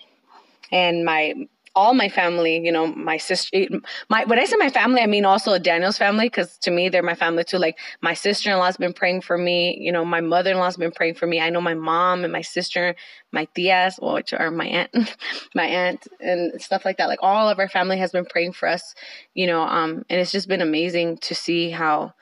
And 0.70 1.05
my 1.05 1.34
all 1.79 1.95
my 1.95 2.09
family, 2.09 2.59
you 2.59 2.72
know, 2.72 2.89
my 2.89 3.16
sister, 3.18 3.66
my, 4.09 4.24
when 4.24 4.37
I 4.41 4.47
say 4.47 4.57
my 4.57 4.68
family, 4.68 5.01
I 5.01 5.07
mean 5.07 5.24
also 5.24 5.57
Daniel's 5.61 5.97
family, 5.97 6.26
because 6.26 6.59
to 6.59 6.72
me, 6.72 6.89
they're 6.89 7.05
my 7.05 7.14
family 7.14 7.45
too. 7.45 7.59
Like 7.59 7.79
my 8.01 8.14
sister 8.14 8.51
in 8.51 8.59
law's 8.59 8.76
been 8.76 8.93
praying 8.93 9.20
for 9.20 9.39
me, 9.39 9.79
you 9.81 9.93
know, 9.93 10.05
my 10.05 10.20
mother 10.20 10.51
in 10.51 10.59
law's 10.59 10.76
been 10.76 10.91
praying 10.91 11.14
for 11.14 11.29
me. 11.29 11.41
I 11.41 11.51
know 11.51 11.61
my 11.61 11.74
mom 11.74 12.24
and 12.24 12.33
my 12.33 12.43
sister, 12.43 12.97
my 13.31 13.47
tias, 13.57 13.95
which 14.03 14.33
are 14.33 14.51
my 14.51 14.66
aunt, 14.66 15.16
my 15.55 15.66
aunt, 15.66 16.09
and 16.20 16.61
stuff 16.61 16.85
like 16.85 16.97
that. 16.97 17.09
Like 17.09 17.22
all 17.22 17.49
of 17.49 17.61
our 17.61 17.68
family 17.68 17.99
has 17.99 18.11
been 18.11 18.26
praying 18.26 18.55
for 18.55 18.68
us, 18.68 18.97
you 19.35 19.47
know, 19.47 19.62
um, 19.62 20.05
and 20.11 20.20
it's 20.20 20.33
just 20.33 20.49
been 20.49 20.62
amazing 20.62 21.18
to 21.18 21.35
see 21.37 21.70
how 21.70 22.12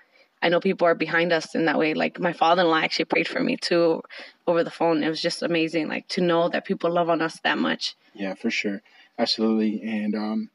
I 0.43 0.51
know 0.51 0.61
people 0.61 0.87
are 0.87 0.95
behind 0.95 1.33
us 1.33 1.55
in 1.55 1.65
that 1.65 1.79
way. 1.79 1.95
Like 1.95 2.21
my 2.21 2.35
father 2.35 2.61
in 2.61 2.69
law 2.69 2.77
actually 2.77 3.07
prayed 3.07 3.27
for 3.27 3.41
me 3.41 3.57
too 3.57 4.03
over 4.47 4.63
the 4.63 4.71
phone. 4.71 5.03
It 5.03 5.09
was 5.09 5.23
just 5.23 5.43
amazing, 5.43 5.89
like 5.89 6.09
to 6.09 6.21
know 6.21 6.51
that 6.51 6.67
people 6.67 6.93
love 6.93 7.09
on 7.09 7.23
us 7.23 7.41
that 7.41 7.57
much. 7.57 7.97
Yeah, 8.15 8.35
for 8.35 8.51
sure. 8.51 8.83
Absolutely. 9.19 9.83
And 9.83 10.15
um, 10.15 10.51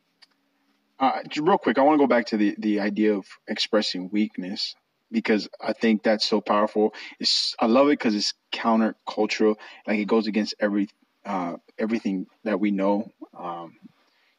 uh, 0.99 1.19
real 1.37 1.57
quick, 1.57 1.77
I 1.77 1.81
want 1.81 1.99
to 1.99 2.03
go 2.03 2.07
back 2.07 2.27
to 2.27 2.37
the, 2.37 2.55
the 2.57 2.79
idea 2.79 3.15
of 3.15 3.25
expressing 3.47 4.09
weakness 4.11 4.75
because 5.11 5.49
I 5.59 5.73
think 5.73 6.03
that's 6.03 6.25
so 6.25 6.41
powerful. 6.41 6.93
It's 7.19 7.55
I 7.59 7.65
love 7.65 7.87
it 7.87 7.99
because 7.99 8.15
it's 8.15 8.33
countercultural. 8.53 9.55
Like 9.87 9.99
it 9.99 10.05
goes 10.05 10.27
against 10.27 10.55
every 10.59 10.89
uh, 11.25 11.57
everything 11.77 12.27
that 12.43 12.59
we 12.59 12.71
know. 12.71 13.11
Um, 13.37 13.73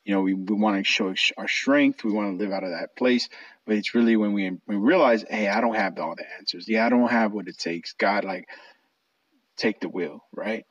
you 0.05 0.15
know, 0.15 0.23
we, 0.23 0.35
we 0.35 0.55
want 0.57 0.79
to 0.79 0.91
show 0.91 1.15
our 1.37 1.49
strength. 1.49 2.05
We 2.05 2.13
want 2.13 2.33
to 2.39 2.43
live 2.45 2.53
out 2.53 2.65
of 2.65 2.71
that 2.71 2.97
place. 2.97 3.29
But 3.67 3.77
it's 3.77 3.95
really 3.95 4.17
when 4.17 4.33
we, 4.33 4.51
we 4.67 4.77
realize, 4.77 5.25
hey, 5.29 5.49
I 5.49 5.61
don't 5.61 5.77
have 5.77 5.99
all 5.99 6.17
the 6.17 6.25
answers. 6.39 6.69
Yeah, 6.69 6.85
I 6.87 6.89
don't 6.89 7.11
have 7.11 7.33
what 7.33 7.49
it 7.49 7.59
takes. 7.59 7.93
God, 7.93 8.25
like, 8.25 8.49
take 9.57 9.81
the 9.81 9.89
wheel, 9.89 10.25
right? 10.35 10.65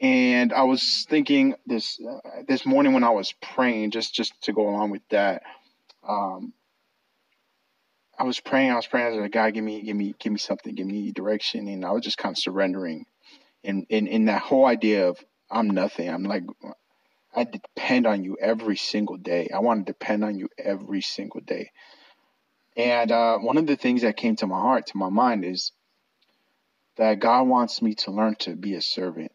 And 0.00 0.52
I 0.52 0.64
was 0.64 1.06
thinking 1.08 1.54
this 1.66 1.98
uh, 2.00 2.42
this 2.48 2.66
morning 2.66 2.92
when 2.92 3.04
I 3.04 3.10
was 3.10 3.32
praying, 3.40 3.92
just 3.92 4.14
just 4.14 4.32
to 4.42 4.52
go 4.52 4.68
along 4.68 4.90
with 4.90 5.02
that. 5.10 5.42
Um, 6.06 6.52
I 8.18 8.24
was 8.24 8.40
praying. 8.40 8.70
I 8.70 8.76
was 8.76 8.86
praying 8.86 9.20
a 9.20 9.28
God, 9.28 9.54
give 9.54 9.64
me, 9.64 9.82
give 9.82 9.96
me, 9.96 10.14
give 10.18 10.32
me 10.32 10.38
something, 10.38 10.74
give 10.74 10.86
me 10.86 11.10
direction, 11.12 11.66
and 11.68 11.84
I 11.84 11.90
was 11.92 12.04
just 12.04 12.18
kind 12.18 12.32
of 12.32 12.38
surrendering. 12.38 13.06
And 13.64 13.86
in 13.88 14.06
in 14.06 14.26
that 14.26 14.42
whole 14.42 14.66
idea 14.66 15.08
of 15.08 15.18
I'm 15.50 15.70
nothing. 15.70 16.08
I'm 16.08 16.24
like 16.24 16.44
I 17.34 17.44
depend 17.44 18.06
on 18.06 18.22
you 18.22 18.36
every 18.40 18.76
single 18.76 19.16
day. 19.16 19.48
I 19.52 19.60
want 19.60 19.86
to 19.86 19.92
depend 19.92 20.24
on 20.24 20.38
you 20.38 20.48
every 20.58 21.00
single 21.00 21.40
day. 21.40 21.70
And 22.76 23.10
uh, 23.10 23.38
one 23.38 23.56
of 23.56 23.66
the 23.66 23.76
things 23.76 24.02
that 24.02 24.16
came 24.16 24.36
to 24.36 24.46
my 24.46 24.60
heart, 24.60 24.86
to 24.88 24.96
my 24.96 25.08
mind, 25.08 25.44
is 25.44 25.72
that 26.96 27.20
God 27.20 27.48
wants 27.48 27.82
me 27.82 27.94
to 27.96 28.10
learn 28.10 28.36
to 28.40 28.54
be 28.54 28.74
a 28.74 28.82
servant 28.82 29.32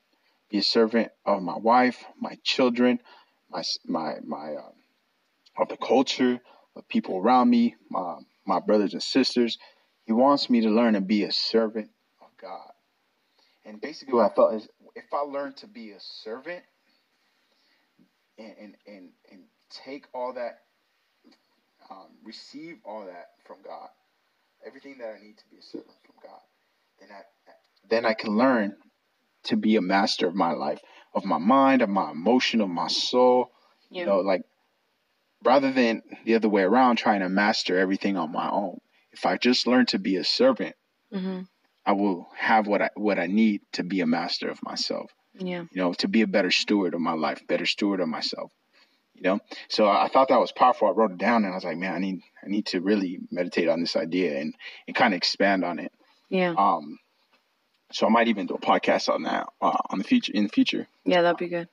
be 0.50 0.58
a 0.58 0.64
servant 0.64 1.12
of 1.26 1.42
my 1.42 1.58
wife, 1.58 2.04
my 2.20 2.38
children, 2.44 3.00
my 3.52 3.64
my 3.86 4.16
my 4.26 4.56
uh, 4.56 5.62
of 5.62 5.70
the 5.70 5.78
culture, 5.78 6.40
of 6.76 6.88
people 6.88 7.18
around 7.18 7.50
me, 7.50 7.76
my 7.90 8.18
my 8.46 8.60
brothers 8.60 8.94
and 8.94 9.04
sisters. 9.04 9.58
He 10.06 10.14
wants 10.14 10.50
me 10.50 10.62
to 10.62 10.70
learn 10.70 10.94
to 10.96 11.02
be 11.02 11.24
a 11.24 11.32
servant 11.32 11.92
of 12.22 12.30
God. 12.42 12.72
And 13.66 13.80
basically, 13.80 14.16
what 14.16 14.32
I 14.32 14.34
felt 14.34 14.56
is 14.56 14.68
if 14.96 15.14
I 15.14 15.20
learn 15.20 15.54
to 15.56 15.68
be 15.68 15.92
a 15.92 16.00
servant 16.00 16.64
and 18.38 18.54
and 18.60 18.76
and, 18.88 19.10
and 19.32 19.42
take 19.70 20.06
all 20.14 20.34
that, 20.34 20.62
um, 21.92 22.08
receive 22.24 22.78
all 22.84 23.06
that 23.06 23.30
from 23.46 23.58
God, 23.64 23.90
everything 24.66 24.98
that 24.98 25.16
I 25.20 25.24
need 25.24 25.38
to 25.38 25.44
be 25.52 25.58
a 25.58 25.62
servant 25.62 25.94
from 26.04 26.16
God, 26.24 26.42
then 27.00 27.10
I, 27.12 27.22
then 27.90 28.06
I 28.06 28.14
can 28.14 28.36
learn 28.36 28.76
to 29.46 29.56
be 29.56 29.76
a 29.76 29.82
master 29.82 30.28
of 30.28 30.36
my 30.36 30.52
life, 30.52 30.80
of 31.14 31.26
my 31.26 31.38
mind, 31.38 31.82
of 31.82 31.90
my 31.90 32.12
emotion, 32.12 32.62
of 32.62 32.70
my 32.70 32.88
soul. 32.88 33.52
Yeah. 33.90 34.02
You 34.02 34.06
know, 34.08 34.18
like 34.20 34.42
rather 35.44 35.72
than 35.72 36.02
the 36.26 36.36
other 36.36 36.50
way 36.50 36.64
around, 36.64 36.98
trying 36.98 37.22
to 37.22 37.30
master 37.30 37.78
everything 37.78 38.18
on 38.18 38.32
my 38.32 38.50
own. 38.50 38.80
If 39.12 39.26
I 39.26 39.38
just 39.38 39.68
learn 39.68 39.86
to 39.88 40.00
be 40.00 40.18
a 40.18 40.24
servant, 40.24 40.76
hmm 41.12 41.42
I 41.86 41.94
will 41.94 42.28
have 42.38 42.68
what 42.68 42.84
I 42.84 42.90
what 42.96 43.18
I 43.18 43.26
need 43.26 43.62
to 43.74 43.84
be 43.84 44.02
a 44.02 44.06
master 44.06 44.48
of 44.50 44.62
myself. 44.62 45.12
Yeah. 45.34 45.64
You 45.72 45.82
know, 45.82 45.94
to 45.94 46.08
be 46.08 46.22
a 46.22 46.28
better 46.28 46.52
steward 46.52 46.94
of 46.94 47.02
my 47.02 47.14
life, 47.14 47.42
better 47.48 47.66
steward 47.66 48.00
of 48.00 48.08
myself. 48.08 48.52
You 49.16 49.24
know, 49.24 49.40
so 49.70 49.88
I 49.88 50.06
I 50.06 50.08
thought 50.08 50.28
that 50.28 50.40
was 50.40 50.52
powerful. 50.52 50.88
I 50.88 50.92
wrote 50.92 51.12
it 51.12 51.18
down, 51.18 51.44
and 51.44 51.52
I 51.52 51.56
was 51.56 51.64
like, 51.64 51.78
man, 51.78 51.94
I 51.94 52.00
need 52.00 52.22
I 52.44 52.48
need 52.48 52.68
to 52.68 52.82
really 52.82 53.20
meditate 53.32 53.70
on 53.70 53.80
this 53.80 53.96
idea 53.96 54.40
and 54.40 54.54
and 54.88 54.96
kind 54.96 55.14
of 55.14 55.18
expand 55.18 55.66
on 55.66 55.80
it. 55.80 55.92
Yeah. 56.30 56.54
Um, 56.56 57.00
so 57.92 58.06
I 58.06 58.10
might 58.10 58.28
even 58.28 58.46
do 58.48 58.56
a 58.56 58.60
podcast 58.60 59.10
on 59.10 59.24
that 59.24 59.48
uh, 59.62 59.78
on 59.90 59.98
the 60.00 60.04
future 60.04 60.32
in 60.34 60.44
the 60.44 60.50
future. 60.50 60.88
Yeah, 61.06 61.22
that'd 61.22 61.38
be 61.38 61.48
good. 61.48 61.68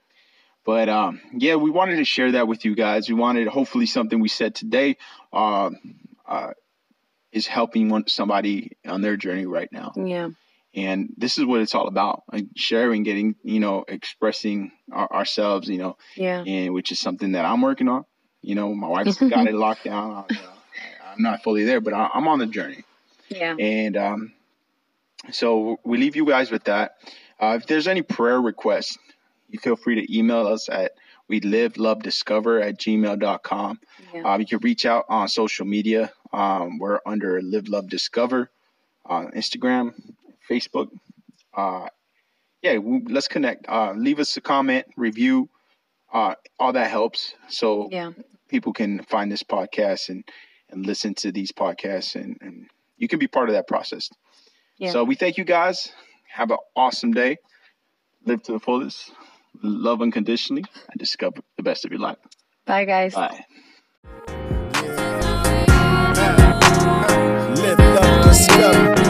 But 0.65 0.89
um, 0.89 1.21
yeah, 1.33 1.55
we 1.57 1.71
wanted 1.71 1.97
to 1.97 2.05
share 2.05 2.33
that 2.33 2.49
with 2.49 2.65
you 2.65 2.75
guys. 2.75 3.09
We 3.09 3.15
wanted 3.15 3.47
hopefully 3.47 3.87
something 3.87 4.19
we 4.21 4.29
said 4.29 4.55
today 4.55 4.97
um, 5.33 5.77
uh, 6.27 6.51
is 7.33 7.47
helping 7.47 7.89
one, 7.89 8.09
somebody 8.09 8.77
on 8.85 9.01
their 9.01 9.17
journey 9.17 9.47
right 9.47 9.71
now. 9.71 9.93
Yeah. 9.97 10.31
And 10.75 11.15
this 11.17 11.39
is 11.39 11.45
what 11.45 11.61
it's 11.61 11.75
all 11.75 11.87
about: 11.89 12.25
like 12.33 12.47
sharing, 12.57 13.03
getting 13.05 13.37
you 13.45 13.61
know, 13.61 13.85
expressing 13.89 14.73
our, 14.93 15.11
ourselves, 15.11 15.69
you 15.69 15.79
know, 15.79 15.97
Yeah. 16.17 16.43
and 16.47 16.75
which 16.75 16.93
is 16.93 16.99
something 16.99 17.33
that 17.33 17.45
I'm 17.45 17.63
working 17.63 17.89
on. 17.89 18.05
You 18.43 18.57
know, 18.57 18.75
my 18.75 18.89
wife's 18.89 19.17
got 19.19 19.47
it 19.47 19.55
locked 19.67 19.85
down. 19.85 20.11
I, 20.13 20.35
you 20.35 20.41
know, 20.41 20.53
I'm 21.13 21.23
not 21.23 21.43
fully 21.43 21.65
there, 21.65 21.81
but 21.81 21.95
I, 21.95 22.11
I'm 22.13 22.29
on 22.29 22.39
the 22.41 22.47
journey. 22.47 22.85
Yeah. 23.29 23.55
And 23.59 23.97
um, 23.97 24.33
so 25.31 25.79
we 25.85 25.99
leave 25.99 26.17
you 26.17 26.27
guys 26.27 26.51
with 26.51 26.65
that. 26.65 26.97
Uh, 27.41 27.59
if 27.61 27.67
there's 27.67 27.87
any 27.87 28.03
prayer 28.03 28.41
requests, 28.41 28.99
you 29.49 29.59
feel 29.59 29.77
free 29.77 29.95
to 30.07 30.17
email 30.19 30.47
us 30.47 30.69
at 30.69 30.93
we 31.29 31.41
live 31.41 31.77
love 31.77 32.03
discover 32.03 32.61
at 32.61 32.79
gmail.com. 32.79 33.81
Yeah. 34.15 34.23
Uh, 34.23 34.39
you 34.39 34.47
can 34.47 34.59
reach 34.59 34.87
out 34.87 35.07
on 35.09 35.29
social 35.29 35.67
media. 35.67 36.13
Um, 36.33 36.79
we're 36.79 37.01
under 37.05 37.41
live 37.43 37.69
love 37.69 37.89
discover 37.89 38.51
on 39.05 39.33
Instagram, 39.33 39.95
Facebook. 40.49 40.89
Uh, 41.55 41.89
yeah, 42.63 42.79
we, 42.79 43.03
let's 43.09 43.29
connect. 43.29 43.69
Uh, 43.69 43.93
leave 43.97 44.19
us 44.21 44.37
a 44.37 44.41
comment, 44.41 44.87
review. 44.97 45.49
Uh, 46.13 46.35
all 46.59 46.73
that 46.73 46.91
helps. 46.91 47.35
So 47.49 47.89
Yeah. 47.91 48.13
people 48.49 48.73
can 48.73 49.03
find 49.03 49.31
this 49.31 49.43
podcast 49.43 50.09
and, 50.09 50.25
and 50.71 50.87
listen 50.87 51.15
to 51.17 51.33
these 51.33 51.53
podcasts 51.53 52.15
and, 52.15 52.39
and 52.41 52.67
you 52.99 53.09
can 53.09 53.19
be 53.19 53.27
part 53.27 53.49
of 53.49 53.55
that 53.55 53.67
process. 53.69 54.11
So 54.81 55.05
we 55.05 55.15
thank 55.15 55.39
you 55.39 55.45
guys. 55.45 55.93
Have 56.33 56.51
an 56.51 56.59
awesome 56.75 57.13
day. 57.13 57.39
Live 58.25 58.43
to 58.45 58.53
the 58.53 58.61
fullest. 58.61 59.13
Love 59.63 60.03
unconditionally 60.03 60.65
and 60.91 60.99
discover 60.99 61.41
the 61.57 61.63
best 61.63 61.85
of 61.85 61.93
your 61.93 62.01
life. 62.01 62.19
Bye, 62.67 62.85
guys. 62.85 63.15
Bye. 63.15 63.45
Live, 67.57 67.79
love, 67.79 68.25
discover. 68.25 69.06